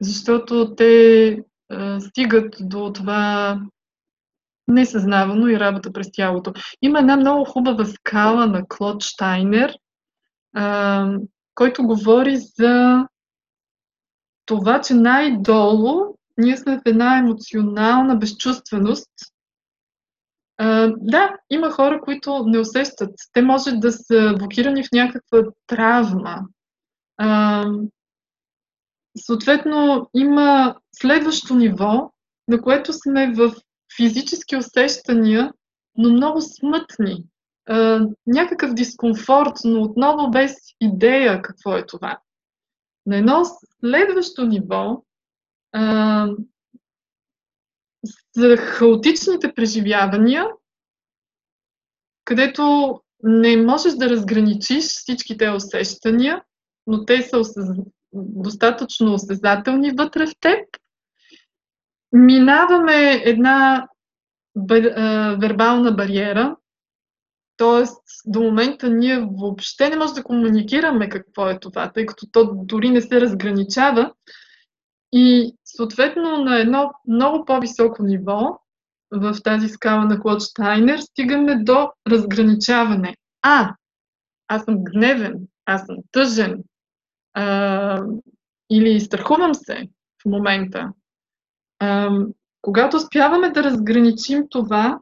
защото 0.01 0.75
те 0.75 1.39
а, 1.69 2.01
стигат 2.01 2.57
до 2.61 2.93
това 2.93 3.61
несъзнавано 4.69 5.49
и 5.49 5.61
работа 5.61 5.93
през 5.93 6.13
тялото. 6.13 6.53
Има 6.83 6.99
една 6.99 7.17
много 7.17 7.45
хубава 7.45 7.85
скала 7.85 8.47
на 8.47 8.69
Клод 8.69 9.03
Штайнер, 9.03 9.79
който 11.55 11.87
говори 11.87 12.37
за 12.37 13.07
това, 14.47 14.81
че 14.81 14.95
най-долу 14.95 16.17
ние 16.39 16.57
сме 16.57 16.77
в 16.77 16.83
една 16.87 17.19
емоционална 17.19 18.17
безчувственост. 18.17 19.11
Да, 20.97 21.37
има 21.51 21.71
хора, 21.71 22.01
които 22.01 22.45
не 22.47 22.59
усещат. 22.59 23.11
Те 23.33 23.43
може 23.43 23.73
да 23.73 23.93
са 23.93 24.35
блокирани 24.39 24.85
в 24.85 24.89
някаква 24.93 25.43
травма. 25.67 26.41
Съответно, 29.19 30.11
има 30.15 30.77
следващо 30.93 31.55
ниво, 31.55 32.11
на 32.49 32.63
което 32.63 32.93
сме 32.93 33.33
в 33.33 33.55
физически 33.97 34.57
усещания, 34.57 35.53
но 35.97 36.11
много 36.11 36.41
смътни. 36.41 37.25
А, 37.67 38.07
някакъв 38.27 38.75
дискомфорт, 38.75 39.55
но 39.65 39.83
отново 39.83 40.31
без 40.31 40.55
идея 40.81 41.43
какво 41.43 41.77
е 41.77 41.87
това. 41.87 42.19
На 43.07 43.17
едно 43.17 43.43
следващо 43.81 44.47
ниво 44.47 45.03
а, 45.73 46.29
за 48.37 48.57
хаотичните 48.57 49.55
преживявания, 49.55 50.47
където 52.25 52.95
не 53.23 53.57
можеш 53.57 53.95
да 53.95 54.11
разграничиш 54.11 54.85
всички 54.85 55.37
те 55.37 55.51
усещания, 55.51 56.43
но 56.87 57.05
те 57.05 57.23
са 57.23 57.43
достатъчно 58.13 59.15
осезателни 59.15 59.91
вътре 59.91 60.27
в 60.27 60.33
теб. 60.41 60.69
Минаваме 62.13 63.23
една 63.25 63.89
бър... 64.57 64.95
вербална 65.41 65.93
бариера, 65.93 66.57
т.е. 67.57 67.85
до 68.27 68.41
момента 68.41 68.89
ние 68.91 69.29
въобще 69.31 69.91
не 69.91 69.97
можем 69.97 70.15
да 70.15 70.23
комуникираме 70.23 71.09
какво 71.09 71.49
е 71.49 71.59
това, 71.59 71.93
тъй 71.93 72.07
като 72.07 72.27
то 72.33 72.51
дори 72.55 72.91
не 72.91 73.01
се 73.01 73.21
разграничава. 73.21 74.13
И 75.13 75.57
съответно 75.65 76.45
на 76.45 76.61
едно 76.61 76.93
много 77.09 77.45
по-високо 77.45 78.03
ниво 78.03 78.59
в 79.11 79.37
тази 79.45 79.69
скала 79.69 80.05
на 80.05 80.21
Клод 80.21 80.43
Штайнер 80.43 80.99
стигаме 80.99 81.57
до 81.57 81.91
разграничаване. 82.09 83.17
А, 83.43 83.75
аз 84.49 84.65
съм 84.65 84.85
гневен, 84.85 85.35
аз 85.67 85.87
съм 85.87 85.97
тъжен, 86.13 86.63
а, 87.35 88.03
или 88.71 89.01
страхувам 89.01 89.55
се 89.55 89.89
в 90.23 90.25
момента. 90.27 90.93
Когато 92.63 92.97
успяваме 92.97 93.51
да 93.51 93.63
разграничим 93.63 94.47
това, 94.51 95.01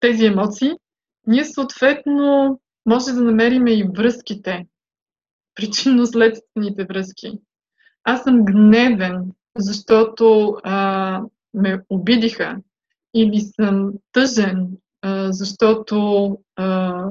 тези 0.00 0.26
емоции, 0.26 0.72
ние 1.26 1.44
съответно 1.44 2.60
може 2.86 3.12
да 3.12 3.22
намерим 3.22 3.66
и 3.66 3.88
връзките, 3.96 4.66
причинно-следствените 5.54 6.84
връзки. 6.88 7.38
Аз 8.04 8.22
съм 8.22 8.44
гневен, 8.44 9.32
защото 9.58 10.56
а, 10.64 11.22
ме 11.54 11.82
обидиха. 11.88 12.56
Или 13.14 13.40
съм 13.40 13.92
тъжен, 14.12 14.68
а, 15.02 15.32
защото 15.32 16.38
а, 16.56 17.04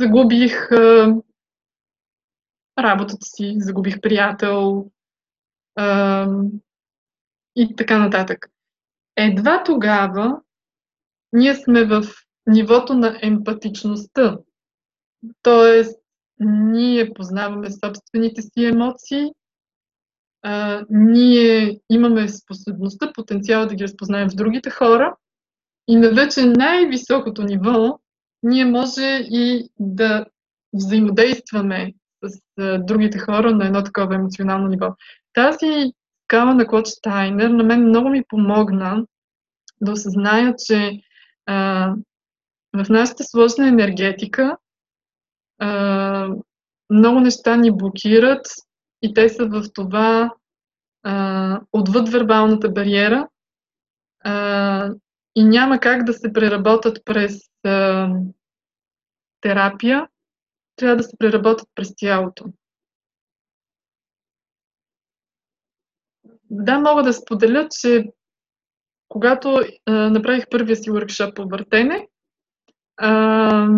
загубих 0.00 0.72
а, 0.72 1.14
работата 2.78 3.26
си, 3.26 3.56
загубих 3.58 4.00
приятел 4.00 4.90
а, 5.76 6.26
и 7.56 7.76
така 7.76 7.98
нататък. 7.98 8.46
Едва 9.16 9.62
тогава 9.64 10.40
ние 11.32 11.54
сме 11.54 11.84
в 11.84 12.02
нивото 12.46 12.94
на 12.94 13.18
емпатичността. 13.22 14.38
Тоест, 15.42 16.00
ние 16.40 17.14
познаваме 17.14 17.68
собствените 17.70 18.42
си 18.42 18.64
емоции, 18.64 19.30
а, 20.42 20.84
ние 20.90 21.80
имаме 21.90 22.28
способността, 22.28 23.12
потенциала 23.12 23.66
да 23.66 23.74
ги 23.74 23.84
разпознаем 23.84 24.30
в 24.30 24.34
другите 24.34 24.70
хора 24.70 25.16
и 25.88 25.96
на 25.96 26.10
вече 26.10 26.46
най-високото 26.46 27.42
ниво 27.42 27.98
ние 28.42 28.64
може 28.64 29.26
и 29.30 29.70
да 29.78 30.26
взаимодействаме 30.72 31.94
с 32.24 32.40
а, 32.58 32.78
другите 32.78 33.18
хора 33.18 33.54
на 33.54 33.66
едно 33.66 33.82
такова 33.82 34.14
емоционално 34.14 34.68
ниво. 34.68 34.94
Тази 35.32 35.92
скала 36.26 36.54
на 36.54 36.66
Клод 36.66 36.88
Штайнер 36.88 37.50
на 37.50 37.64
мен 37.64 37.88
много 37.88 38.08
ми 38.08 38.24
помогна 38.28 39.06
да 39.80 39.92
осъзная, 39.92 40.54
че 40.58 41.00
а, 41.46 41.94
в 42.76 42.88
нашата 42.88 43.24
сложна 43.24 43.68
енергетика 43.68 44.56
а, 45.58 46.28
много 46.90 47.20
неща 47.20 47.56
ни 47.56 47.72
блокират 47.72 48.46
и 49.02 49.14
те 49.14 49.28
са 49.28 49.46
в 49.46 49.64
това 49.74 50.34
а, 51.02 51.60
отвъд 51.72 52.08
вербалната 52.08 52.70
бариера 52.70 53.28
а, 54.24 54.90
и 55.36 55.44
няма 55.44 55.78
как 55.78 56.04
да 56.04 56.12
се 56.12 56.32
преработят 56.32 56.98
през 57.04 57.38
а, 57.64 58.08
терапия, 59.40 60.08
трябва 60.76 60.96
да 60.96 61.02
се 61.02 61.16
преработят 61.18 61.68
през 61.74 61.94
тялото. 61.96 62.44
Да, 66.58 66.78
мога 66.78 67.02
да 67.02 67.12
споделя, 67.12 67.68
че 67.80 68.04
когато 69.08 69.60
а, 69.86 69.92
направих 69.92 70.44
първия 70.50 70.76
си 70.76 70.90
workshop 70.90 71.34
по 71.34 71.48
въртене, 71.48 72.08
а, 72.96 73.68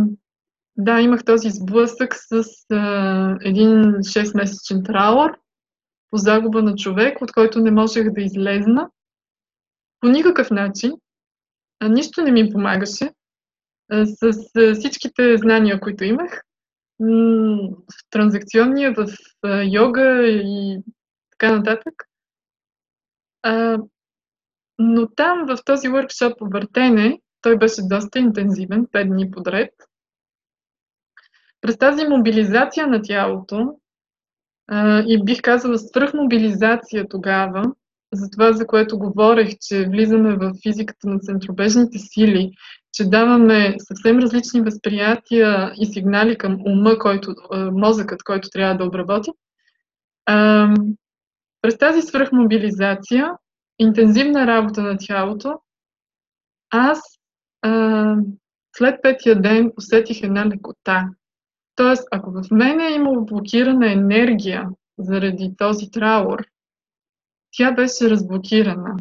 да, 0.76 1.01
имах 1.01 1.24
този 1.24 1.51
сблъсък 1.51 2.14
с 2.14 2.45
а, 2.72 3.37
един 3.41 3.83
6-месечен 3.83 4.85
трауър 4.87 5.39
по 6.11 6.16
загуба 6.16 6.62
на 6.62 6.74
човек, 6.74 7.22
от 7.22 7.33
който 7.33 7.61
не 7.61 7.70
можех 7.70 8.12
да 8.12 8.20
излезна. 8.20 8.91
По 10.01 10.09
никакъв 10.09 10.51
начин. 10.51 10.93
А, 11.81 11.89
нищо 11.89 12.22
не 12.22 12.33
ми 12.33 12.51
помагаше. 12.51 13.11
А, 13.91 14.07
с, 14.07 14.33
с 14.33 14.74
всичките 14.74 15.37
знания, 15.37 15.81
които 15.81 16.05
имах, 16.05 16.43
в 17.01 18.11
транзакционния, 18.11 18.93
в 18.93 19.07
а, 19.43 19.62
йога 19.62 20.26
и 20.26 20.79
така 21.31 21.57
нататък. 21.57 22.08
А, 23.43 23.78
но 24.78 25.09
там, 25.09 25.47
в 25.47 25.59
този 25.64 25.89
workshop 25.89 26.39
по 26.39 26.45
въртене, 26.49 27.20
той 27.43 27.59
беше 27.59 27.82
доста 27.82 28.18
интензивен, 28.18 28.86
5 28.86 29.09
дни 29.09 29.30
подред. 29.30 29.70
През 31.61 31.78
тази 31.78 32.09
мобилизация 32.09 32.86
на 32.86 33.03
тялото, 33.03 33.78
А, 34.66 35.05
и 35.07 35.24
бих 35.24 35.43
казала 35.43 35.78
свръхмобилизация 35.78 37.09
тогава, 37.09 37.72
за 38.12 38.30
това, 38.30 38.53
за 38.53 38.66
което 38.66 38.99
говорех, 38.99 39.49
че 39.61 39.89
влизаме 39.89 40.36
в 40.36 40.53
физиката 40.62 41.09
на 41.09 41.18
центробежните 41.18 41.99
сили, 41.99 42.51
че 42.93 43.05
даваме 43.05 43.76
съвсем 43.78 44.18
различни 44.18 44.61
възприятия 44.61 45.72
и 45.80 45.86
сигнали 45.86 46.39
към 46.39 46.59
ума, 46.66 46.99
който, 46.99 47.34
мозъкът, 47.72 48.22
който 48.22 48.49
трябва 48.51 48.76
да 48.76 48.84
обработи. 48.84 49.30
През 51.63 51.79
тази 51.79 52.03
свръхмобилизация, 52.03 53.33
интензивна 53.79 54.47
работа 54.47 54.83
на 54.83 54.97
тялото, 54.99 55.61
аз 56.71 57.01
а, 57.63 58.17
след 58.77 59.03
петия 59.03 59.43
ден 59.43 59.73
усетих 59.77 60.23
една 60.23 60.47
лекота. 60.47 61.09
Тоест, 61.75 62.09
ако 62.11 62.31
в 62.31 62.43
мене 62.51 62.87
е 62.87 62.95
имало 62.95 63.25
блокирана 63.25 63.93
енергия 63.93 64.69
заради 64.99 65.55
този 65.59 65.91
траур, 65.91 66.47
тя 67.51 67.73
беше 67.73 68.11
разблокирана. 68.11 68.97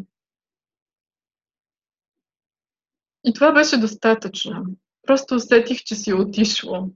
И 3.24 3.32
това 3.34 3.52
беше 3.52 3.80
достатъчно. 3.80 4.64
Просто 5.06 5.34
усетих, 5.34 5.78
че 5.84 5.94
си 5.94 6.12
отишло. 6.12 6.90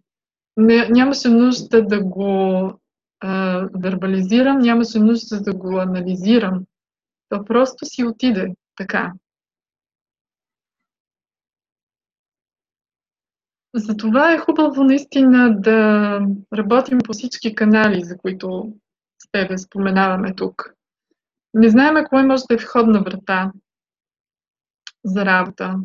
Не, 0.56 0.88
нямаше 0.88 1.28
нужда 1.28 1.86
да 1.86 2.04
го 2.04 2.72
а, 3.22 3.68
вербализирам, 3.74 4.58
нямаше 4.58 4.98
нужда 4.98 5.40
да 5.40 5.54
го 5.54 5.78
анализирам. 5.78 6.64
То 7.28 7.44
просто 7.44 7.86
си 7.86 8.04
отиде 8.04 8.54
така. 8.76 9.12
Затова 13.74 14.32
е 14.32 14.38
хубаво 14.38 14.84
наистина 14.84 15.60
да 15.60 16.20
работим 16.52 16.98
по 17.04 17.12
всички 17.12 17.54
канали, 17.54 18.04
за 18.04 18.18
които 18.18 18.72
с 19.18 19.30
тебе 19.32 19.58
споменаваме 19.58 20.34
тук. 20.34 20.74
Не 21.54 21.68
знаем 21.68 22.04
кое 22.08 22.22
може 22.22 22.42
да 22.48 22.54
е 22.54 22.58
входна 22.58 23.02
врата 23.02 23.52
за 25.04 25.24
работа. 25.24 25.76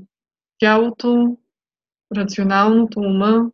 Тялото, 0.59 1.38
рационалното 2.15 2.99
ума 2.99 3.51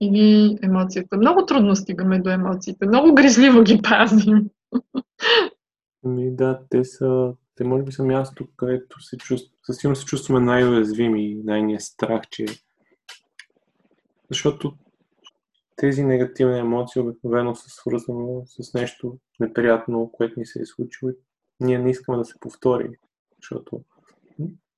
или 0.00 0.58
емоцията. 0.62 1.16
Много 1.16 1.46
трудно 1.46 1.76
стигаме 1.76 2.20
до 2.20 2.30
емоциите. 2.30 2.86
Много 2.86 3.14
грижливо 3.14 3.62
ги 3.62 3.82
пазим. 3.82 4.50
Ми 6.04 6.36
да, 6.36 6.60
те 6.70 6.84
са, 6.84 7.34
те 7.54 7.64
може 7.64 7.84
би 7.84 7.92
са 7.92 8.04
място, 8.04 8.46
където 8.56 9.00
се 9.00 9.16
чувств, 9.16 9.52
със 9.62 9.76
сигурност 9.76 10.00
се 10.00 10.06
чувстваме 10.06 10.40
най-уязвими 10.40 11.30
и 11.30 11.42
най-ният 11.44 11.82
страх, 11.82 12.22
че 12.30 12.46
защото 14.30 14.72
тези 15.76 16.04
негативни 16.04 16.58
емоции 16.58 17.02
обикновено 17.02 17.54
са 17.54 17.70
свързани 17.70 18.42
с 18.46 18.74
нещо 18.74 19.18
неприятно, 19.40 20.10
което 20.12 20.40
ни 20.40 20.46
се 20.46 20.62
е 20.62 20.66
случило 20.66 21.10
и 21.10 21.14
ние 21.60 21.78
не 21.78 21.90
искаме 21.90 22.18
да 22.18 22.24
се 22.24 22.40
повтори, 22.40 22.90
защото 23.36 23.80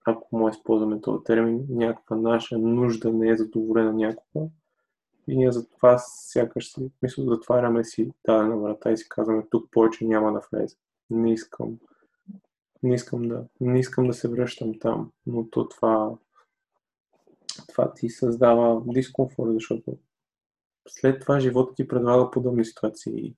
ако 0.04 0.36
му 0.36 0.48
използваме 0.48 1.00
този 1.00 1.24
термин, 1.24 1.66
някаква 1.68 2.16
наша 2.16 2.58
нужда 2.58 3.12
не 3.12 3.28
е 3.28 3.36
задоволена 3.36 3.92
някога 3.92 4.46
и 5.28 5.36
ние 5.36 5.52
затова 5.52 5.98
сякаш 5.98 6.72
си, 6.72 6.90
мисля, 7.02 7.24
затваряме 7.26 7.84
си 7.84 8.12
дадена 8.26 8.56
врата 8.56 8.92
и 8.92 8.96
си 8.96 9.08
казваме 9.08 9.46
тук 9.50 9.70
повече 9.70 10.04
няма 10.04 10.32
да 10.32 10.40
влезе. 10.52 10.76
Не 11.10 11.32
искам, 11.32 11.78
не 12.82 12.94
искам 12.94 13.28
да, 13.28 13.44
не 13.60 13.78
искам 13.78 14.06
да 14.06 14.12
се 14.12 14.28
връщам 14.28 14.78
там, 14.78 15.10
но 15.26 15.50
то 15.50 15.68
това 15.68 16.16
това 17.68 17.94
ти 17.94 18.08
създава 18.08 18.82
дискомфорт, 18.86 19.54
защото 19.54 19.98
след 20.88 21.20
това 21.20 21.40
живота 21.40 21.74
ти 21.74 21.88
предлага 21.88 22.30
подобни 22.30 22.64
ситуации 22.64 23.34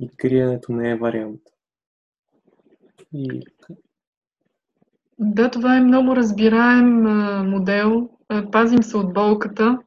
и 0.00 0.08
криенето 0.16 0.72
не 0.72 0.90
е 0.90 0.96
вариант. 0.96 1.40
И... 3.12 3.42
Да, 5.18 5.50
това 5.50 5.76
е 5.76 5.80
много 5.80 6.16
разбираем 6.16 7.02
модел. 7.50 8.10
Пазим 8.52 8.82
се 8.82 8.96
от 8.96 9.12
болката, 9.12 9.78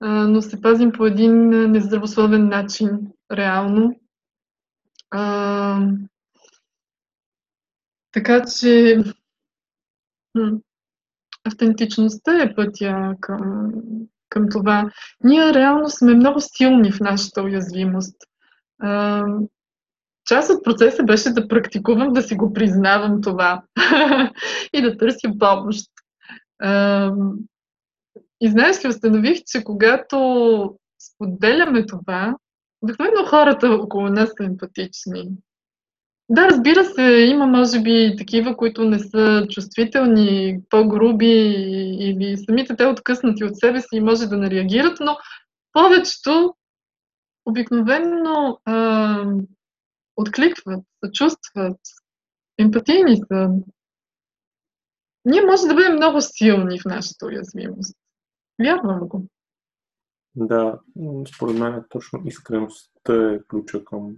но 0.00 0.42
се 0.42 0.60
пазим 0.60 0.92
по 0.92 1.06
един 1.06 1.48
нездравословен 1.48 2.48
начин, 2.48 2.90
реално. 3.32 4.00
А, 5.10 5.80
така 8.12 8.44
че 8.44 8.98
автентичността 11.44 12.42
е 12.42 12.54
пътя 12.54 13.14
към, 13.20 13.72
към 14.28 14.46
това. 14.50 14.90
Ние 15.24 15.54
реално 15.54 15.88
сме 15.88 16.14
много 16.14 16.40
силни 16.40 16.92
в 16.92 17.00
нашата 17.00 17.42
уязвимост. 17.42 18.16
Част 20.26 20.50
от 20.50 20.64
процеса 20.64 21.02
беше 21.02 21.30
да 21.30 21.48
практикувам, 21.48 22.12
да 22.12 22.22
си 22.22 22.34
го 22.34 22.52
признавам 22.52 23.20
това 23.22 23.62
и 24.72 24.82
да 24.82 24.96
търся 24.96 25.28
помощ. 25.38 25.90
И 28.40 28.50
знаеш 28.50 28.84
ли, 28.84 28.88
установих, 28.88 29.38
че 29.46 29.64
когато 29.64 30.78
споделяме 30.98 31.86
това, 31.86 32.36
обикновено 32.82 33.26
хората 33.26 33.68
около 33.68 34.08
нас 34.08 34.28
са 34.28 34.44
емпатични. 34.44 35.30
Да, 36.28 36.48
разбира 36.50 36.84
се, 36.84 37.02
има 37.02 37.46
може 37.46 37.80
би 37.80 38.14
такива, 38.18 38.56
които 38.56 38.84
не 38.84 38.98
са 38.98 39.46
чувствителни, 39.50 40.60
по-груби 40.70 41.54
или 42.00 42.36
самите 42.36 42.76
те 42.76 42.86
откъснати 42.86 43.44
от 43.44 43.58
себе 43.58 43.80
си 43.80 43.88
и 43.92 44.00
може 44.00 44.26
да 44.26 44.36
не 44.36 44.50
реагират, 44.50 45.00
но 45.00 45.16
повечето 45.72 46.54
обикновено 47.46 48.60
а, 48.64 49.24
откликват, 50.16 50.84
съчувстват, 51.04 51.80
емпатийни 52.58 53.16
са. 53.16 53.48
Ние 55.24 55.42
може 55.42 55.66
да 55.66 55.74
бъдем 55.74 55.94
много 55.94 56.20
силни 56.20 56.80
в 56.80 56.84
нашата 56.84 57.26
уязвимост. 57.26 57.96
Вярвам 58.64 59.08
го. 59.08 59.26
Да, 60.34 60.80
според 61.34 61.58
мен 61.58 61.74
е 61.74 61.88
точно 61.88 62.22
искреността 62.24 63.32
е 63.34 63.40
ключа 63.48 63.84
към 63.84 64.16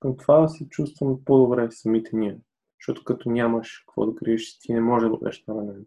към 0.00 0.16
това 0.16 0.40
да 0.40 0.48
се 0.48 0.68
чувстваме 0.68 1.16
по-добре 1.24 1.70
самите 1.70 2.16
ние. 2.16 2.38
Защото 2.80 3.04
като 3.04 3.30
нямаш 3.30 3.84
какво 3.86 4.06
да 4.06 4.14
криеш, 4.14 4.58
ти 4.58 4.72
не 4.72 4.80
може 4.80 5.06
да 5.06 5.16
бъдеш 5.16 5.44
на 5.48 5.54
мен. 5.54 5.86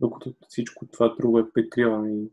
Докато 0.00 0.34
всичко 0.48 0.86
това 0.86 1.14
друго 1.20 1.38
е 1.38 1.52
прикриване 1.52 2.12
и... 2.12 2.30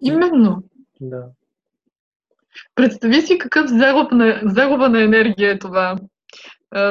Именно. 0.00 0.62
Да. 1.00 1.30
Представи 2.74 3.22
си 3.22 3.38
какъв 3.38 3.70
загуб 3.70 4.12
на, 4.12 4.40
загуба 4.44 4.88
на 4.88 5.02
енергия 5.02 5.50
е 5.50 5.58
това. 5.58 5.96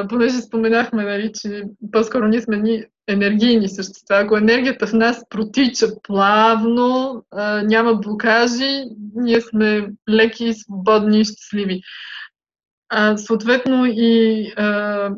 Понеже 0.08 0.40
споменахме, 0.40 1.04
нали, 1.04 1.32
че 1.34 1.62
по-скоро 1.92 2.28
ние 2.28 2.40
сме 2.40 2.56
ни 2.56 2.84
енергийни 3.08 3.68
същества. 3.68 4.16
Ако 4.16 4.36
енергията 4.36 4.86
в 4.86 4.92
нас 4.92 5.28
протича 5.28 5.86
плавно, 6.02 7.24
няма 7.62 7.94
блокажи, 7.94 8.84
ние 9.14 9.40
сме 9.40 9.88
леки, 10.10 10.54
свободни 10.54 11.20
и 11.20 11.24
щастливи. 11.24 11.80
А, 12.88 13.16
съответно 13.16 13.86
и 13.86 14.46
а, 14.56 15.10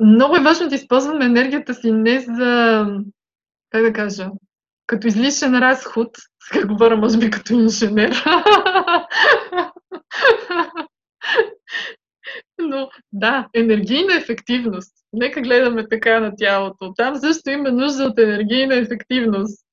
много 0.00 0.36
е 0.36 0.42
важно 0.42 0.68
да 0.68 0.74
използваме 0.74 1.24
енергията 1.24 1.74
си 1.74 1.92
не 1.92 2.20
за, 2.20 2.86
как 3.70 3.82
да 3.82 3.92
кажа, 3.92 4.30
като 4.86 5.06
излишен 5.06 5.58
разход, 5.58 6.08
сега 6.42 6.66
говоря 6.66 6.96
може 6.96 7.18
би 7.18 7.30
като 7.30 7.52
инженер, 7.52 8.24
но 12.58 12.90
да, 13.12 13.48
енергийна 13.54 14.14
ефективност. 14.14 14.94
Нека 15.12 15.40
гледаме 15.40 15.88
така 15.88 16.20
на 16.20 16.36
тялото. 16.36 16.94
Там 16.96 17.16
също 17.16 17.50
има 17.50 17.72
нужда 17.72 18.04
от 18.04 18.18
енергийна 18.18 18.74
ефективност. 18.74 19.66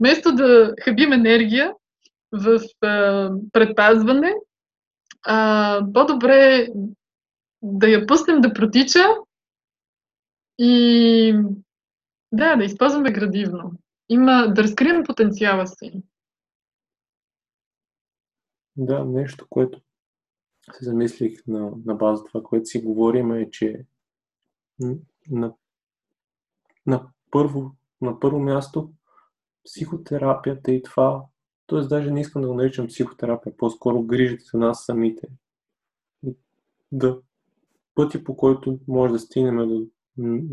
Вместо 0.00 0.34
да 0.34 0.74
хабим 0.84 1.12
енергия 1.12 1.74
в 2.32 2.60
а, 2.82 3.30
предпазване, 3.52 4.34
а, 5.26 5.80
по-добре 5.94 6.68
да 7.62 7.88
я 7.88 8.06
пуснем 8.06 8.40
да 8.40 8.52
протича 8.52 9.06
и 10.58 11.34
да, 12.32 12.56
да 12.56 12.64
използваме 12.64 13.12
градивно. 13.12 13.72
Има 14.08 14.46
да 14.54 14.62
разкрием 14.62 15.04
потенциала 15.04 15.66
си. 15.66 16.02
Да, 18.76 19.04
нещо, 19.04 19.46
което 19.50 19.80
се 20.74 20.84
замислих 20.84 21.46
на, 21.46 21.72
на 21.84 21.94
база 21.94 22.24
това, 22.24 22.42
което 22.42 22.66
си 22.66 22.82
говорим 22.82 23.32
е, 23.32 23.50
че 23.50 23.84
на, 25.30 25.52
на, 26.86 27.06
първо, 27.30 27.74
на 28.00 28.20
първо 28.20 28.38
място 28.38 28.90
психотерапията 29.64 30.72
и 30.72 30.82
това 30.82 31.24
Тоест, 31.70 31.88
даже 31.88 32.10
не 32.10 32.20
искам 32.20 32.42
да 32.42 32.48
го 32.48 32.54
наричам 32.54 32.86
психотерапия, 32.86 33.56
по-скоро 33.56 34.02
грижите 34.02 34.44
за 34.52 34.58
нас 34.58 34.84
самите. 34.84 35.28
Да, 36.92 37.20
пъти 37.94 38.24
по 38.24 38.36
който 38.36 38.78
може 38.88 39.12
да 39.12 39.18
стигнем 39.18 39.68
до, 39.68 39.86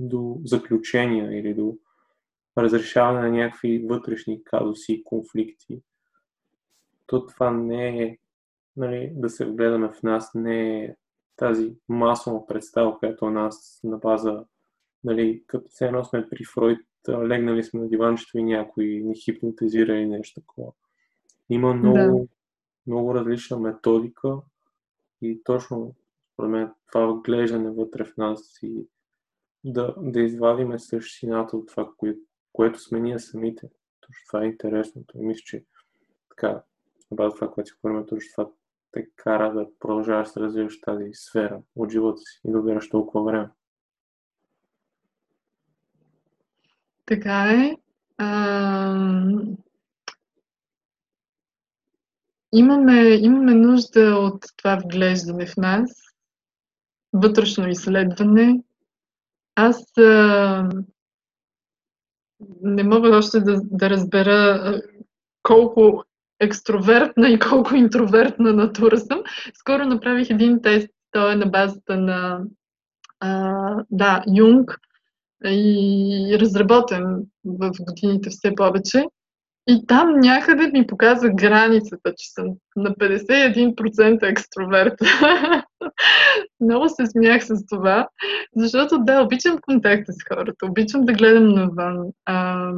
до 0.10 0.42
заключения 0.46 1.40
или 1.40 1.54
до 1.54 1.78
разрешаване 2.58 3.22
на 3.22 3.30
някакви 3.30 3.86
вътрешни 3.90 4.44
казуси 4.44 4.94
и 4.94 5.04
конфликти. 5.04 5.82
то 7.08 7.26
това 7.26 7.52
не 7.52 8.04
е 8.04 8.18
нали, 8.78 9.12
да 9.16 9.30
се 9.30 9.46
вгледаме 9.46 9.90
в 9.90 10.04
нас, 10.04 10.32
не 10.36 10.84
е 10.84 10.96
тази 11.36 11.76
масова 11.90 12.48
представа, 12.48 13.00
която 13.00 13.26
у 13.26 13.30
нас 13.30 13.80
на 13.84 13.98
база, 13.98 14.46
нали, 15.04 15.44
като 15.48 15.70
все 15.70 15.86
едно 15.86 16.04
сме 16.04 16.30
при 16.30 16.44
Фройд, 16.46 16.80
легнали 17.10 17.64
сме 17.64 17.80
на 17.80 17.90
диванчето 17.90 18.38
и 18.38 18.44
някой 18.44 18.86
ни 18.86 19.16
хипнотизира 19.16 19.96
или 19.96 20.08
нещо 20.08 20.42
такова. 20.42 20.72
Има 21.50 21.74
много, 21.74 22.20
да. 22.20 22.28
много 22.88 23.16
различна 23.16 23.60
методика 23.60 24.38
и 25.22 25.42
точно, 25.44 25.96
според 26.34 26.52
мен, 26.52 26.74
това 26.92 27.08
вглеждане 27.08 27.72
вътре 27.72 28.04
в 28.04 28.18
нас 28.18 28.60
и 28.64 28.88
да, 29.64 29.96
да 29.98 30.22
извадиме 30.22 30.80
същината 30.80 31.58
от 31.58 31.68
това, 31.68 31.92
кое, 31.98 32.16
което 32.54 32.80
сме 32.80 33.00
ние 33.00 33.20
самите. 33.20 33.70
Точно 34.02 34.24
това 34.28 34.44
е 34.44 34.48
интересното. 34.48 35.18
И 35.18 35.22
мисля, 35.22 35.42
че 35.46 35.64
така, 36.30 36.64
на 37.12 37.16
база 37.16 37.36
това, 37.36 37.52
което 37.52 37.70
си 37.70 37.76
говорим, 37.84 38.06
точно 38.06 38.32
това 38.36 38.50
те 38.98 39.08
кара 39.16 39.54
да 39.54 39.68
продължаваш 39.80 40.32
да 40.32 40.42
развиваш 40.42 40.82
тази 40.82 41.10
сфера 41.14 41.60
от 41.76 41.92
живота 41.92 42.18
си 42.18 42.40
и 42.46 42.52
да 42.52 42.60
отделяш 42.60 42.90
толкова 42.90 43.24
време. 43.24 43.50
Така 47.06 47.54
е. 47.54 47.78
А, 48.18 49.28
имаме, 52.54 53.04
имаме 53.04 53.54
нужда 53.54 54.16
от 54.16 54.46
това 54.58 54.76
вглеждане 54.76 55.46
в 55.46 55.58
нас, 55.58 55.92
вътрешно 57.14 57.70
изследване. 57.70 58.64
Аз 59.56 59.98
а, 59.98 60.70
не 62.62 62.84
мога 62.84 63.18
още 63.18 63.40
да, 63.40 63.62
да 63.64 63.90
разбера 63.90 64.82
колко 65.44 66.04
екстровертна 66.40 67.30
и 67.30 67.40
колко 67.40 67.76
интровертна 67.76 68.54
натура 68.54 68.98
съм. 68.98 69.22
Скоро 69.54 69.86
направих 69.86 70.30
един 70.30 70.62
тест, 70.62 70.88
той 71.12 71.34
е 71.34 71.36
на 71.36 71.46
базата 71.46 71.98
на 71.98 72.40
а, 73.20 73.54
да, 73.92 74.24
Юнг 74.36 74.78
и 75.46 76.38
разработен 76.42 77.06
в 77.46 77.72
годините 77.80 78.30
все 78.30 78.56
повече. 78.56 79.04
И 79.70 79.86
там 79.88 80.20
някъде 80.20 80.68
ми 80.68 80.88
показа 80.88 81.30
границата, 81.30 82.14
че 82.18 82.32
съм 82.32 82.46
на 82.76 82.90
51% 82.90 84.30
екстроверт. 84.30 84.94
Много 86.62 86.90
се 86.90 87.06
смях 87.06 87.46
с 87.46 87.66
това, 87.70 88.08
защото 88.56 89.00
да, 89.00 89.22
обичам 89.22 89.58
контакта 89.62 90.14
с 90.14 90.16
хората, 90.34 90.66
обичам 90.66 91.06
да 91.06 91.14
гледам 91.14 91.48
навън. 91.48 91.98
А, 92.26 92.70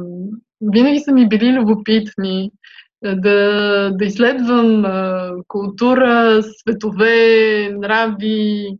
винаги 0.60 1.00
са 1.00 1.12
ми 1.12 1.28
били 1.28 1.52
любопитни, 1.52 2.50
да, 3.02 3.90
да 3.94 4.04
изследвам 4.04 4.84
култура, 5.48 6.42
светове, 6.42 7.70
нрави, 7.72 8.78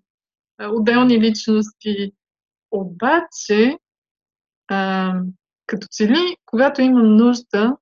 отделни 0.63 1.21
личности. 1.21 2.13
Обаче, 2.71 3.79
като 5.67 5.87
че 5.97 6.09
ли, 6.09 6.37
когато 6.47 6.83
имам 6.83 7.17
нужда 7.17 7.77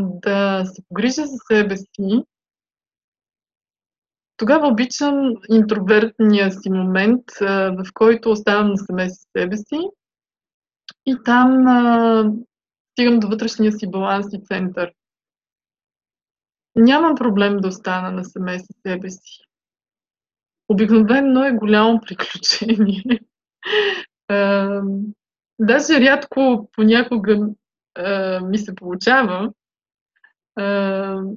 да 0.00 0.64
се 0.66 0.82
погрижа 0.88 1.26
за 1.26 1.36
себе 1.52 1.76
си, 1.76 2.24
тогава 4.36 4.68
обичам 4.68 5.34
интровертния 5.50 6.52
си 6.52 6.70
момент, 6.70 7.22
в 7.40 7.84
който 7.94 8.30
оставам 8.30 8.70
насаме 8.70 9.10
с 9.10 9.26
себе 9.36 9.56
си 9.56 9.78
и 11.06 11.16
там 11.24 11.64
стигам 12.92 13.20
до 13.20 13.28
вътрешния 13.28 13.72
си 13.72 13.90
баланс 13.90 14.26
и 14.32 14.44
център. 14.44 14.92
Нямам 16.76 17.14
проблем 17.14 17.56
да 17.56 17.68
остана 17.68 18.10
насаме 18.10 18.58
с 18.58 18.66
себе 18.86 19.10
си. 19.10 19.40
Обикновено 20.68 21.44
е 21.44 21.52
голямо 21.52 22.00
приключение. 22.00 23.02
даже 25.58 26.00
рядко 26.00 26.70
понякога 26.72 27.48
ми 28.42 28.58
се 28.58 28.74
получава, 28.74 29.52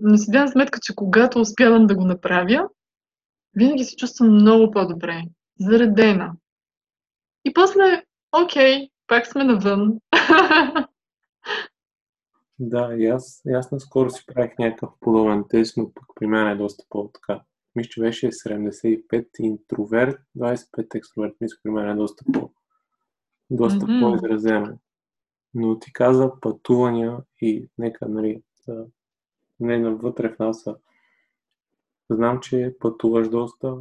но 0.01 0.17
си 0.17 0.31
дам 0.31 0.47
сметка, 0.47 0.79
че 0.81 0.95
когато 0.95 1.39
успявам 1.39 1.87
да 1.87 1.95
го 1.95 2.05
направя, 2.05 2.69
винаги 3.55 3.83
се 3.83 3.95
чувствам 3.95 4.33
много 4.33 4.71
по-добре, 4.71 5.23
заредена. 5.59 6.31
И 7.45 7.53
после, 7.53 8.03
окей, 8.43 8.89
пак 9.07 9.27
сме 9.27 9.43
навън. 9.43 9.93
Да, 12.59 12.95
и 12.97 13.05
аз, 13.05 13.41
и 13.45 13.51
аз 13.51 13.71
наскоро 13.71 14.09
си 14.09 14.25
правих 14.25 14.57
някакъв 14.59 14.89
подобен 14.99 15.45
тест, 15.49 15.77
но 15.77 15.93
пък 15.93 16.05
при 16.15 16.27
мен 16.27 16.47
е 16.47 16.55
доста 16.55 16.85
по-така. 16.89 17.41
Мисля, 17.75 17.89
че 17.89 18.01
беше 18.01 18.27
75 18.27 19.27
интроверт, 19.39 20.21
25 20.37 20.95
екстроверт. 20.95 21.35
Мисля, 21.41 21.57
при 21.63 21.71
мен 21.71 21.89
е 21.89 21.95
доста, 21.95 22.25
по, 22.33 22.51
доста 23.49 23.79
mm-hmm. 23.79 24.01
по-изразено. 24.01 24.79
Но 25.53 25.79
ти 25.79 25.93
каза 25.93 26.31
пътувания 26.41 27.17
и 27.41 27.69
нека, 27.77 28.09
нали, 28.09 28.43
да, 28.67 28.85
не 29.59 29.79
навътре 29.79 30.35
в 30.35 30.39
нас. 30.39 30.65
Знам, 32.09 32.39
че 32.39 32.75
пътуваш 32.79 33.29
доста. 33.29 33.77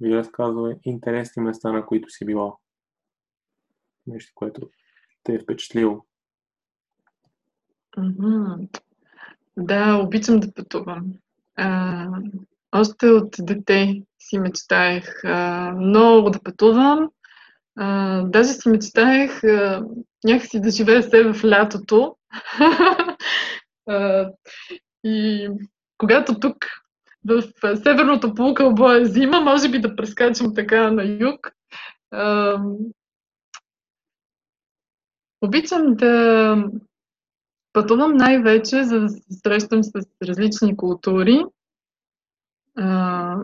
Ви 0.00 0.16
разказва 0.16 0.76
интересни 0.84 1.42
места, 1.42 1.72
на 1.72 1.86
които 1.86 2.10
си 2.10 2.26
била. 2.26 2.56
Нещо, 4.06 4.32
което 4.34 4.70
те 5.22 5.34
е 5.34 5.38
впечатлило. 5.38 6.04
Да, 9.56 9.96
обичам 9.96 10.40
да 10.40 10.54
пътувам. 10.54 11.04
А, 11.56 12.06
още 12.72 13.06
от 13.06 13.36
дете 13.38 14.02
си 14.20 14.38
мечтаех 14.38 15.24
а, 15.24 15.72
много 15.76 16.30
да 16.30 16.42
пътувам. 16.42 17.08
А, 17.76 18.22
даже 18.22 18.48
си 18.48 18.68
мечтаех 18.68 19.44
а, 19.44 19.84
някакси 20.24 20.60
да 20.60 20.70
живея 20.70 21.02
се 21.02 21.32
в 21.32 21.44
лятото. 21.44 22.16
а, 23.88 24.30
и 25.04 25.48
когато 25.98 26.40
тук 26.40 26.56
в 27.24 27.42
северното 27.76 28.34
полукълбо 28.34 28.92
е 28.92 29.04
зима, 29.04 29.40
може 29.40 29.68
би 29.68 29.80
да 29.80 29.96
прескачам 29.96 30.54
така 30.54 30.90
на 30.90 31.04
юг. 31.04 31.52
А, 32.10 32.58
обичам 35.40 35.94
да 35.94 36.56
Пътувам 37.72 38.16
най-вече, 38.16 38.84
за 38.84 39.00
да 39.00 39.08
се 39.08 39.20
срещам 39.32 39.84
с 39.84 39.92
различни 40.22 40.76
култури 40.76 41.44
а, 42.76 43.36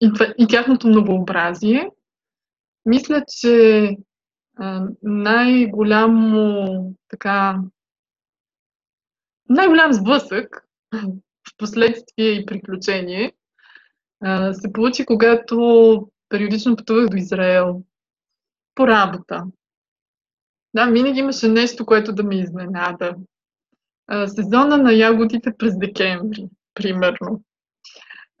и, 0.00 0.12
и 0.38 0.46
тяхното 0.46 0.88
многообразие. 0.88 1.90
Мисля, 2.86 3.24
че 3.28 3.96
най-голямо 5.02 6.66
така 7.08 7.60
най-голям 9.48 9.92
сблъсък 9.92 10.64
в 11.48 11.56
последствие 11.58 12.28
и 12.28 12.46
приключение 12.46 13.32
а, 14.20 14.54
се 14.54 14.72
получи, 14.72 15.06
когато 15.06 16.10
периодично 16.28 16.76
пътувах 16.76 17.08
до 17.08 17.16
Израел 17.16 17.82
по 18.74 18.86
работа. 18.86 19.44
Да, 20.74 20.86
винаги 20.86 21.18
имаше 21.18 21.48
нещо, 21.48 21.86
което 21.86 22.12
да 22.12 22.24
ме 22.24 22.38
изненада 22.38 23.14
сезона 24.26 24.78
на 24.78 24.92
ягодите 24.92 25.52
през 25.58 25.78
декември, 25.78 26.48
примерно. 26.74 27.42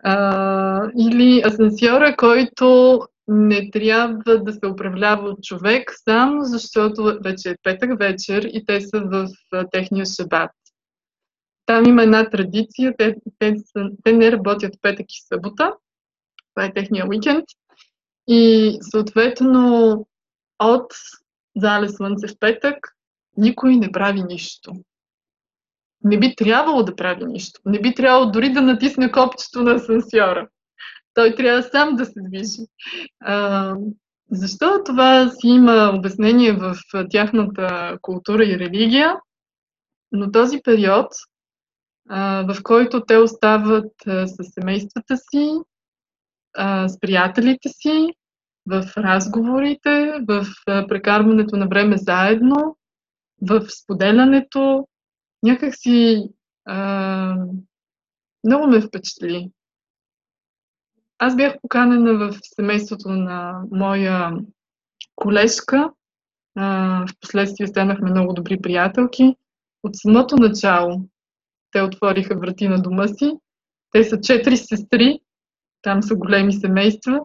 А, 0.04 0.90
или 0.98 1.42
асансьора, 1.46 2.16
който 2.16 3.00
не 3.28 3.70
трябва 3.70 4.38
да 4.38 4.52
се 4.52 4.66
управлява 4.66 5.28
от 5.28 5.42
човек, 5.42 5.92
само 6.04 6.44
защото 6.44 7.18
вече 7.24 7.50
е 7.50 7.56
петък 7.62 7.98
вечер 7.98 8.42
и 8.42 8.64
те 8.66 8.80
са 8.80 9.00
в 9.00 9.28
техния 9.72 10.06
шабат. 10.06 10.50
Там 11.66 11.84
има 11.88 12.02
една 12.02 12.30
традиция, 12.30 12.94
те, 12.98 13.16
те, 13.38 13.56
са, 13.56 13.90
те 14.04 14.12
не 14.12 14.32
работят 14.32 14.74
петък 14.82 15.06
и 15.12 15.26
събота, 15.28 15.72
това 16.54 16.66
е 16.66 16.72
техния 16.72 17.08
уикенд, 17.08 17.44
и 18.28 18.72
съответно 18.80 20.06
от 20.58 20.92
зале 21.56 21.88
слънце 21.88 22.28
в 22.28 22.38
петък 22.40 22.76
никой 23.36 23.76
не 23.76 23.92
прави 23.92 24.22
нищо 24.22 24.72
не 26.04 26.18
би 26.18 26.34
трябвало 26.36 26.82
да 26.82 26.96
прави 26.96 27.24
нищо. 27.24 27.60
Не 27.64 27.80
би 27.80 27.94
трябвало 27.94 28.30
дори 28.30 28.52
да 28.52 28.62
натисне 28.62 29.12
копчето 29.12 29.62
на 29.62 29.74
асансьора. 29.74 30.48
Той 31.14 31.34
трябва 31.34 31.62
сам 31.62 31.96
да 31.96 32.04
се 32.04 32.12
движи. 32.16 32.66
А, 33.20 33.74
защо 34.30 34.82
това 34.84 35.28
си 35.28 35.48
има 35.48 35.92
обяснение 35.94 36.52
в 36.52 36.76
тяхната 37.10 37.98
култура 38.02 38.44
и 38.44 38.58
религия, 38.58 39.16
но 40.12 40.32
този 40.32 40.60
период, 40.64 41.06
а, 42.08 42.54
в 42.54 42.62
който 42.62 43.04
те 43.04 43.16
остават 43.16 43.92
с 44.06 44.36
семействата 44.54 45.16
си, 45.16 45.50
а, 46.56 46.88
с 46.88 47.00
приятелите 47.00 47.68
си, 47.68 48.08
в 48.66 48.84
разговорите, 48.96 50.12
в 50.28 50.46
прекарването 50.88 51.56
на 51.56 51.68
време 51.68 51.96
заедно, 51.96 52.76
в 53.42 53.66
споделянето, 53.70 54.86
някак 55.42 55.74
си 55.74 56.28
а, 56.64 57.36
много 58.44 58.66
ме 58.66 58.80
впечатли. 58.80 59.50
Аз 61.18 61.36
бях 61.36 61.56
поканена 61.62 62.14
в 62.14 62.38
семейството 62.56 63.08
на 63.08 63.62
моя 63.70 64.30
колежка. 65.16 65.90
В 66.56 67.06
последствие 67.20 67.66
станахме 67.66 68.10
много 68.10 68.32
добри 68.32 68.60
приятелки. 68.60 69.36
От 69.82 69.96
самото 69.96 70.36
начало 70.36 71.08
те 71.70 71.82
отвориха 71.82 72.38
врати 72.38 72.68
на 72.68 72.82
дома 72.82 73.08
си. 73.08 73.32
Те 73.90 74.04
са 74.04 74.20
четири 74.20 74.56
сестри, 74.56 75.20
там 75.82 76.02
са 76.02 76.14
големи 76.16 76.52
семейства. 76.52 77.20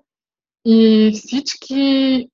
И 0.65 1.11
всички 1.13 2.27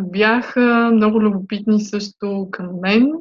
бяха 0.00 0.90
много 0.92 1.20
любопитни 1.20 1.80
също 1.80 2.48
към 2.50 2.80
мен 2.80 3.12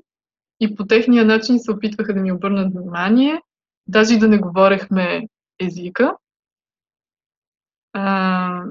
и 0.61 0.75
по 0.75 0.85
техния 0.85 1.25
начин 1.25 1.59
се 1.59 1.71
опитваха 1.71 2.13
да 2.13 2.21
ми 2.21 2.31
обърнат 2.31 2.73
внимание, 2.73 3.41
даже 3.87 4.17
да 4.17 4.27
не 4.27 4.37
говорехме 4.37 5.27
езика. 5.59 6.15
А, 7.93 8.63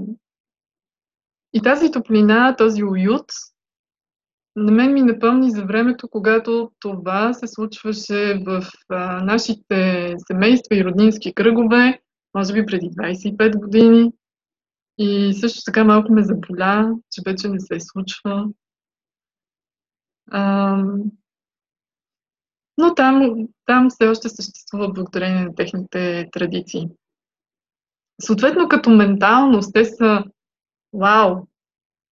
и 1.52 1.62
тази 1.62 1.90
топлина, 1.92 2.56
този 2.56 2.84
уют, 2.84 3.26
на 4.56 4.72
мен 4.72 4.92
ми 4.92 5.02
напомни 5.02 5.50
за 5.50 5.64
времето, 5.64 6.08
когато 6.08 6.72
това 6.80 7.32
се 7.34 7.46
случваше 7.46 8.42
в 8.46 8.62
а, 8.88 9.24
нашите 9.24 10.14
семейства 10.26 10.76
и 10.76 10.84
роднински 10.84 11.34
кръгове, 11.34 12.00
може 12.34 12.52
би 12.52 12.66
преди 12.66 12.86
25 12.86 13.60
години. 13.60 14.12
И 14.98 15.34
също 15.34 15.62
така 15.66 15.84
малко 15.84 16.12
ме 16.12 16.22
заболя, 16.22 16.94
че 17.10 17.22
вече 17.26 17.48
не 17.48 17.60
се 17.60 17.80
случва. 17.80 18.48
А, 20.30 20.84
но 22.80 22.94
там, 22.94 23.46
там 23.66 23.88
все 23.90 24.08
още 24.08 24.28
съществува 24.28 24.88
благодарение 24.88 25.44
на 25.44 25.54
техните 25.54 26.28
традиции. 26.32 26.88
Съответно, 28.20 28.68
като 28.68 28.90
менталност, 28.90 29.72
те 29.74 29.84
са 29.84 30.24
вау, 30.92 31.46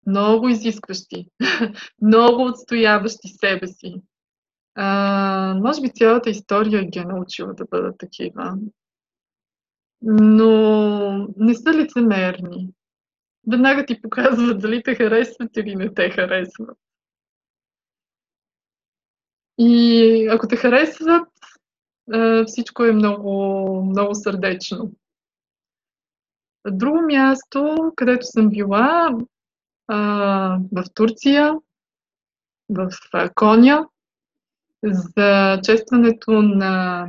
много 0.06 0.48
изискващи, 0.48 1.26
много 2.02 2.44
отстояващи 2.44 3.28
себе 3.28 3.66
си. 3.66 4.02
А, 4.74 5.54
може 5.64 5.80
би 5.80 5.90
цялата 5.90 6.30
история 6.30 6.84
ги 6.84 6.98
е 6.98 7.04
научила 7.04 7.54
да 7.54 7.64
бъдат 7.70 7.98
такива. 7.98 8.58
Но 10.02 11.28
не 11.36 11.54
са 11.54 11.72
лицемерни. 11.72 12.70
Веднага 13.50 13.86
ти 13.86 14.02
показват 14.02 14.60
дали 14.60 14.82
те 14.82 14.94
харесват 14.94 15.56
или 15.56 15.76
не 15.76 15.94
те 15.94 16.10
харесват. 16.10 16.78
И 19.59 20.28
ако 20.32 20.48
те 20.48 20.56
харесват, 20.56 21.28
всичко 22.47 22.85
е 22.85 22.93
много, 22.93 23.85
много 23.85 24.14
сърдечно. 24.14 24.93
Друго 26.70 27.02
място, 27.02 27.76
където 27.97 28.26
съм 28.26 28.48
била, 28.48 29.10
в 30.72 30.85
Турция, 30.94 31.55
в 32.68 32.90
Коня, 33.35 33.89
за 34.85 35.60
честването 35.64 36.30
на 36.43 37.06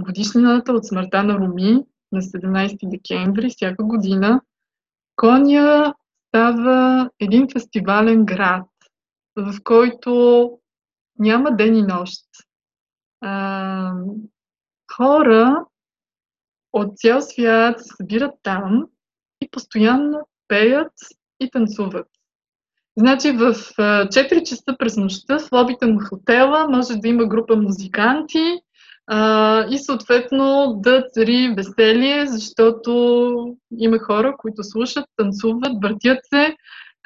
годишнината 0.00 0.72
от 0.72 0.86
смъртта 0.86 1.22
на 1.22 1.38
Руми 1.38 1.84
на 2.12 2.22
17 2.22 2.90
декември 2.90 3.48
всяка 3.50 3.84
година. 3.84 4.40
Коня 5.16 5.94
става 6.28 7.10
един 7.20 7.48
фестивален 7.52 8.24
град, 8.24 8.66
в 9.36 9.54
който 9.64 10.59
няма 11.20 11.56
ден 11.56 11.76
и 11.76 11.82
нощ. 11.82 12.24
А, 13.20 13.92
хора 14.96 15.64
от 16.72 16.96
цял 16.96 17.22
свят 17.22 17.80
се 17.80 17.88
събират 17.96 18.34
там 18.42 18.86
и 19.40 19.48
постоянно 19.50 20.28
пеят 20.48 20.92
и 21.40 21.50
танцуват. 21.50 22.06
Значи 22.96 23.32
в 23.32 23.54
4 23.54 24.42
часа 24.42 24.76
през 24.78 24.96
нощта 24.96 25.38
в 25.38 25.52
лобите 25.52 25.86
на 25.86 26.04
хотела 26.04 26.68
може 26.68 26.96
да 26.96 27.08
има 27.08 27.26
група 27.26 27.56
музиканти 27.56 28.54
а, 29.06 29.66
и 29.70 29.78
съответно 29.78 30.74
да 30.76 31.04
цари 31.12 31.54
веселие, 31.56 32.26
защото 32.26 33.56
има 33.78 33.98
хора, 33.98 34.34
които 34.38 34.64
слушат, 34.64 35.04
танцуват, 35.16 35.72
въртят 35.82 36.18
се 36.34 36.56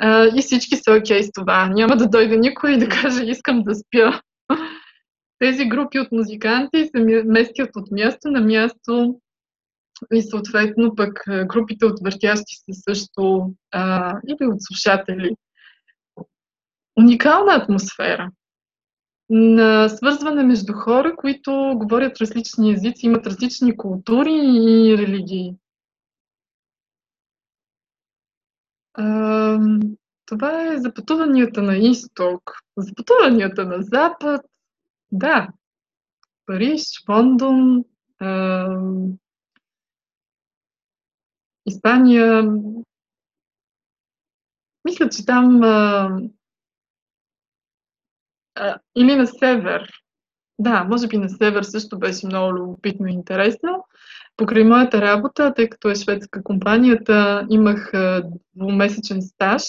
а, 0.00 0.30
и 0.38 0.42
всички 0.42 0.76
са 0.76 0.90
окей 0.90 1.20
okay 1.20 1.22
с 1.22 1.32
това. 1.32 1.68
Няма 1.68 1.96
да 1.96 2.08
дойде 2.08 2.36
никой 2.36 2.72
и 2.72 2.78
да 2.78 2.88
каже 2.88 3.24
искам 3.24 3.62
да 3.62 3.74
спя. 3.74 4.20
Тези 5.38 5.64
групи 5.64 5.98
от 5.98 6.12
музиканти 6.12 6.90
се 6.96 7.02
местят 7.24 7.70
от 7.76 7.90
място 7.90 8.30
на 8.30 8.40
място 8.40 9.20
и 10.12 10.22
съответно 10.22 10.94
пък 10.96 11.24
групите 11.46 11.86
от 11.86 12.00
въртящи 12.04 12.54
се 12.54 12.80
също 12.90 13.52
а, 13.70 14.12
или 14.28 14.48
от 14.48 14.56
слушатели. 14.58 15.36
Уникална 16.96 17.52
атмосфера 17.52 18.30
на 19.30 19.88
свързване 19.88 20.42
между 20.42 20.72
хора, 20.72 21.16
които 21.16 21.72
говорят 21.76 22.20
различни 22.20 22.72
езици, 22.72 23.06
имат 23.06 23.26
различни 23.26 23.76
култури 23.76 24.32
и 24.32 24.98
религии. 24.98 25.54
Това 30.26 30.72
е 30.72 30.78
за 30.78 30.94
пътуванията 30.94 31.62
на 31.62 31.76
изток. 31.76 32.52
За 32.76 32.94
пътуванията 32.94 33.64
на 33.64 33.82
запад, 33.82 34.40
да. 35.12 35.48
Париж, 36.46 36.82
Лондон, 37.08 37.84
а, 38.18 38.68
Испания. 41.66 42.42
Мисля, 44.84 45.08
че 45.08 45.26
там 45.26 45.62
а, 45.62 46.10
а, 48.54 48.78
или 48.96 49.16
на 49.16 49.26
север. 49.26 50.03
Да, 50.58 50.84
може 50.84 51.06
би 51.06 51.18
на 51.18 51.28
север 51.28 51.62
също 51.62 51.98
беше 51.98 52.26
много 52.26 52.54
любопитно 52.54 53.06
и 53.06 53.12
интересно. 53.12 53.84
Покрай 54.36 54.64
моята 54.64 55.00
работа, 55.00 55.54
тъй 55.54 55.68
като 55.68 55.90
е 55.90 55.94
шведска 55.94 56.42
компанията, 56.42 57.46
имах 57.50 57.92
двумесечен 58.54 59.22
стаж 59.22 59.62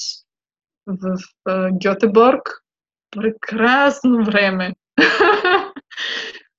в 0.88 1.18
Гьотеборг. 1.72 2.62
Прекрасно 3.12 4.26
време! 4.26 4.74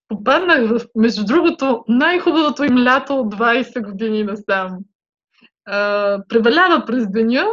Попаднах 0.09 0.69
в, 0.69 0.81
между 0.95 1.25
другото, 1.25 1.85
най-хубавото 1.89 2.65
им 2.65 2.79
лято 2.79 3.15
от 3.21 3.35
20 3.35 3.83
години 3.83 4.25
насам. 4.25 4.79
Превалява 6.29 6.85
през 6.87 7.11
деня, 7.11 7.47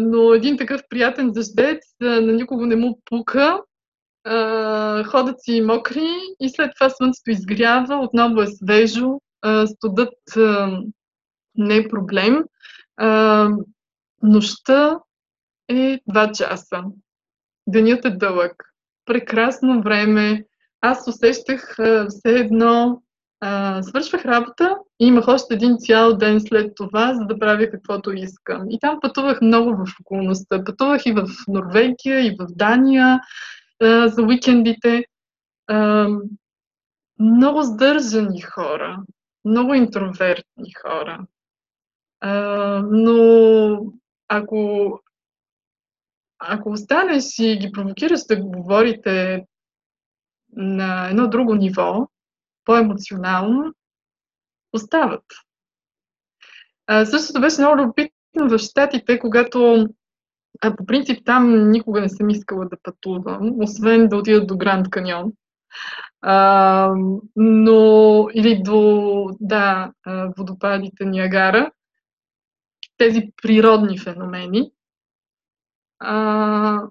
но 0.00 0.32
един 0.32 0.58
такъв 0.58 0.82
приятен 0.88 1.32
дъждец 1.32 1.78
на 2.00 2.32
никого 2.32 2.66
не 2.66 2.76
му 2.76 3.00
пука. 3.04 3.60
Ходят 5.06 5.42
си 5.42 5.60
мокри 5.60 6.08
и 6.40 6.48
след 6.48 6.70
това 6.74 6.90
слънцето 6.90 7.30
изгрява, 7.30 7.96
отново 7.96 8.42
е 8.42 8.46
свежо, 8.46 9.20
студът 9.66 10.14
не 11.54 11.76
е 11.76 11.88
проблем. 11.88 12.44
Нощта 14.22 14.98
е 15.68 15.98
2 16.10 16.36
часа. 16.36 16.82
Денят 17.66 18.04
е 18.04 18.10
дълъг. 18.10 18.52
Прекрасно 19.06 19.82
време. 19.82 20.44
Аз 20.80 21.08
усещах 21.08 21.76
все 22.08 22.30
едно 22.30 23.02
свършвах 23.82 24.24
работа 24.24 24.76
и 25.00 25.06
имах 25.06 25.28
още 25.28 25.54
един 25.54 25.76
цял 25.78 26.16
ден 26.16 26.40
след 26.40 26.72
това, 26.76 27.14
за 27.14 27.24
да 27.24 27.38
правя 27.38 27.70
каквото 27.70 28.12
искам. 28.12 28.70
И 28.70 28.78
там 28.80 28.98
пътувах 29.00 29.40
много 29.40 29.70
в 29.70 29.86
околността. 30.00 30.64
Пътувах 30.64 31.06
и 31.06 31.12
в 31.12 31.26
Норвегия, 31.48 32.26
и 32.26 32.36
в 32.38 32.46
Дания 32.50 33.20
за 33.84 34.22
уикендите. 34.22 35.04
Много 37.18 37.62
сдържани 37.62 38.40
хора, 38.40 39.02
много 39.44 39.74
интровертни 39.74 40.72
хора. 40.82 41.26
Но 42.90 43.78
ако, 44.28 45.00
ако 46.38 46.70
останеш 46.70 47.38
и 47.38 47.58
ги 47.58 47.72
провокираш 47.72 48.20
да 48.28 48.36
говорите 48.42 49.44
на 50.52 51.08
едно 51.08 51.28
друго 51.28 51.54
ниво, 51.54 52.08
по-емоционално, 52.64 53.72
остават. 54.72 55.24
Същото 57.04 57.40
беше 57.40 57.60
много 57.60 57.82
любопитно 57.82 58.48
в 58.48 58.58
Штатите, 58.58 59.18
когато 59.18 59.88
а, 60.60 60.76
по 60.76 60.86
принцип 60.86 61.24
там 61.24 61.70
никога 61.70 62.00
не 62.00 62.08
съм 62.08 62.30
искала 62.30 62.68
да 62.68 62.76
пътувам, 62.82 63.62
освен 63.62 64.08
да 64.08 64.16
отида 64.16 64.46
до 64.46 64.56
Гранд 64.56 64.90
Каньон. 64.90 65.32
А, 66.20 66.94
но 67.36 68.28
или 68.34 68.62
до 68.62 69.28
да, 69.40 69.92
водопадите 70.38 71.04
Ниагара, 71.04 71.70
тези 72.96 73.30
природни 73.42 73.98
феномени. 73.98 74.70
А, 75.98 76.82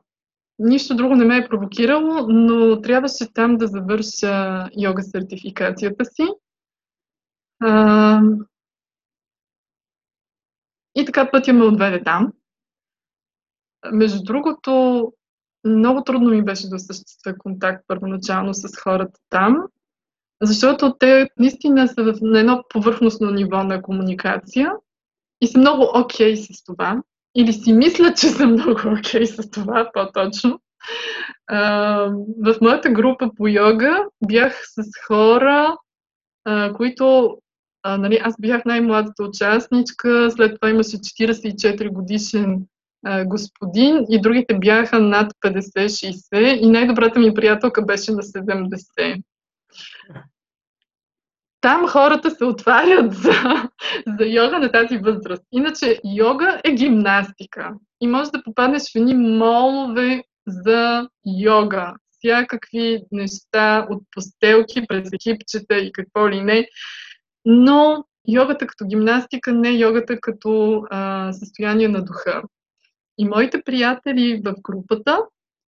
Нищо 0.59 0.95
друго 0.95 1.15
не 1.15 1.25
ме 1.25 1.37
е 1.37 1.47
провокирало, 1.47 2.27
но 2.27 2.81
трябваше 2.81 3.33
там 3.33 3.57
да 3.57 3.67
завърша 3.67 4.69
йога 4.77 5.03
сертификацията 5.03 6.05
си. 6.05 6.23
А, 7.59 8.21
и 10.95 11.05
така 11.05 11.31
пътя 11.31 11.53
ме 11.53 11.63
отведе 11.63 12.03
там. 12.03 12.33
Между 13.91 14.23
другото, 14.23 15.13
много 15.65 16.03
трудно 16.03 16.29
ми 16.29 16.43
беше 16.43 16.69
да 16.69 16.75
осъществя 16.75 17.37
контакт 17.37 17.83
първоначално 17.87 18.53
с 18.53 18.77
хората 18.83 19.19
там, 19.29 19.63
защото 20.41 20.95
те 20.99 21.29
наистина 21.39 21.87
са 21.87 22.13
на 22.21 22.39
едно 22.39 22.63
повърхностно 22.69 23.31
ниво 23.31 23.63
на 23.63 23.81
комуникация 23.81 24.71
и 25.41 25.47
са 25.47 25.59
много 25.59 25.91
окей 25.95 26.33
okay 26.33 26.53
с 26.53 26.63
това. 26.63 27.01
Или 27.35 27.53
си 27.53 27.73
мисля, 27.73 28.13
че 28.13 28.27
съм 28.29 28.51
много 28.51 28.71
окей 28.71 29.21
okay 29.21 29.25
с 29.25 29.49
това, 29.49 29.91
по-точно. 29.93 30.59
в 32.43 32.55
моята 32.61 32.89
група 32.89 33.31
по 33.37 33.47
йога 33.47 34.05
бях 34.27 34.63
с 34.65 34.83
хора, 35.07 35.77
а, 36.45 36.73
които 36.73 37.37
а, 37.83 37.97
нали, 37.97 38.19
аз 38.23 38.35
бях 38.39 38.65
най-младата 38.65 39.23
участничка, 39.23 40.31
след 40.31 40.55
това 40.59 40.69
имаше 40.69 40.97
44 40.97 41.89
годишен 41.89 42.67
господин 43.25 44.05
и 44.09 44.21
другите 44.21 44.59
бяха 44.59 44.99
над 44.99 45.33
50-60 45.45 46.59
и 46.61 46.69
най-добрата 46.69 47.19
ми 47.19 47.33
приятелка 47.33 47.81
беше 47.81 48.11
на 48.11 48.21
70. 48.21 49.23
Там 51.61 51.87
хората 51.87 52.31
се 52.31 52.45
отварят 52.45 53.13
за, 53.13 53.31
за 54.19 54.25
йога 54.25 54.59
на 54.59 54.71
тази 54.71 54.97
възраст. 54.97 55.43
Иначе 55.51 56.01
йога 56.15 56.61
е 56.63 56.71
гимнастика 56.71 57.73
и 58.01 58.07
може 58.07 58.31
да 58.31 58.43
попаднеш 58.43 58.83
в 58.83 58.95
едни 58.95 59.13
молове 59.13 60.23
за 60.47 61.09
йога. 61.25 61.93
Всякакви 62.11 63.03
неща 63.11 63.87
от 63.89 64.03
постелки 64.11 64.87
през 64.87 65.09
екипчета 65.13 65.77
и 65.77 65.91
какво 65.91 66.29
ли 66.29 66.41
не. 66.41 66.67
Но 67.45 68.05
йогата 68.27 68.67
като 68.67 68.85
гимнастика, 68.85 69.53
не 69.53 69.69
йогата 69.69 70.17
като 70.21 70.83
а, 70.89 71.33
състояние 71.33 71.87
на 71.87 72.05
духа. 72.05 72.41
И 73.17 73.25
моите 73.25 73.61
приятели 73.65 74.41
в 74.45 74.53
групата 74.61 75.19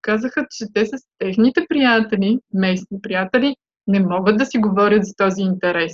казаха, 0.01 0.47
че 0.51 0.65
те 0.73 0.85
с 0.85 0.91
техните 1.17 1.65
приятели, 1.69 2.39
местни 2.53 3.01
приятели, 3.01 3.55
не 3.87 3.99
могат 3.99 4.37
да 4.37 4.45
си 4.45 4.57
говорят 4.57 5.05
за 5.05 5.13
този 5.15 5.41
интерес. 5.41 5.93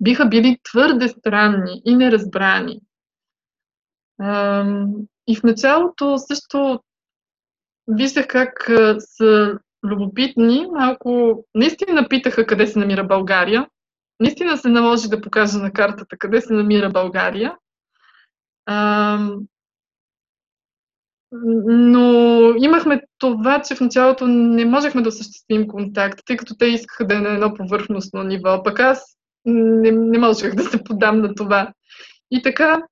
Биха 0.00 0.26
били 0.26 0.58
твърде 0.62 1.08
странни 1.08 1.82
и 1.84 1.96
неразбрани. 1.96 2.80
И 5.26 5.36
в 5.36 5.42
началото 5.42 6.18
също 6.18 6.80
виждах 7.88 8.26
как 8.26 8.70
са 8.98 9.58
любопитни, 9.84 10.66
малко 10.72 11.44
наистина 11.54 12.08
питаха 12.08 12.46
къде 12.46 12.66
се 12.66 12.78
намира 12.78 13.04
България. 13.06 13.68
Наистина 14.20 14.58
се 14.58 14.68
наложи 14.68 15.08
да 15.08 15.20
покажа 15.20 15.58
на 15.58 15.72
картата 15.72 16.16
къде 16.18 16.40
се 16.40 16.52
намира 16.52 16.90
България. 16.90 17.56
Но 21.32 22.54
имахме 22.58 23.02
това, 23.18 23.62
че 23.62 23.74
в 23.74 23.80
началото 23.80 24.26
не 24.26 24.64
можехме 24.64 25.02
да 25.02 25.08
осъществим 25.08 25.68
контакт, 25.68 26.20
тъй 26.26 26.36
като 26.36 26.56
те 26.56 26.66
искаха 26.66 27.06
да 27.06 27.16
е 27.16 27.20
на 27.20 27.30
едно 27.30 27.54
повърхностно 27.54 28.22
ниво, 28.22 28.62
пък 28.62 28.80
аз 28.80 29.16
не, 29.44 29.90
не 29.90 30.18
можех 30.18 30.54
да 30.54 30.62
се 30.62 30.84
подам 30.84 31.20
на 31.20 31.34
това. 31.34 31.72
И 32.30 32.42
така, 32.42 32.82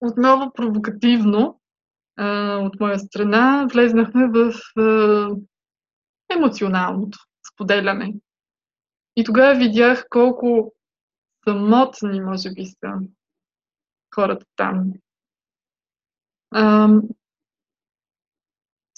отново 0.00 0.52
провокативно, 0.52 1.60
а, 2.16 2.56
от 2.56 2.80
моя 2.80 2.98
страна, 2.98 3.66
влезнахме 3.72 4.28
в 4.28 4.52
а, 4.80 5.28
емоционалното 6.30 7.18
споделяне. 7.52 8.14
И 9.16 9.24
тогава 9.24 9.58
видях 9.58 10.06
колко 10.10 10.74
самотни, 11.48 12.20
може 12.20 12.52
би, 12.52 12.66
са 12.66 12.92
хората 14.14 14.46
там. 14.56 14.92
А, 16.50 16.88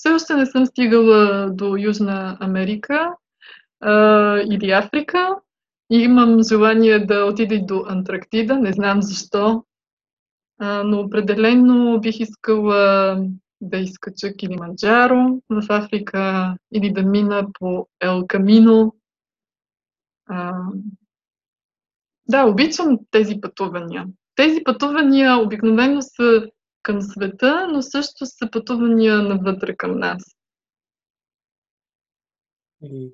все 0.03 0.11
още 0.11 0.35
не 0.35 0.47
съм 0.47 0.67
стигала 0.67 1.51
до 1.51 1.77
Южна 1.77 2.37
Америка 2.41 3.15
а, 3.81 3.93
или 4.39 4.71
Африка. 4.71 5.37
Имам 5.91 6.43
желание 6.43 6.99
да 6.99 7.25
отида 7.27 7.55
и 7.55 7.67
до 7.67 7.85
Антарктида. 7.89 8.57
Не 8.57 8.73
знам 8.73 9.03
защо, 9.03 9.65
а, 10.59 10.83
но 10.83 11.01
определено 11.01 12.01
бих 12.01 12.21
искала 12.21 13.17
да 13.61 13.79
изкача 13.79 14.37
Килиманджаро 14.37 15.41
в 15.49 15.67
Африка 15.69 16.57
или 16.75 16.93
да 16.93 17.03
мина 17.03 17.47
по 17.61 17.87
Ел 18.01 18.27
Камино. 18.27 18.95
А, 20.29 20.53
да, 22.29 22.45
обичам 22.45 22.99
тези 23.11 23.41
пътувания. 23.41 24.07
Тези 24.35 24.65
пътувания 24.65 25.37
обикновено 25.37 26.03
са 26.03 26.49
към 26.83 27.03
света, 27.03 27.69
но 27.73 27.83
също 27.83 28.27
са 28.27 28.51
пътувания 28.53 29.23
навътре 29.23 29.77
към 29.77 29.99
нас. 29.99 30.23
И 32.83 33.13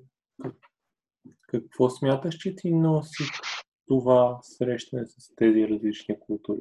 какво 1.41 1.89
смяташ, 1.89 2.35
че 2.35 2.55
ти 2.55 2.71
носи 2.73 3.23
това 3.87 4.39
срещане 4.41 5.05
с 5.05 5.35
тези 5.35 5.67
различни 5.67 6.19
култури? 6.19 6.59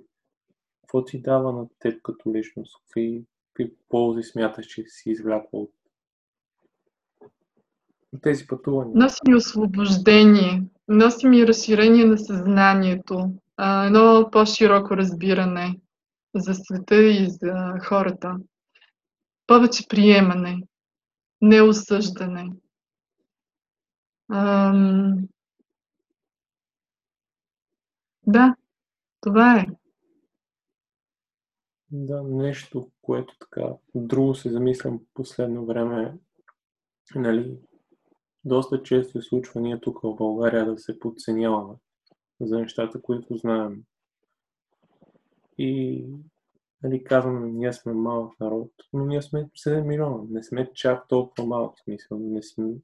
Какво 0.81 1.05
ти 1.05 1.23
дава 1.23 1.53
на 1.53 1.67
теб 1.79 2.03
като 2.03 2.35
личност? 2.35 2.77
Какви, 2.77 3.25
какви 3.53 3.75
ползи 3.89 4.23
смяташ, 4.23 4.67
че 4.67 4.85
си 4.87 5.11
извлякла 5.11 5.61
от 5.61 5.73
тези 8.23 8.47
пътувания? 8.47 8.93
Носи 8.97 9.21
ми 9.29 9.35
освобождение, 9.35 10.63
носи 10.89 11.27
ми 11.27 11.47
разширение 11.47 12.05
на 12.05 12.19
съзнанието, 12.19 13.33
едно 13.59 14.29
по-широко 14.33 14.97
разбиране 14.97 15.81
за 16.41 16.55
света 16.55 17.03
и 17.03 17.27
за 17.31 17.79
хората. 17.83 18.37
Повече 19.47 19.89
приемане, 19.89 20.63
неосъждане. 21.41 22.51
Ам... 24.33 25.29
Да, 28.27 28.57
това 29.21 29.61
е. 29.61 29.67
Да, 31.91 32.23
нещо, 32.23 32.91
което 33.03 33.35
така 33.39 33.69
друго 33.95 34.35
се 34.35 34.51
замислям 34.51 35.01
последно 35.15 35.67
време, 35.67 36.19
нали, 37.15 37.59
доста 38.45 38.83
често 38.83 39.23
се 39.23 39.29
случва 39.29 39.61
ние 39.61 39.81
тук 39.81 40.01
в 40.03 40.15
България 40.15 40.67
да 40.67 40.79
се 40.79 40.99
подценяваме 40.99 41.75
за 42.41 42.59
нещата, 42.59 43.03
които 43.03 43.37
знаем. 43.37 43.83
И 45.59 46.05
нали, 46.83 47.05
казваме, 47.05 47.49
ние 47.49 47.73
сме 47.73 47.93
малък 47.93 48.41
народ, 48.41 48.73
но 48.93 49.07
ние 49.07 49.23
сме 49.23 49.45
7 49.45 49.83
милиона. 49.83 50.19
Не 50.31 50.43
сме 50.43 50.71
чак 50.75 51.09
толкова 51.09 51.47
малък 51.47 51.79
смисъл. 51.79 52.19
Не 52.19 52.43
сме... 52.43 52.75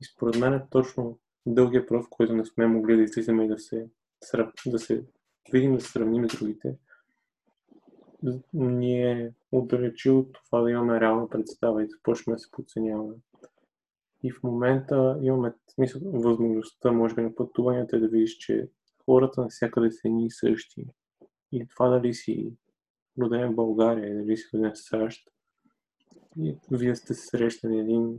И 0.00 0.04
според 0.04 0.40
мен 0.40 0.54
е 0.54 0.66
точно 0.70 1.18
дългия 1.46 1.86
път, 1.86 2.04
в 2.04 2.08
който 2.10 2.36
не 2.36 2.44
сме 2.44 2.66
могли 2.66 2.96
да 2.96 3.02
излизаме 3.02 3.44
и 3.44 3.48
да 3.48 3.58
се, 3.58 3.88
да 4.66 4.78
се 4.78 5.04
видим, 5.52 5.74
да 5.74 5.80
сравним 5.80 6.30
с 6.30 6.38
другите, 6.38 6.76
ни 8.52 9.02
е 9.02 9.32
отдалечил 9.52 10.18
от 10.18 10.32
това 10.32 10.60
да 10.60 10.70
имаме 10.70 11.00
реална 11.00 11.28
представа 11.28 11.82
и 11.82 11.88
да 11.88 11.94
почнем 12.02 12.34
да 12.34 12.38
се 12.38 12.50
подценяваме. 12.50 13.14
И 14.22 14.32
в 14.32 14.42
момента 14.42 15.18
имаме 15.22 15.52
смисъл, 15.74 16.00
възможността, 16.04 16.92
може 16.92 17.14
би 17.14 17.22
на 17.22 17.34
пътуванията, 17.34 18.00
да 18.00 18.08
видиш, 18.08 18.36
че 18.36 18.68
хората 19.04 19.40
навсякъде 19.40 19.90
са 19.90 20.00
едни 20.04 20.26
и 20.26 20.30
същи. 20.30 20.86
И 21.52 21.66
това 21.68 21.88
дали 21.88 22.14
си 22.14 22.52
роден 23.22 23.52
в 23.52 23.54
България, 23.54 24.16
дали 24.16 24.36
си 24.36 24.48
роден 24.54 24.72
в 24.72 24.78
САЩ, 24.78 25.30
и 26.38 26.56
вие 26.70 26.96
сте 26.96 27.14
се 27.14 27.26
срещали 27.26 27.78
един, 27.78 28.18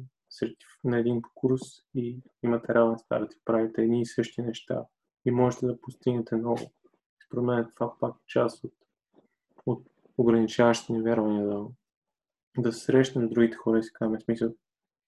на 0.83 0.99
един 0.99 1.21
курс 1.35 1.61
и 1.95 2.19
имате 2.43 2.73
равен 2.73 2.97
старт 2.97 3.33
и 3.33 3.41
правите 3.45 3.81
едни 3.81 4.01
и 4.01 4.05
същи 4.05 4.41
неща 4.41 4.85
и 5.25 5.31
можете 5.31 5.65
да 5.65 5.81
постигнете 5.81 6.35
много. 6.35 6.59
Според 7.25 7.45
мен 7.45 7.67
това 7.75 7.93
пак 7.99 8.15
част 8.25 8.63
от, 8.63 8.73
от 9.65 9.85
ограничаващите 10.17 10.93
ни 10.93 11.01
вярвания 11.01 11.47
да, 11.47 11.65
да 12.57 12.73
срещнем 12.73 13.29
другите 13.29 13.57
хора 13.57 13.79
и 13.79 13.83
си 13.83 13.93
казваме 13.93 14.19
смисъл 14.19 14.53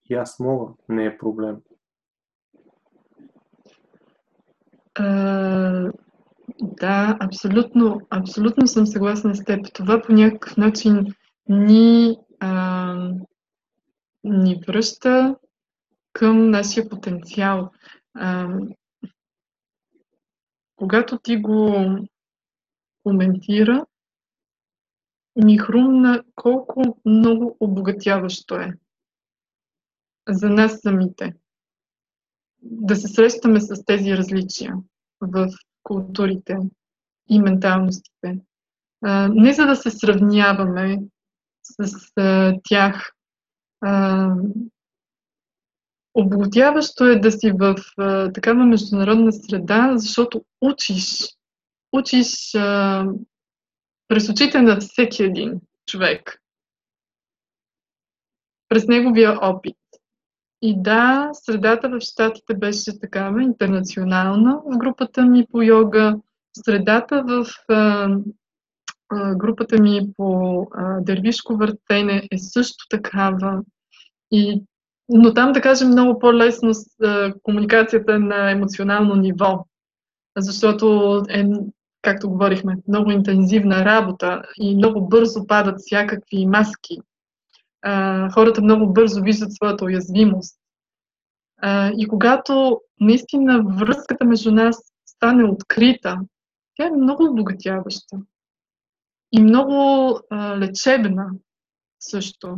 и 0.09 0.13
аз 0.13 0.39
мога, 0.39 0.73
не 0.89 1.05
е 1.05 1.17
проблем. 1.17 1.61
Да, 6.61 7.17
абсолютно, 7.19 8.01
абсолютно 8.09 8.67
съм 8.67 8.87
съгласна 8.87 9.35
с 9.35 9.43
теб. 9.43 9.73
Това 9.73 10.01
по 10.01 10.13
някакъв 10.13 10.57
начин 10.57 11.05
ни, 11.49 12.17
а, 12.39 12.95
ни 14.23 14.61
връща 14.67 15.35
към 16.13 16.49
нашия 16.49 16.89
потенциал. 16.89 17.71
А, 18.13 18.57
когато 20.75 21.19
ти 21.19 21.37
го 21.37 21.85
коментира, 23.03 23.85
ми 25.35 25.57
хрумна 25.57 26.23
колко 26.35 26.99
много 27.05 27.57
обогатяващо 27.59 28.55
е 28.55 28.73
за 30.29 30.49
нас 30.49 30.79
самите. 30.81 31.33
да 32.61 32.95
се 32.95 33.07
срещаме 33.07 33.61
с 33.61 33.85
тези 33.85 34.17
различия 34.17 34.75
в 35.21 35.47
културите 35.89 36.57
и 37.29 37.39
менталностите. 37.39 38.39
Не 39.29 39.53
за 39.53 39.65
да 39.65 39.75
се 39.75 39.91
сравняваме 39.91 40.99
с 41.63 41.91
тях. 42.63 43.13
Обогатяващо 46.13 47.05
е 47.05 47.19
да 47.19 47.31
си 47.31 47.51
в 47.51 47.75
такава 48.33 48.65
международна 48.65 49.31
среда, 49.31 49.93
защото 49.95 50.45
учиш. 50.61 51.19
Учиш 51.91 52.51
през 54.07 54.29
очите 54.29 54.61
на 54.61 54.79
всеки 54.79 55.23
един 55.23 55.61
човек. 55.85 56.41
През 58.67 58.87
неговия 58.87 59.39
опит. 59.41 59.77
И 60.61 60.81
да, 60.81 61.29
средата 61.33 61.89
в 61.89 61.99
Штатите 61.99 62.53
беше 62.53 62.99
такава, 62.99 63.43
интернационална 63.43 64.61
в 64.65 64.77
групата 64.77 65.25
ми 65.25 65.45
по 65.51 65.61
йога. 65.61 66.15
Средата 66.65 67.23
в 67.27 67.45
а, 67.67 68.09
а, 69.09 69.35
групата 69.35 69.81
ми 69.81 70.09
по 70.17 70.61
а, 70.71 71.01
дервишко 71.01 71.57
въртене 71.57 72.27
е 72.31 72.37
също 72.37 72.87
такава. 72.89 73.61
И, 74.31 74.63
но 75.09 75.33
там, 75.33 75.51
да 75.51 75.61
кажем, 75.61 75.87
много 75.87 76.19
по-лесно 76.19 76.73
с 76.73 76.85
а, 77.03 77.33
комуникацията 77.43 78.19
на 78.19 78.51
емоционално 78.51 79.15
ниво. 79.15 79.65
Защото 80.37 81.17
е, 81.29 81.45
както 82.01 82.29
говорихме, 82.29 82.75
много 82.87 83.11
интензивна 83.11 83.85
работа 83.85 84.41
и 84.57 84.75
много 84.75 85.07
бързо 85.07 85.47
падат 85.47 85.75
всякакви 85.79 86.45
маски 86.45 86.97
а, 87.81 88.29
хората 88.31 88.61
много 88.61 88.93
бързо 88.93 89.21
виждат 89.21 89.53
своята 89.53 89.85
уязвимост. 89.85 90.59
А, 91.57 91.91
и 91.97 92.07
когато 92.07 92.81
наистина 92.99 93.63
връзката 93.63 94.25
между 94.25 94.51
нас 94.51 94.77
стане 95.05 95.43
открита, 95.43 96.17
тя 96.75 96.87
е 96.87 96.91
много 96.91 97.23
обогатяваща 97.23 98.17
и 99.31 99.41
много 99.41 99.73
а, 100.29 100.59
лечебна 100.59 101.29
също. 101.99 102.57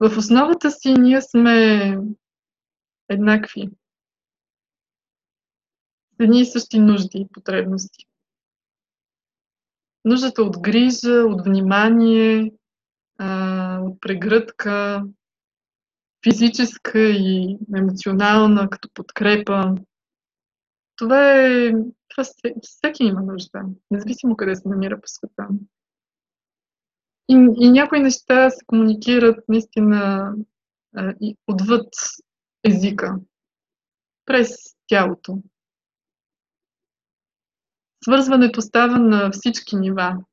В 0.00 0.18
основата 0.18 0.70
си 0.70 0.92
ние 0.92 1.22
сме 1.22 1.98
еднакви. 3.08 3.70
Едни 6.20 6.40
и 6.40 6.46
същи 6.46 6.78
нужди 6.78 7.18
и 7.18 7.28
потребности. 7.32 8.06
Нуждата 10.04 10.42
от 10.42 10.60
грижа, 10.60 11.12
от 11.12 11.44
внимание, 11.44 12.42
от 12.42 12.56
прегръдка, 14.02 15.04
физическа 16.24 17.00
и 17.00 17.58
емоционална, 17.76 18.70
като 18.70 18.88
подкрепа. 18.94 19.74
Това 20.96 21.40
е. 21.40 21.72
Това 22.08 22.24
всеки 22.62 23.04
има 23.04 23.22
нужда, 23.22 23.62
независимо 23.90 24.36
къде 24.36 24.56
се 24.56 24.68
намира 24.68 25.00
по 25.00 25.08
света. 25.08 25.48
И, 27.28 27.48
и 27.60 27.70
някои 27.70 28.00
неща 28.00 28.50
се 28.50 28.64
комуникират 28.66 29.48
наистина 29.48 30.32
а, 30.96 31.14
и 31.20 31.36
отвъд 31.46 31.88
езика, 32.64 33.16
през 34.26 34.50
тялото. 34.86 35.42
Свързването 38.04 38.62
става 38.62 38.98
на 38.98 39.30
всички 39.30 39.76
нива. 39.76 40.24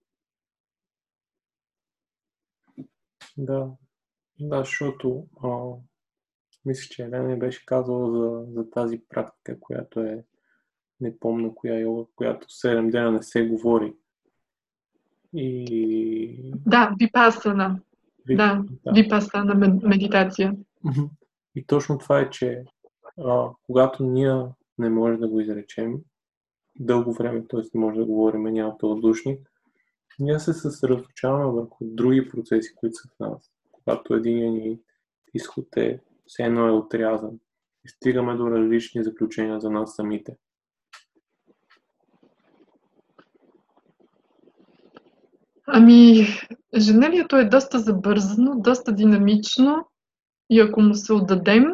Да, 3.38 3.72
да, 4.40 4.60
защото 4.60 5.28
а, 5.44 5.50
мисля, 6.66 6.88
че 6.90 7.04
Елена 7.04 7.28
не 7.28 7.38
беше 7.38 7.66
казала 7.66 8.12
за, 8.12 8.54
за 8.54 8.70
тази 8.70 9.02
практика, 9.10 9.60
която 9.60 10.00
е, 10.00 10.24
не 11.02 11.20
помня 11.20 11.56
коя 11.56 11.80
йога, 11.80 12.06
която 12.16 12.48
7 12.48 12.92
дена 12.92 13.12
не 13.12 13.24
се 13.24 13.48
говори. 13.48 13.94
И... 15.34 16.54
Да, 16.66 16.96
випасана. 17.00 17.80
Ви... 18.26 18.36
Да, 18.36 18.64
да, 18.86 18.92
випасана 18.92 19.56
медитация. 19.84 20.56
И 21.56 21.66
точно 21.66 21.98
това 21.98 22.20
е, 22.20 22.30
че 22.30 22.64
а, 23.26 23.50
когато 23.66 24.04
ние 24.04 24.44
не 24.78 24.90
можем 24.90 25.20
да 25.20 25.28
го 25.28 25.40
изречем, 25.40 25.98
дълго 26.80 27.14
време, 27.14 27.46
т.е. 27.50 27.62
не 27.74 27.82
може 27.82 28.00
да 28.00 28.06
говорим, 28.06 28.44
няма 28.44 28.78
този 28.78 29.02
ние 30.20 30.40
се 30.40 30.54
съсредоточаваме 30.54 31.52
върху 31.52 31.78
други 31.82 32.30
процеси, 32.30 32.76
които 32.76 32.96
са 32.96 33.08
в 33.08 33.20
нас. 33.20 33.52
Когато 33.72 34.14
един 34.14 34.54
ни 34.54 34.80
изход 35.34 35.78
е 35.78 36.00
все 36.26 36.44
едно 36.44 36.68
е 36.68 36.72
отрязан. 36.72 37.40
И 37.86 37.90
стигаме 37.90 38.36
до 38.36 38.52
различни 38.52 39.04
заключения 39.04 39.60
за 39.60 39.70
нас 39.70 39.96
самите. 39.96 40.36
Ами, 45.68 46.28
ежедневието 46.74 47.36
е 47.36 47.50
доста 47.50 47.80
забързано, 47.80 48.56
доста 48.60 48.92
динамично 48.92 49.90
и 50.50 50.60
ако 50.60 50.82
му 50.82 50.96
се 50.96 51.14
отдадем, 51.14 51.66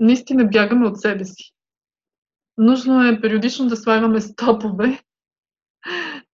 наистина 0.00 0.44
бягаме 0.44 0.86
от 0.86 1.00
себе 1.00 1.24
си. 1.24 1.52
Нужно 2.58 3.04
е 3.04 3.20
периодично 3.20 3.68
да 3.68 3.76
слагаме 3.76 4.20
стопове 4.20 5.00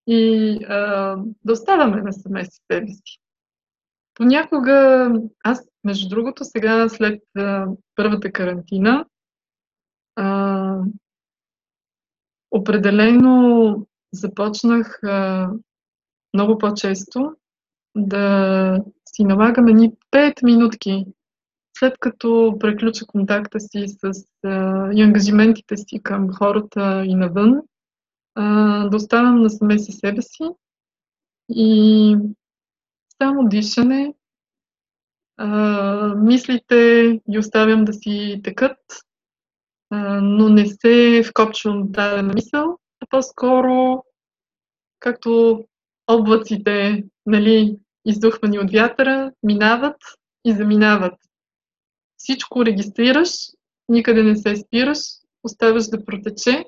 и 0.06 0.58
а, 0.68 1.16
да 1.44 1.52
оставаме 1.52 2.02
на 2.02 2.12
саме 2.12 2.44
себе 2.44 2.86
си. 2.86 3.18
Понякога, 4.14 5.10
аз, 5.44 5.68
между 5.84 6.08
другото, 6.08 6.44
сега 6.44 6.88
след 6.88 7.22
а, 7.36 7.66
първата 7.94 8.32
карантина, 8.32 9.06
а, 10.16 10.78
определено 12.50 13.86
започнах 14.12 15.02
а, 15.02 15.50
много 16.34 16.58
по-често 16.58 17.32
да 17.96 18.78
си 19.08 19.24
налагаме 19.24 19.72
ни 19.72 19.92
5 20.10 20.44
минутки, 20.44 21.06
след 21.78 21.98
като 22.00 22.56
преключа 22.60 23.06
контакта 23.06 23.60
си 23.60 23.84
с 23.88 24.24
а, 24.44 24.90
и 24.92 25.02
ангажиментите 25.02 25.76
си 25.76 26.02
към 26.02 26.32
хората 26.32 27.04
и 27.06 27.14
навън, 27.14 27.62
а, 28.34 28.88
да 28.88 28.96
оставам 28.96 29.42
насаме 29.42 29.78
си 29.78 29.92
себе 29.92 30.22
си 30.22 30.44
и 31.48 32.16
само 33.22 33.48
дишане, 33.48 34.14
а, 35.36 36.14
мислите 36.14 37.20
ги 37.30 37.38
оставям 37.38 37.84
да 37.84 37.92
си 37.92 38.40
текат, 38.44 38.78
а, 39.90 40.20
но 40.20 40.48
не 40.48 40.66
се 40.66 41.22
вкопчвам 41.30 41.82
в 41.82 41.90
дадена 41.90 42.32
мисъл, 42.34 42.78
а 43.00 43.06
по-скоро 43.10 44.04
както 45.00 45.64
облаците, 46.06 47.04
нали, 47.26 47.76
издухвани 48.04 48.58
от 48.58 48.72
вятъра, 48.72 49.32
минават 49.42 49.96
и 50.44 50.52
заминават. 50.52 51.14
Всичко 52.16 52.64
регистрираш, 52.64 53.30
никъде 53.88 54.22
не 54.22 54.36
се 54.36 54.56
спираш, 54.56 54.98
оставаш 55.44 55.86
да 55.86 56.04
протече 56.04 56.64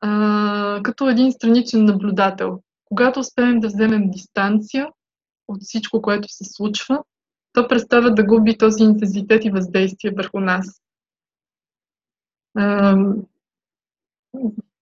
а, 0.00 0.80
като 0.82 1.08
един 1.08 1.32
страничен 1.32 1.84
наблюдател. 1.84 2.60
Когато 2.84 3.20
успеем 3.20 3.60
да 3.60 3.68
вземем 3.68 4.10
дистанция 4.10 4.88
от 5.48 5.62
всичко, 5.62 6.02
което 6.02 6.28
се 6.28 6.44
случва, 6.44 7.02
то 7.52 7.68
представя 7.68 8.14
да 8.14 8.24
губи 8.24 8.58
този 8.58 8.82
интензитет 8.82 9.44
и 9.44 9.50
въздействие 9.50 10.10
върху 10.16 10.40
нас. 10.40 10.82
А, 12.56 12.96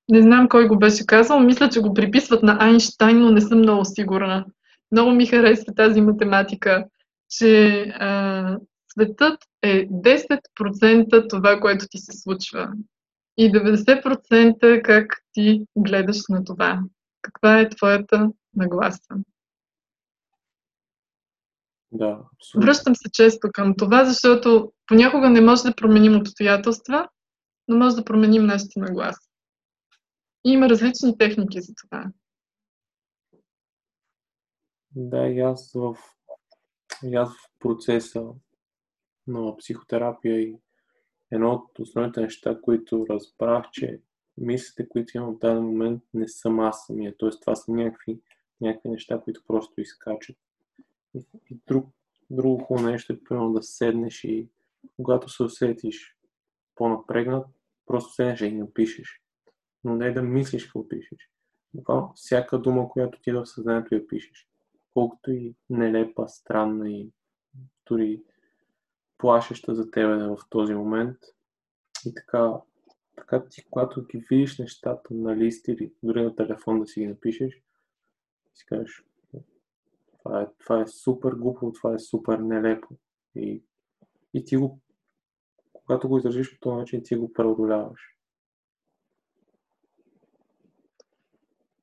не 0.09 0.23
знам 0.23 0.49
кой 0.49 0.69
го 0.69 0.79
беше 0.79 1.07
казал, 1.07 1.41
мисля, 1.41 1.69
че 1.69 1.81
го 1.81 1.95
приписват 1.95 2.43
на 2.43 2.57
Айнштайн, 2.61 3.21
но 3.21 3.31
не 3.31 3.41
съм 3.41 3.59
много 3.59 3.85
сигурна. 3.85 4.45
Много 4.93 5.11
ми 5.11 5.27
харесва 5.27 5.75
тази 5.75 6.01
математика, 6.01 6.85
че 7.31 7.81
а, 7.99 8.59
светът 8.93 9.39
е 9.63 9.89
10% 9.89 11.31
това, 11.31 11.61
което 11.61 11.87
ти 11.91 11.99
се 11.99 12.21
случва 12.21 12.73
и 13.39 13.53
90% 13.53 14.83
как 14.83 15.23
ти 15.33 15.67
гледаш 15.77 16.19
на 16.29 16.45
това. 16.45 16.83
Каква 17.23 17.61
е 17.61 17.69
твоята 17.69 18.31
нагласа? 18.55 19.15
Да, 21.93 22.21
абсолютно. 22.37 22.67
Връщам 22.67 22.97
се 22.97 23.11
често 23.13 23.49
към 23.53 23.75
това, 23.77 24.05
защото 24.05 24.73
понякога 24.87 25.31
не 25.31 25.41
може 25.41 25.63
да 25.63 25.75
променим 25.75 26.17
обстоятелства, 26.17 27.09
но 27.69 27.77
може 27.77 27.97
да 27.97 28.05
променим 28.05 28.47
нашата 28.47 28.81
нагласа. 28.81 29.29
И 30.45 30.51
има 30.51 30.69
различни 30.69 31.19
техники 31.19 31.61
за 31.61 31.73
това. 31.83 32.05
Да, 34.91 35.27
и 35.27 35.41
аз 35.41 35.73
в, 35.75 35.97
и 37.05 37.15
аз 37.15 37.29
в 37.29 37.51
процеса 37.59 38.25
на 39.27 39.57
психотерапия 39.57 40.41
и 40.41 40.57
едно 41.31 41.53
от 41.53 41.79
основните 41.79 42.21
неща, 42.21 42.61
които 42.63 43.07
разбрах, 43.11 43.71
че 43.73 44.01
мислите, 44.39 44.89
които 44.89 45.17
имам 45.17 45.35
в 45.35 45.39
даден 45.39 45.63
момент, 45.63 46.03
не 46.15 46.29
съм 46.29 46.61
аз 46.61 46.87
самия. 46.87 47.17
Т.е. 47.19 47.31
това 47.31 47.57
са 47.57 47.73
някакви, 47.73 48.21
някакви 48.61 48.89
неща, 48.89 49.21
които 49.21 49.43
просто 49.47 49.81
изкачат. 49.81 50.37
И, 51.51 51.57
друг, 51.67 51.87
друго 52.31 52.59
хубаво 52.59 52.87
нещо 52.89 53.13
е 53.13 53.25
примерно 53.25 53.53
да 53.53 53.63
седнеш 53.63 54.25
и 54.25 54.49
когато 54.97 55.29
се 55.29 55.43
усетиш 55.43 56.17
по-напрегнат, 56.75 57.47
просто 57.87 58.13
седнеш 58.13 58.41
и 58.41 58.53
напишеш. 58.53 59.23
Но 59.85 59.97
не 59.97 60.13
да 60.13 60.23
мислиш 60.23 60.65
какво 60.65 60.89
пишеш. 60.89 61.31
Буквално 61.75 62.13
всяка 62.15 62.59
дума, 62.59 62.89
която 62.89 63.21
ти 63.21 63.31
е 63.31 63.35
в 63.35 63.47
съзнанието 63.47 63.95
я 63.95 64.07
пишеш. 64.07 64.49
Колкото 64.95 65.31
и 65.31 65.55
нелепа, 65.71 66.29
странна 66.29 66.91
и 66.91 67.11
дори 67.87 68.23
плашеща 69.19 69.75
за 69.75 69.91
тебе 69.91 70.17
в 70.17 70.39
този 70.51 70.75
момент. 70.75 71.17
И 72.07 72.15
така, 72.15 72.53
така 73.17 73.45
ти, 73.51 73.65
когато 73.71 74.07
ги 74.07 74.25
видиш 74.31 74.59
нещата 74.59 75.15
на 75.15 75.37
лист 75.37 75.69
или 75.69 75.93
дори 76.03 76.23
на 76.23 76.37
телефон 76.37 76.81
да 76.81 76.87
си 76.87 77.01
ги 77.01 77.07
напишеш, 77.07 77.63
си 78.55 78.67
кажеш, 78.67 79.05
това 80.19 80.43
е, 80.43 80.47
това 80.59 80.81
е 80.81 80.87
супер 80.87 81.31
глупо, 81.31 81.73
това 81.73 81.95
е 81.95 81.99
супер 81.99 82.39
нелепо. 82.39 82.89
И, 83.35 83.63
и 84.35 84.45
ти 84.45 84.57
го, 84.57 84.81
когато 85.73 86.09
го 86.09 86.19
изразиш 86.19 86.53
по 86.53 86.61
този 86.61 86.77
начин, 86.77 87.03
ти 87.05 87.17
го 87.17 87.33
преодоляваш. 87.33 88.01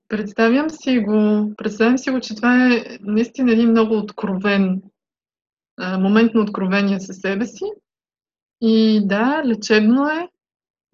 Представям 0.08 0.70
си 0.70 1.00
го, 1.00 1.54
представям 1.58 1.98
си 1.98 2.12
го, 2.12 2.20
че 2.20 2.36
това 2.36 2.74
е 2.74 2.98
наистина 3.02 3.52
един 3.52 3.70
много 3.70 3.98
откровен 3.98 4.82
момент 5.80 6.34
на 6.34 6.42
откровение 6.42 7.00
със 7.00 7.18
себе 7.18 7.46
си. 7.46 7.66
И 8.62 9.02
да, 9.08 9.42
лечебно 9.46 10.08
е, 10.08 10.30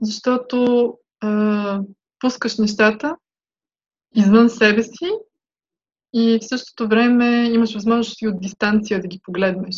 защото 0.01 0.97
а, 1.19 1.81
пускаш 2.19 2.57
нещата 2.57 3.17
извън 4.15 4.49
себе 4.49 4.83
си 4.83 5.09
и 6.13 6.39
в 6.41 6.47
същото 6.47 6.87
време 6.87 7.49
имаш 7.53 7.73
възможност 7.73 8.21
и 8.21 8.27
от 8.27 8.41
дистанция 8.41 9.01
да 9.01 9.07
ги 9.07 9.21
погледнеш. 9.23 9.75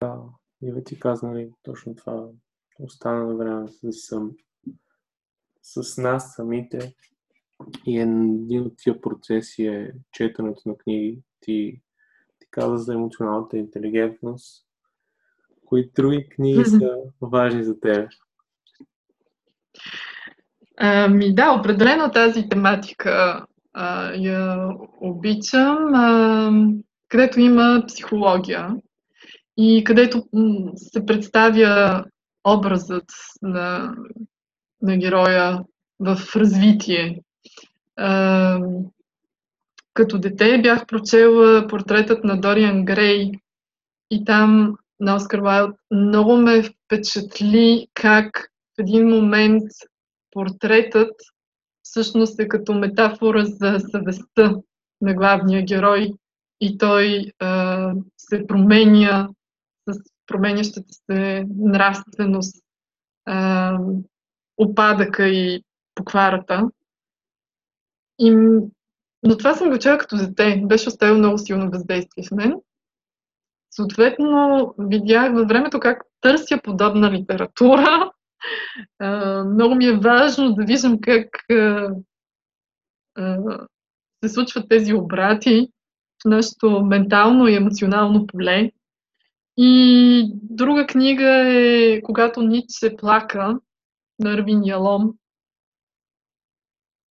Да, 0.00 0.22
и 0.62 0.84
ти 0.84 1.00
каза, 1.00 1.26
нали, 1.26 1.50
точно 1.62 1.94
това 1.94 2.28
остана 2.78 3.24
на 3.24 3.36
време 3.36 3.68
с, 3.68 3.92
съм, 3.92 4.30
с 5.62 6.02
нас 6.02 6.34
самите. 6.34 6.94
И 7.86 7.98
един 7.98 8.62
от 8.62 8.72
тия 8.76 9.00
процеси 9.00 9.66
е 9.66 9.92
четенето 10.12 10.60
на 10.66 10.76
книги. 10.76 11.18
Ти, 11.40 11.80
ти 12.38 12.46
каза 12.50 12.76
за 12.76 12.94
емоционалната 12.94 13.58
интелигентност. 13.58 14.64
Кои 15.64 15.90
други 15.94 16.28
книги 16.28 16.64
са 16.64 16.96
важни 17.20 17.64
за 17.64 17.80
теб? 17.80 18.10
Ами 20.76 21.34
да, 21.34 21.52
определено 21.52 22.10
тази 22.10 22.48
тематика 22.48 23.46
а, 23.72 24.12
я 24.14 24.68
обичам, 25.00 25.94
а, 25.94 26.52
където 27.08 27.40
има 27.40 27.84
психология 27.88 28.76
и 29.56 29.84
където 29.84 30.24
се 30.76 31.06
представя 31.06 32.04
образът 32.44 33.04
на, 33.42 33.94
на 34.82 34.96
героя 34.96 35.64
в 36.00 36.36
развитие. 36.36 37.20
Като 39.94 40.18
дете 40.18 40.60
бях 40.62 40.86
прочела 40.86 41.66
портретът 41.68 42.24
на 42.24 42.40
Дориан 42.40 42.84
Грей 42.84 43.32
и 44.10 44.24
там 44.24 44.76
на 45.00 45.16
Оскар 45.16 45.38
Уайлд 45.38 45.76
много 45.90 46.36
ме 46.36 46.62
впечатли 46.62 47.88
как 47.94 48.50
в 48.76 48.80
един 48.80 49.08
момент 49.08 49.62
портретът 50.30 51.10
всъщност 51.82 52.40
е 52.40 52.48
като 52.48 52.74
метафора 52.74 53.44
за 53.44 53.80
съвестта 53.90 54.54
на 55.00 55.14
главния 55.14 55.64
герой 55.64 56.12
и 56.60 56.78
той 56.78 57.32
а, 57.38 57.92
се 58.16 58.46
променя 58.46 59.28
с 59.90 59.98
променящата 60.26 60.94
се 60.94 61.46
нравственост, 61.58 62.64
а, 63.24 63.78
опадъка 64.56 65.28
и 65.28 65.62
покварата. 65.94 66.70
И, 68.18 68.30
но 69.22 69.36
това 69.38 69.54
съм 69.54 69.70
го 69.70 69.78
чела 69.78 69.98
като 69.98 70.16
дете. 70.16 70.62
Беше 70.64 70.88
оставил 70.88 71.18
много 71.18 71.38
силно 71.38 71.70
въздействие 71.70 72.24
в 72.24 72.30
мен. 72.30 72.54
Съответно, 73.70 74.74
видях 74.78 75.34
във 75.34 75.48
времето 75.48 75.80
как 75.80 76.02
търся 76.20 76.60
подобна 76.62 77.12
литература 77.12 78.10
много 79.46 79.74
ми 79.74 79.86
е 79.86 79.96
важно 79.96 80.54
да 80.54 80.64
виждам 80.64 81.00
как 81.00 81.28
се 84.24 84.34
случват 84.34 84.68
тези 84.68 84.94
обрати 84.94 85.68
в 86.22 86.28
нашето 86.28 86.84
ментално 86.84 87.48
и 87.48 87.54
емоционално 87.54 88.26
поле. 88.26 88.70
И 89.56 90.30
друга 90.32 90.86
книга 90.86 91.46
е 91.46 92.02
Когато 92.02 92.42
Ницше 92.42 92.96
плака 92.96 93.58
на 94.18 94.32
Арвин 94.32 94.64
Ялом. 94.64 95.14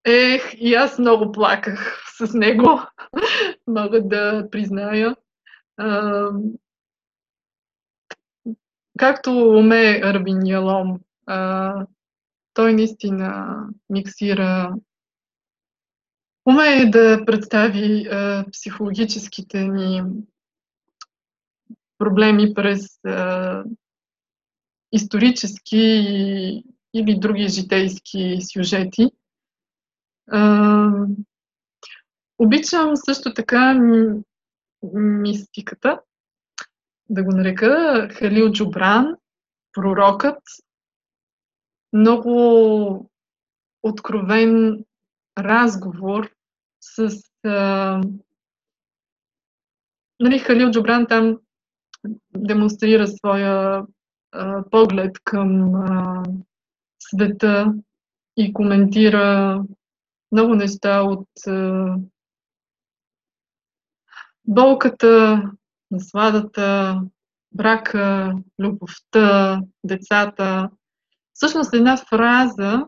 Ех, 0.07 0.53
и 0.53 0.73
аз 0.73 0.99
много 0.99 1.31
плаках 1.31 2.03
с 2.17 2.33
него, 2.33 2.81
мога 3.67 4.01
да 4.01 4.47
призная. 4.51 5.15
както 8.97 9.31
уме 9.31 10.01
Арвин 10.03 10.45
Ялом 10.45 10.99
а, 11.25 11.85
той 12.53 12.73
наистина 12.73 13.57
миксира, 13.89 14.75
умее 16.45 16.85
да 16.85 17.25
представи 17.25 18.07
а, 18.07 18.45
психологическите 18.51 19.67
ни 19.67 20.03
проблеми 21.97 22.53
през 22.53 22.99
а, 23.05 23.63
исторически 24.91 26.63
или 26.93 27.19
други 27.19 27.47
житейски 27.47 28.37
сюжети. 28.41 29.11
Обичам 32.39 32.95
също 32.95 33.33
така 33.33 33.79
мистиката, 34.93 36.01
да 37.09 37.23
го 37.23 37.31
нарека 37.31 38.07
Халил 38.11 38.51
Джубран, 38.51 39.15
пророкът, 39.73 40.39
много 41.93 43.09
откровен 43.83 44.83
разговор 45.37 46.31
с 46.81 47.09
а, 47.45 48.01
нали, 50.19 50.39
Халил 50.39 50.71
Джобран 50.71 51.07
там 51.07 51.39
демонстрира 52.37 53.07
своя 53.07 53.85
а, 54.31 54.63
поглед 54.71 55.17
към 55.23 55.75
а, 55.75 56.23
света 56.99 57.73
и 58.37 58.53
коментира 58.53 59.63
много 60.31 60.55
неща 60.55 61.01
от 61.01 61.27
а, 61.47 61.95
болката, 64.45 65.43
насладата, 65.91 67.01
брака, 67.51 68.33
любовта, 68.59 69.61
децата. 69.83 70.69
Всъщност 71.33 71.73
една 71.73 71.97
фраза 71.97 72.85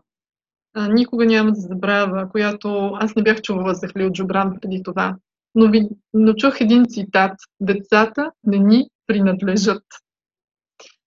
а, 0.74 0.88
никога 0.88 1.26
няма 1.26 1.52
да 1.52 1.60
забравя, 1.60 2.28
която 2.30 2.90
аз 2.94 3.14
не 3.14 3.22
бях 3.22 3.42
чувала 3.42 3.74
за 3.74 3.88
Хлил 3.88 4.10
Джубран 4.12 4.60
преди 4.60 4.82
това. 4.82 5.16
Но, 5.54 5.70
ви, 5.70 5.88
но 6.14 6.34
чух 6.34 6.60
един 6.60 6.84
цитат. 6.88 7.32
Децата 7.60 8.30
не 8.44 8.58
ни 8.58 8.88
принадлежат. 9.06 9.82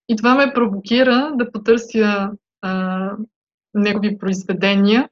И 0.08 0.16
това 0.16 0.34
ме 0.34 0.52
провокира 0.54 1.32
да 1.34 1.52
потърся 1.52 2.30
а, 2.62 3.10
негови 3.74 4.18
произведения. 4.18 5.08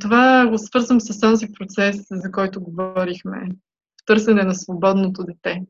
Това 0.00 0.46
го 0.46 0.58
свързвам 0.58 1.00
с 1.00 1.20
този 1.20 1.46
процес, 1.58 2.06
за 2.10 2.32
който 2.32 2.60
говорихме. 2.60 3.48
В 4.02 4.06
търсене 4.06 4.42
на 4.42 4.54
свободното 4.54 5.24
дете. 5.24 5.62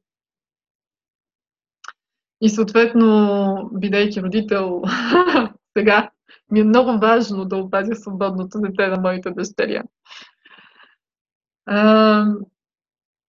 И 2.40 2.48
съответно, 2.48 3.70
бидейки 3.72 4.22
родител 4.22 4.82
сега, 5.78 6.10
ми 6.50 6.60
е 6.60 6.64
много 6.64 6.98
важно 6.98 7.44
да 7.44 7.56
опазя 7.56 7.94
свободното 7.94 8.60
дете 8.60 8.86
на 8.86 9.00
моите 9.00 9.30
дъщеря. 9.30 9.82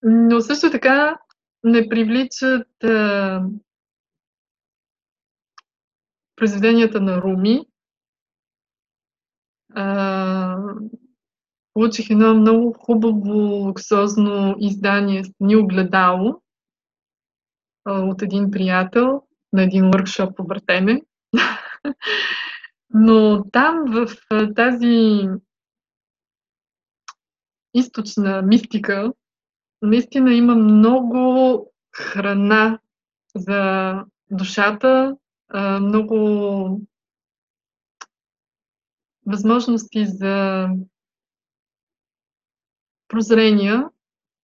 Но 0.04 0.42
също 0.42 0.72
така 0.72 1.20
не 1.64 1.90
привличат 1.90 2.84
а, 2.84 3.42
произведенията 6.36 7.02
на 7.02 7.22
Руми. 7.22 7.69
А, 9.74 10.58
получих 11.74 12.10
едно 12.10 12.34
много 12.34 12.74
хубаво, 12.74 13.66
луксозно 13.66 14.56
издание 14.60 15.24
с 15.24 15.32
ни 15.40 15.56
огледало 15.56 16.42
от 17.86 18.22
един 18.22 18.52
приятел 18.52 19.22
на 19.54 19.64
един 19.64 19.92
въркшоп 19.92 20.38
по 20.38 20.44
въртене. 20.44 21.02
Но 22.94 23.44
там 23.52 23.84
в 23.88 24.08
тази 24.56 25.28
източна 27.74 28.42
мистика 28.42 29.14
наистина 29.82 30.34
има 30.34 30.56
много 30.56 31.66
храна 31.96 32.80
за 33.36 33.94
душата, 34.32 35.18
много 35.82 36.82
възможности 39.30 40.06
за 40.06 40.68
прозрения 43.08 43.90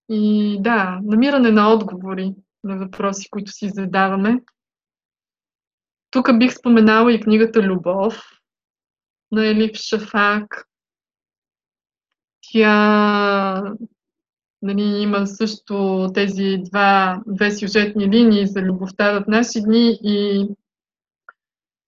и 0.08 0.56
да, 0.60 1.00
намиране 1.02 1.50
на 1.50 1.72
отговори 1.72 2.34
на 2.64 2.76
въпроси, 2.76 3.30
които 3.30 3.52
си 3.52 3.68
задаваме. 3.68 4.42
Тук 6.10 6.38
бих 6.38 6.54
споменала 6.54 7.12
и 7.12 7.20
книгата 7.20 7.62
Любов 7.62 8.22
на 9.32 9.46
Елиф 9.46 9.76
Шафак. 9.76 10.68
Тя 12.52 13.62
нали, 14.62 14.82
има 14.82 15.26
също 15.26 16.06
тези 16.14 16.56
два, 16.70 17.22
две 17.26 17.50
сюжетни 17.50 18.10
линии 18.10 18.46
за 18.46 18.62
любовта 18.62 19.20
в 19.20 19.24
наши 19.28 19.60
дни 19.60 19.98
и 20.02 20.48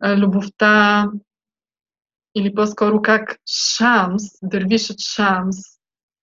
любовта 0.05 1.07
или 2.35 2.55
по-скоро 2.55 3.03
как 3.03 3.41
Шамс, 3.47 4.23
дървишът 4.43 5.01
Шамс, 5.01 5.57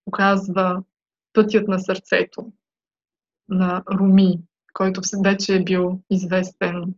показва 0.06 0.84
пътят 1.34 1.68
на 1.68 1.80
сърцето 1.80 2.52
на 3.50 3.84
Руми, 3.92 4.40
който 4.74 5.02
вече 5.24 5.56
е 5.56 5.64
бил 5.64 6.02
известен 6.10 6.94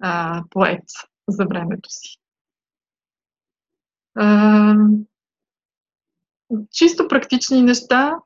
а, 0.00 0.42
поет 0.50 0.84
за 1.28 1.46
времето 1.46 1.88
си. 1.90 2.18
А, 4.14 4.74
чисто 6.70 7.08
практични 7.08 7.62
неща, 7.62 8.16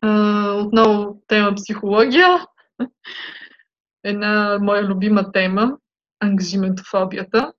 а, 0.00 0.50
отново 0.52 1.22
тема 1.26 1.54
психология. 1.54 2.46
Една 4.04 4.58
моя 4.60 4.84
любима 4.84 5.32
тема 5.32 5.78
ангажиментофобията, 6.20 7.52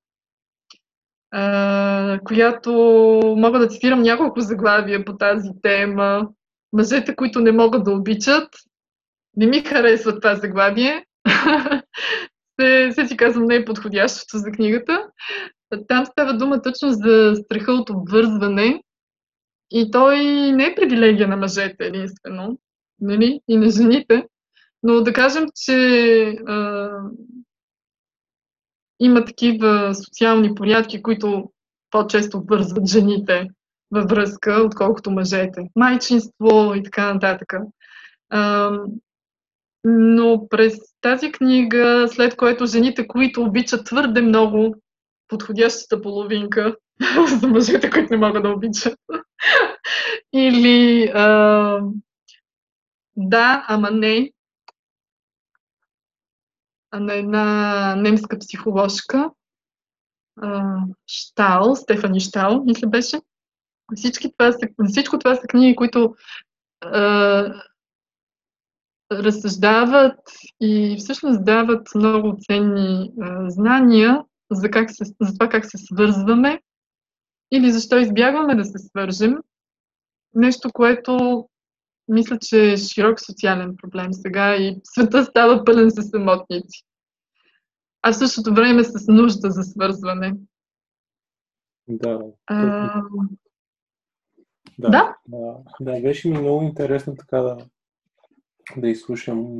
която 2.23 2.71
мога 3.37 3.59
да 3.59 3.67
цитирам 3.67 4.01
няколко 4.01 4.41
заглавия 4.41 5.05
по 5.05 5.17
тази 5.17 5.49
тема. 5.61 6.29
Мъжете, 6.73 7.15
които 7.15 7.39
не 7.39 7.51
могат 7.51 7.83
да 7.83 7.91
обичат, 7.91 8.49
не 9.35 9.45
ми 9.45 9.61
харесва 9.61 10.19
това 10.19 10.35
заглавие. 10.35 11.05
се, 12.61 12.91
се 12.91 13.07
си 13.07 13.17
казвам, 13.17 13.45
не 13.45 13.55
е 13.55 13.65
подходящото 13.65 14.37
за 14.37 14.51
книгата. 14.51 15.07
Там 15.87 16.05
става 16.05 16.33
дума 16.33 16.61
точно 16.61 16.91
за 16.91 17.35
страха 17.43 17.71
от 17.71 17.89
обвързване. 17.89 18.83
И 19.71 19.91
той 19.91 20.17
не 20.51 20.65
е 20.65 20.75
привилегия 20.75 21.27
на 21.27 21.37
мъжете 21.37 21.85
единствено, 21.85 22.59
нали? 23.01 23.39
и 23.47 23.57
на 23.57 23.69
жените. 23.69 24.25
Но 24.83 25.01
да 25.01 25.13
кажем, 25.13 25.45
че 25.65 26.37
има 28.99 29.25
такива 29.25 29.95
социални 29.95 30.55
порядки, 30.55 31.01
които 31.01 31.51
по-често 31.91 32.43
вързват 32.47 32.87
жените 32.87 33.47
във 33.91 34.09
връзка, 34.09 34.61
отколкото 34.65 35.11
мъжете. 35.11 35.69
Майчинство 35.75 36.73
и 36.75 36.83
така 36.83 37.13
нататък. 37.13 37.53
А, 38.29 38.71
но 39.83 40.47
през 40.49 40.77
тази 41.01 41.31
книга, 41.31 42.07
след 42.11 42.35
което 42.35 42.65
жените, 42.65 43.07
които 43.07 43.43
обичат 43.43 43.85
твърде 43.85 44.21
много 44.21 44.75
подходящата 45.27 46.01
половинка 46.01 46.75
за 47.41 47.47
мъжете, 47.47 47.89
които 47.89 48.07
не 48.11 48.17
могат 48.17 48.43
да 48.43 48.49
обичат, 48.49 48.99
или 50.33 51.11
а, 51.15 51.81
да, 53.15 53.65
ама 53.67 53.91
не, 53.91 54.31
на 56.99 57.13
една 57.13 57.95
немска 57.95 58.39
психоложка, 58.39 59.29
Штал, 61.07 61.75
Стефани 61.75 62.19
Штал, 62.19 62.63
мисля 62.63 62.87
беше. 62.87 63.21
Всички 63.95 64.31
това 64.31 64.51
са, 64.51 64.59
всичко 64.87 65.19
това 65.19 65.35
са 65.35 65.47
книги, 65.47 65.75
които 65.75 66.15
а, 66.81 67.53
разсъждават 69.11 70.19
и 70.61 70.95
всъщност 70.99 71.45
дават 71.45 71.87
много 71.95 72.37
ценни 72.39 73.11
а, 73.21 73.49
знания 73.49 74.23
за, 74.51 74.71
как 74.71 74.91
се, 74.91 75.03
за 75.21 75.33
това 75.33 75.49
как 75.49 75.65
се 75.65 75.77
свързваме 75.77 76.61
или 77.51 77.71
защо 77.71 77.97
избягваме 77.97 78.55
да 78.55 78.65
се 78.65 78.79
свържем. 78.79 79.37
Нещо, 80.35 80.69
което 80.73 81.45
мисля, 82.07 82.38
че 82.41 82.71
е 82.71 82.77
широк 82.77 83.19
социален 83.19 83.75
проблем 83.81 84.13
сега 84.13 84.55
и 84.55 84.79
света 84.84 85.25
става 85.25 85.65
пълен 85.65 85.91
с 85.91 86.03
самотници. 86.03 86.84
А 88.01 88.11
в 88.11 88.17
същото 88.17 88.53
време 88.53 88.84
с 88.84 89.07
нужда 89.07 89.51
за 89.51 89.63
свързване. 89.63 90.34
Да. 91.88 92.19
А... 92.47 93.01
Да, 94.79 94.89
да? 94.89 95.15
да, 95.27 95.57
да, 95.79 96.01
беше 96.01 96.29
ми 96.29 96.38
много 96.38 96.63
интересно 96.63 97.15
така 97.15 97.38
да, 97.38 97.57
да 98.77 98.89
изслушам. 98.89 99.57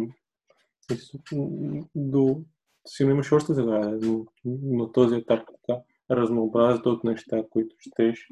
До 1.96 2.42
сигурно 2.88 3.14
имаш 3.14 3.32
още 3.32 3.54
заглавия, 3.54 4.00
но 4.02 4.26
на 4.46 4.92
този 4.92 5.16
етап 5.16 5.48
така 5.48 5.82
разнообразието 6.12 6.90
от 6.90 7.04
неща, 7.04 7.44
които 7.50 7.76
четеш. 7.80 8.28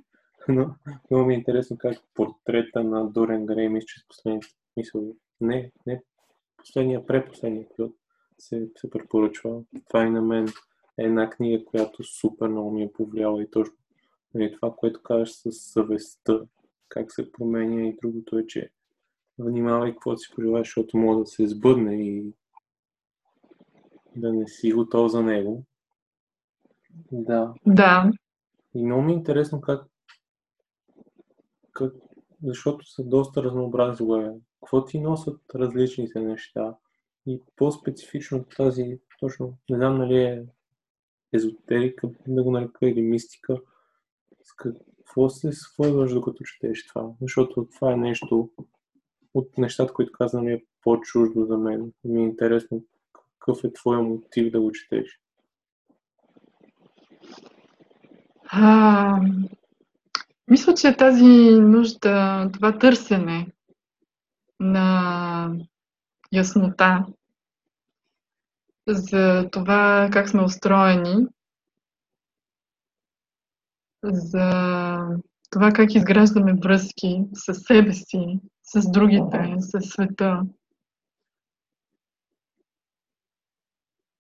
Но 0.50 0.76
много 1.12 1.26
ми 1.26 1.34
е 1.34 1.38
интересно 1.38 1.78
как 1.78 1.98
портрета 2.14 2.84
на 2.84 3.10
Дорен 3.10 3.46
Грей, 3.46 3.70
мисля, 3.70 3.86
че 3.86 4.00
с 4.00 4.08
последните, 4.08 4.48
мисъл, 4.78 5.04
не, 5.42 5.72
не 5.88 6.02
последния, 6.58 7.06
препоследния 7.06 7.64
епизод 7.64 7.92
се, 8.38 8.70
се 8.76 8.90
препоръчва. 8.90 9.62
Това 9.88 10.06
и 10.06 10.10
на 10.10 10.22
мен 10.22 10.48
е 11.00 11.04
една 11.04 11.30
книга, 11.30 11.66
която 11.66 12.04
супер 12.04 12.48
много 12.48 12.72
ми 12.72 12.84
е 12.84 12.94
повлияла 12.94 13.44
и 13.44 13.52
точно 13.52 13.76
нали, 14.36 14.52
това, 14.52 14.76
което 14.76 15.04
казваш 15.04 15.32
с 15.32 15.52
съвестта, 15.52 16.40
как 16.90 17.12
се 17.12 17.32
променя 17.32 17.88
и 17.88 17.98
другото 18.02 18.38
е, 18.38 18.48
че 18.48 18.70
внимавай 19.40 19.92
какво 19.92 20.18
си 20.18 20.32
пожелаеш, 20.36 20.68
защото 20.68 20.98
може 20.98 21.20
да 21.20 21.26
се 21.26 21.48
сбъдне 21.48 21.96
и 21.96 22.34
да 24.16 24.34
не 24.34 24.48
си 24.48 24.72
готов 24.72 25.12
за 25.12 25.24
него. 25.24 25.64
Да. 27.12 27.54
Да. 27.66 28.12
И 28.76 28.84
много 28.84 29.02
ми 29.02 29.12
е 29.12 29.16
интересно 29.16 29.62
как, 29.62 29.86
как 31.76 31.94
защото 32.44 32.86
са 32.86 33.04
доста 33.04 33.44
разнообразни 33.44 34.30
Какво 34.62 34.86
ти 34.86 35.00
носят 35.00 35.42
различните 35.56 36.20
неща? 36.20 36.76
И 37.28 37.42
по-специфично 37.56 38.44
тази, 38.58 39.00
точно, 39.20 39.58
не 39.70 39.78
знам 39.78 39.98
нали 39.98 40.18
е 40.24 40.46
езотерика, 41.34 42.10
да 42.28 42.44
го 42.44 42.52
нарека, 42.52 42.90
или 42.90 43.02
мистика, 43.02 43.62
с 44.44 44.54
какво 44.54 45.30
се 45.30 45.52
свързваш 45.54 46.14
докато 46.14 46.44
четеш 46.44 46.88
това? 46.88 47.12
Защото 47.22 47.68
това 47.76 47.94
е 47.94 47.98
нещо 47.98 48.50
от 49.34 49.58
нещата, 49.58 49.94
които 49.94 50.12
казвам, 50.12 50.48
е 50.48 50.64
по-чуждо 50.82 51.46
за 51.46 51.58
мен. 51.58 51.94
Ми 52.04 52.22
е 52.22 52.26
интересно 52.26 52.84
какъв 53.40 53.64
е 53.64 53.74
твоя 53.74 54.02
мотив 54.02 54.52
да 54.52 54.62
го 54.62 54.72
четеш. 54.72 55.20
А, 58.48 59.22
мисля, 60.48 60.74
че 60.74 60.98
тази 60.98 61.60
нужда, 61.62 62.50
това 62.54 62.78
търсене 62.78 63.48
на 64.60 65.52
яснота 66.32 67.06
за 68.88 69.50
това 69.52 70.10
как 70.14 70.30
сме 70.30 70.44
устроени, 70.44 71.28
за 74.04 74.50
това 75.50 75.72
как 75.72 75.96
изграждаме 75.96 76.54
връзки 76.54 77.24
с 77.34 77.54
себе 77.54 77.94
си, 77.94 78.40
с 78.64 78.92
другите, 78.92 79.56
с 79.60 79.82
света. 79.82 80.42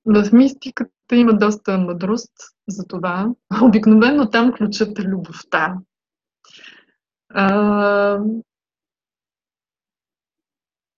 В 0.05 0.31
мистиката 0.33 1.15
има 1.15 1.33
доста 1.33 1.77
мъдрост 1.77 2.33
за 2.67 2.87
това. 2.87 3.31
Обикновено 3.63 4.29
там 4.29 4.53
ключът 4.53 4.99
е 4.99 5.03
любовта. 5.03 5.77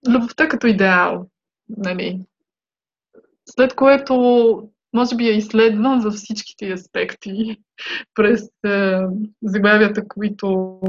Любовта 0.07 0.49
като 0.49 0.67
идеал. 0.67 1.29
Нали? 1.69 2.25
След 3.49 3.75
което, 3.75 4.13
може 4.93 5.15
би, 5.15 5.27
я 5.27 5.35
изследвам 5.35 6.01
във 6.01 6.13
всичките 6.13 6.71
аспекти 6.71 7.57
през 8.13 8.49
а, 8.65 9.07
заглавията, 9.43 10.07
които 10.07 10.79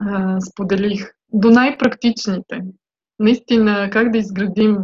а, 0.00 0.40
споделих. 0.40 1.12
До 1.32 1.50
най-практичните. 1.50 2.62
Наистина, 3.18 3.90
как 3.92 4.12
да 4.12 4.18
изградим 4.18 4.76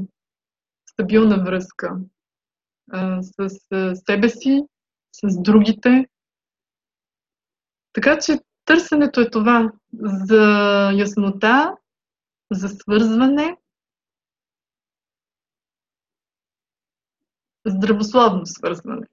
стабилна 0.91 1.45
връзка 1.45 1.97
а, 2.91 3.23
с 3.23 3.49
себе 4.07 4.29
си, 4.29 4.63
с 5.13 5.43
другите. 5.43 6.07
Така 7.93 8.19
че 8.19 8.39
търсенето 8.73 9.21
е 9.21 9.31
това 9.31 9.73
за 10.03 10.43
яснота 10.97 11.77
за 12.51 12.69
свързване, 12.69 13.57
здравословно 17.67 18.47
свързване. 18.47 19.07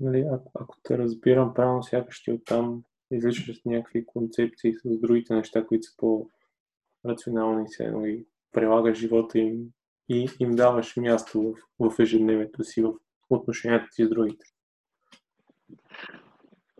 Нали, 0.00 0.26
ако, 0.32 0.50
ако 0.54 0.76
те 0.82 0.98
разбирам 0.98 1.54
правилно, 1.54 1.82
сякаш 1.82 2.22
ти 2.22 2.32
оттам 2.32 2.82
изличаш 3.10 3.60
някакви 3.64 4.06
концепции 4.06 4.74
с 4.74 5.00
другите 5.00 5.34
неща, 5.34 5.66
които 5.66 5.86
са 5.86 5.96
по-рационални 5.96 7.64
и 7.64 7.68
се 7.68 7.90
нали, 7.90 8.26
прилагаш 8.52 8.98
живота 8.98 9.38
им 9.38 9.70
и 10.08 10.28
им 10.40 10.50
даваш 10.50 10.96
място 10.96 11.54
в, 11.80 11.90
в 11.90 12.00
ежедневието 12.00 12.64
си, 12.64 12.82
в 12.82 12.94
отношенията 13.30 13.86
си 13.90 14.04
с 14.04 14.08
другите. 14.08 14.44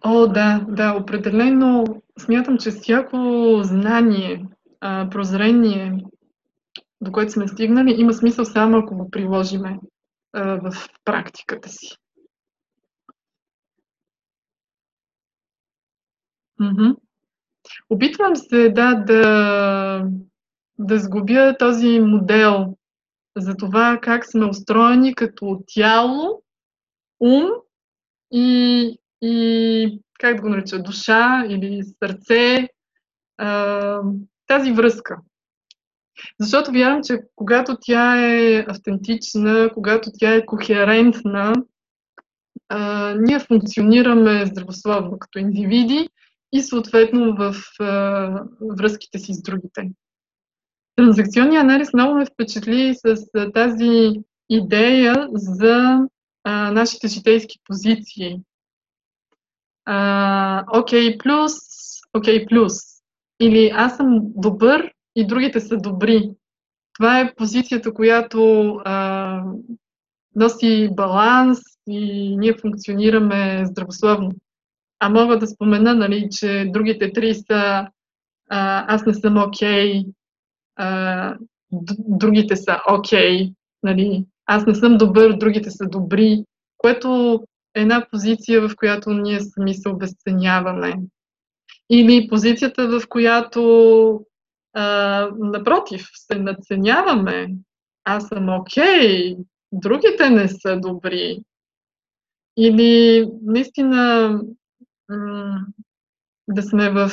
О, 0.05 0.27
да, 0.27 0.65
да, 0.69 0.95
определено 0.95 1.85
смятам, 2.19 2.59
че 2.59 2.71
всяко 2.71 3.17
знание, 3.63 4.47
прозрение, 4.81 6.05
до 7.01 7.13
което 7.13 7.33
сме 7.33 7.49
стигнали, 7.49 7.95
има 7.99 8.13
смисъл 8.13 8.45
само 8.45 8.79
ако 8.79 8.97
го 8.97 9.11
приложиме 9.11 9.79
в 10.35 10.73
практиката 11.05 11.69
си. 11.69 11.97
Мгм. 16.61 16.91
Опитвам 17.91 18.37
се, 18.37 18.69
да, 18.69 18.95
да, 18.95 20.05
да 20.79 20.99
сгубя 20.99 21.57
този 21.59 22.01
модел 22.01 22.77
за 23.37 23.57
това 23.57 23.99
как 24.03 24.27
сме 24.27 24.45
устроени 24.45 25.15
като 25.15 25.63
тяло, 25.67 26.43
ум 27.21 27.51
и, 28.33 28.99
и 29.23 30.01
как 30.21 30.37
да 30.37 30.43
го 30.43 30.49
нареча, 30.49 30.83
душа 30.83 31.45
или 31.49 31.83
сърце, 32.03 32.69
а, 33.39 34.01
тази 34.47 34.73
връзка. 34.73 35.19
Защото 36.41 36.73
вярвам, 36.73 37.03
че 37.05 37.21
когато 37.37 37.77
тя 37.81 38.27
е 38.27 38.65
автентична, 38.69 39.71
когато 39.75 40.11
тя 40.19 40.35
е 40.35 40.47
кохерентна, 40.47 41.53
а, 42.69 43.15
ние 43.19 43.39
функционираме 43.39 44.47
здравословно 44.47 45.19
като 45.19 45.39
индивиди 45.39 46.09
и 46.53 46.63
съответно 46.63 47.37
в 47.37 47.55
а, 47.81 48.43
връзките 48.61 49.19
си 49.19 49.35
с 49.35 49.43
другите. 49.43 49.91
Транзакционният 50.97 51.65
анализ 51.65 51.93
много 51.93 52.15
ме 52.15 52.27
впечатли 52.27 52.95
с 52.95 53.17
а, 53.37 53.53
тази 53.53 54.11
идея 54.51 55.29
за 55.33 55.99
а, 56.49 56.73
нашите 56.73 57.09
житейски 57.09 57.59
позиции. 57.65 58.41
Окей 60.73 61.19
плюс, 61.19 61.53
окей 62.15 62.47
плюс. 62.47 62.73
Или 63.41 63.71
аз 63.75 63.97
съм 63.97 64.21
добър 64.23 64.93
и 65.17 65.27
другите 65.27 65.61
са 65.61 65.77
добри. 65.77 66.31
Това 66.95 67.21
е 67.21 67.35
позицията, 67.35 67.95
която 67.95 68.73
а, 68.85 69.43
носи 70.37 70.89
баланс 70.93 71.59
и 71.87 72.37
ние 72.37 72.55
функционираме 72.61 73.65
здравословно. 73.67 74.33
А 75.01 75.09
мога 75.09 75.39
да 75.39 75.47
спомена, 75.47 75.95
нали, 75.95 76.29
че 76.31 76.71
другите 76.73 77.13
три 77.13 77.35
са 77.35 77.87
а, 78.51 78.95
аз 78.95 79.07
не 79.07 79.15
съм 79.15 79.37
окей, 79.37 80.05
okay, 80.81 81.37
другите 81.99 82.57
са 82.57 82.81
окей, 82.89 83.53
нали, 83.83 84.25
аз 84.51 84.67
не 84.67 84.75
съм 84.75 84.99
добър, 84.99 85.37
другите 85.37 85.71
са 85.71 85.85
добри, 85.89 86.45
което 86.79 87.41
е 87.75 87.81
една 87.81 88.07
позиция, 88.11 88.69
в 88.69 88.77
която 88.77 89.11
ние 89.11 89.41
сами 89.41 89.75
се 89.75 89.89
обесценяваме. 89.89 90.95
Или 91.91 92.29
позицията, 92.29 92.89
в 92.89 93.09
която 93.09 94.21
а, 94.75 95.29
напротив, 95.39 96.09
се 96.15 96.39
надценяваме. 96.39 97.49
Аз 98.05 98.29
съм 98.29 98.49
окей, 98.49 98.85
okay, 98.85 99.37
другите 99.73 100.31
не 100.31 100.49
са 100.49 100.77
добри. 100.81 101.39
Или 102.57 103.27
наистина 103.43 104.33
да 106.49 106.63
сме 106.63 106.91
в 106.91 107.11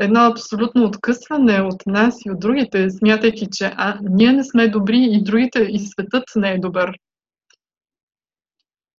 едно 0.00 0.20
абсолютно 0.20 0.84
откъсване 0.84 1.60
от 1.60 1.86
нас 1.86 2.16
и 2.26 2.30
от 2.30 2.40
другите, 2.40 2.90
смятайки, 2.90 3.46
че 3.52 3.72
а, 3.76 3.98
ние 4.02 4.32
не 4.32 4.44
сме 4.44 4.68
добри 4.68 5.08
и 5.10 5.24
другите, 5.24 5.58
и 5.70 5.78
светът 5.78 6.24
не 6.36 6.52
е 6.52 6.58
добър. 6.58 6.92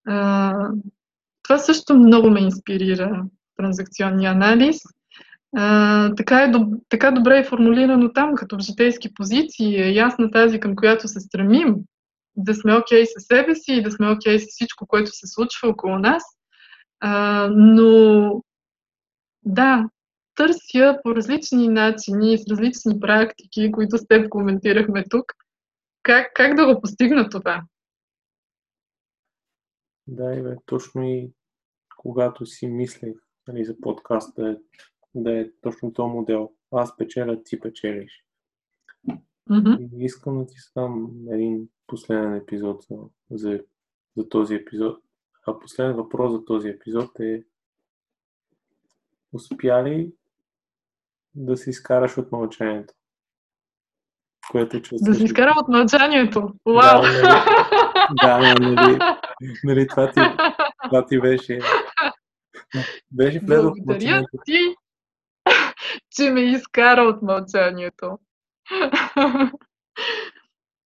А, 0.07 0.53
това 1.43 1.57
също 1.57 1.95
много 1.95 2.29
ме 2.29 2.41
инспирира 2.41 3.25
транзакционния 3.57 4.31
анализ. 4.31 4.77
А, 5.57 6.15
така, 6.15 6.43
е, 6.43 6.51
така 6.89 7.11
добре 7.11 7.37
е 7.37 7.43
формулирано 7.43 8.13
там, 8.13 8.35
като 8.35 8.57
в 8.57 8.61
житейски 8.61 9.13
позиции, 9.13 9.81
е 9.81 9.93
ясна 9.93 10.31
тази, 10.31 10.59
към 10.59 10.75
която 10.75 11.07
се 11.07 11.19
стремим, 11.19 11.75
да 12.35 12.53
сме 12.55 12.75
окей 12.75 13.03
okay 13.03 13.13
със 13.13 13.23
себе 13.27 13.55
си 13.55 13.73
и 13.73 13.83
да 13.83 13.91
сме 13.91 14.11
окей 14.11 14.37
okay 14.37 14.37
с 14.37 14.47
всичко, 14.47 14.87
което 14.87 15.11
се 15.11 15.27
случва 15.27 15.69
около 15.69 15.99
нас– 15.99 16.23
а, 16.99 17.49
но 17.55 18.41
да, 19.47 19.89
търся 20.35 20.99
по 21.03 21.15
различни 21.15 21.67
начини, 21.67 22.37
с 22.37 22.47
различни 22.49 22.99
практики, 22.99 23.71
които 23.71 23.97
с 23.97 24.07
теб 24.07 24.29
коментирахме 24.29 25.03
тук, 25.09 25.33
как, 26.03 26.31
как 26.35 26.55
да 26.55 26.73
го 26.73 26.81
постигна 26.81 27.29
това. 27.29 27.63
Да, 30.07 30.35
и 30.35 30.41
бе, 30.41 30.55
точно 30.65 31.03
и 31.03 31.31
когато 31.97 32.45
си 32.45 32.67
мислех 32.67 33.13
нали, 33.47 33.65
за 33.65 33.81
подкаста, 33.81 34.41
да 34.41 34.51
е, 34.51 34.55
да 35.15 35.39
е 35.39 35.49
точно 35.61 35.93
този 35.93 36.13
модел. 36.13 36.51
Аз 36.71 36.97
печеля, 36.97 37.43
ти 37.43 37.59
печелиш. 37.59 38.23
Mm-hmm. 39.49 39.79
И 39.79 40.05
искам 40.05 40.39
да 40.39 40.47
ти 40.47 40.55
задам 40.67 41.11
един 41.31 41.69
последен 41.87 42.35
епизод 42.35 42.85
за, 42.89 42.97
за, 43.31 43.63
за 44.17 44.29
този 44.29 44.55
епизод, 44.55 45.03
а 45.47 45.59
последен 45.59 45.95
въпрос 45.95 46.31
за 46.31 46.45
този 46.45 46.69
епизод 46.69 47.19
е 47.19 47.43
успя 49.33 49.83
ли 49.83 50.11
да 51.35 51.57
се 51.57 51.69
изкараш 51.69 52.17
от 52.17 52.31
мълчанието? 52.31 52.93
Което 54.51 54.81
чувстваш. 54.81 55.09
Да 55.09 55.15
се 55.15 55.23
изкара 55.23 55.53
от 55.57 55.67
мълчанието? 55.67 56.53
Вау! 56.65 57.01
Да, 58.21 58.37
нали, 58.37 58.75
да, 58.75 58.81
нали, 58.81 58.99
нали, 59.63 59.87
това, 59.87 60.11
ти, 60.11 60.21
това 60.83 61.05
ти 61.05 61.19
беше. 61.19 61.59
Беше 63.11 63.39
влезъл 63.39 63.71
в 63.71 63.85
мълчанието. 63.85 64.37
ти, 64.45 64.75
че 66.09 66.31
ме 66.31 66.41
изкара 66.41 67.01
от 67.01 67.21
мълчанието. 67.21 68.19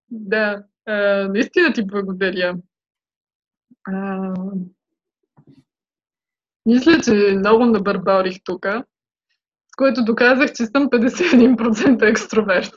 да, 0.09 0.63
наистина 1.29 1.73
ти 1.73 1.85
благодаря. 1.85 2.55
А, 3.87 4.33
мисля, 6.65 7.01
че 7.03 7.35
много 7.37 7.65
набърбарих 7.65 8.37
тук, 8.43 8.65
с 9.67 9.75
което 9.77 10.05
доказах, 10.05 10.53
че 10.53 10.65
съм 10.65 10.89
51% 10.89 12.09
екстроверт. 12.09 12.73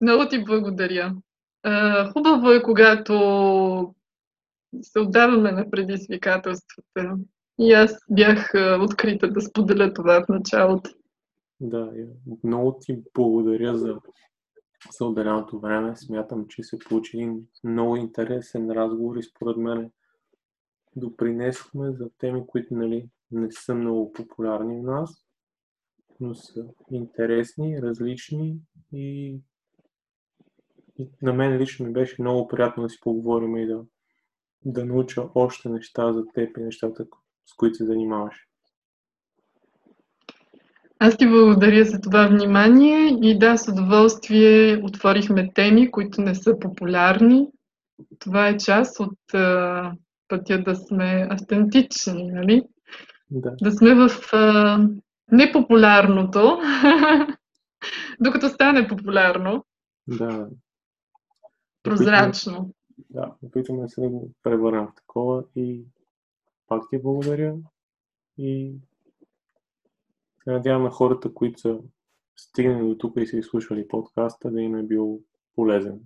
много 0.00 0.28
ти 0.28 0.44
благодаря. 0.44 1.14
Хубаво 2.12 2.50
е, 2.50 2.62
когато 2.62 3.94
се 4.82 5.00
отдаваме 5.00 5.52
на 5.52 5.70
предизвикателствата. 5.70 7.16
И 7.58 7.72
аз 7.72 7.98
бях 8.10 8.52
открита 8.80 9.28
да 9.28 9.40
споделя 9.40 9.94
това 9.94 10.24
в 10.24 10.28
началото. 10.28 10.90
Да, 11.60 11.92
много 12.44 12.78
ти 12.80 12.98
благодаря 13.14 13.78
за 13.78 13.96
за 14.98 15.04
отделеното 15.04 15.60
време. 15.60 15.96
Смятам, 15.96 16.46
че 16.48 16.62
се 16.62 16.78
получи 16.78 17.16
един 17.16 17.46
много 17.64 17.96
интересен 17.96 18.70
разговор 18.70 19.16
и 19.16 19.22
според 19.22 19.56
мен 19.56 19.90
допринесохме 20.96 21.92
за 21.92 22.10
теми, 22.18 22.46
които 22.46 22.74
нали, 22.74 23.08
не 23.30 23.52
са 23.52 23.74
много 23.74 24.12
популярни 24.12 24.80
в 24.80 24.82
нас, 24.82 25.24
но 26.20 26.34
са 26.34 26.66
интересни, 26.90 27.82
различни 27.82 28.56
и, 28.92 29.38
и 30.98 31.08
на 31.22 31.32
мен 31.32 31.58
лично 31.58 31.86
ми 31.86 31.92
беше 31.92 32.22
много 32.22 32.48
приятно 32.48 32.82
да 32.82 32.88
си 32.88 32.98
поговорим 33.00 33.56
и 33.56 33.66
да, 33.66 33.84
да 34.64 34.84
науча 34.84 35.28
още 35.34 35.68
неща 35.68 36.12
за 36.12 36.24
теб 36.34 36.58
и 36.58 36.62
нещата, 36.62 37.06
с 37.46 37.54
които 37.56 37.74
се 37.74 37.84
занимаваш. 37.84 38.48
Аз 40.98 41.16
ти 41.16 41.28
благодаря 41.28 41.84
за 41.84 42.00
това 42.00 42.26
внимание 42.26 43.18
и 43.22 43.38
да, 43.38 43.56
с 43.56 43.68
удоволствие 43.68 44.80
отворихме 44.82 45.52
теми, 45.54 45.90
които 45.90 46.20
не 46.20 46.34
са 46.34 46.58
популярни. 46.58 47.48
Това 48.18 48.48
е 48.48 48.56
част 48.56 49.00
от 49.00 49.34
а, 49.34 49.92
пътя 50.28 50.62
да 50.62 50.76
сме 50.76 51.26
автентични, 51.30 52.30
нали? 52.32 52.62
Да. 53.30 53.52
Да 53.62 53.72
сме 53.72 53.94
в 53.94 54.10
а, 54.32 54.78
непопулярното, 55.32 56.58
докато 58.20 58.48
стане 58.48 58.88
популярно. 58.88 59.64
Да. 60.06 60.48
Прозрачно. 61.82 62.74
Да, 63.10 63.34
опитваме 63.42 63.88
се 63.88 64.00
да 64.00 64.08
го 64.08 64.30
превърнем 64.42 64.86
в 64.86 64.94
такова 64.94 65.44
и 65.56 65.84
пак 66.68 66.82
ти 66.90 66.98
благодаря 67.02 67.54
и 68.38 68.74
се 70.44 70.50
надяваме 70.50 70.90
хората, 70.90 71.34
които 71.34 71.60
са 71.60 71.78
стигнали 72.36 72.88
до 72.88 72.98
тук 72.98 73.16
и 73.16 73.26
са 73.26 73.36
изслушвали 73.36 73.88
подкаста, 73.88 74.50
да 74.50 74.60
им 74.60 74.76
е 74.76 74.82
бил 74.82 75.20
полезен. 75.54 76.00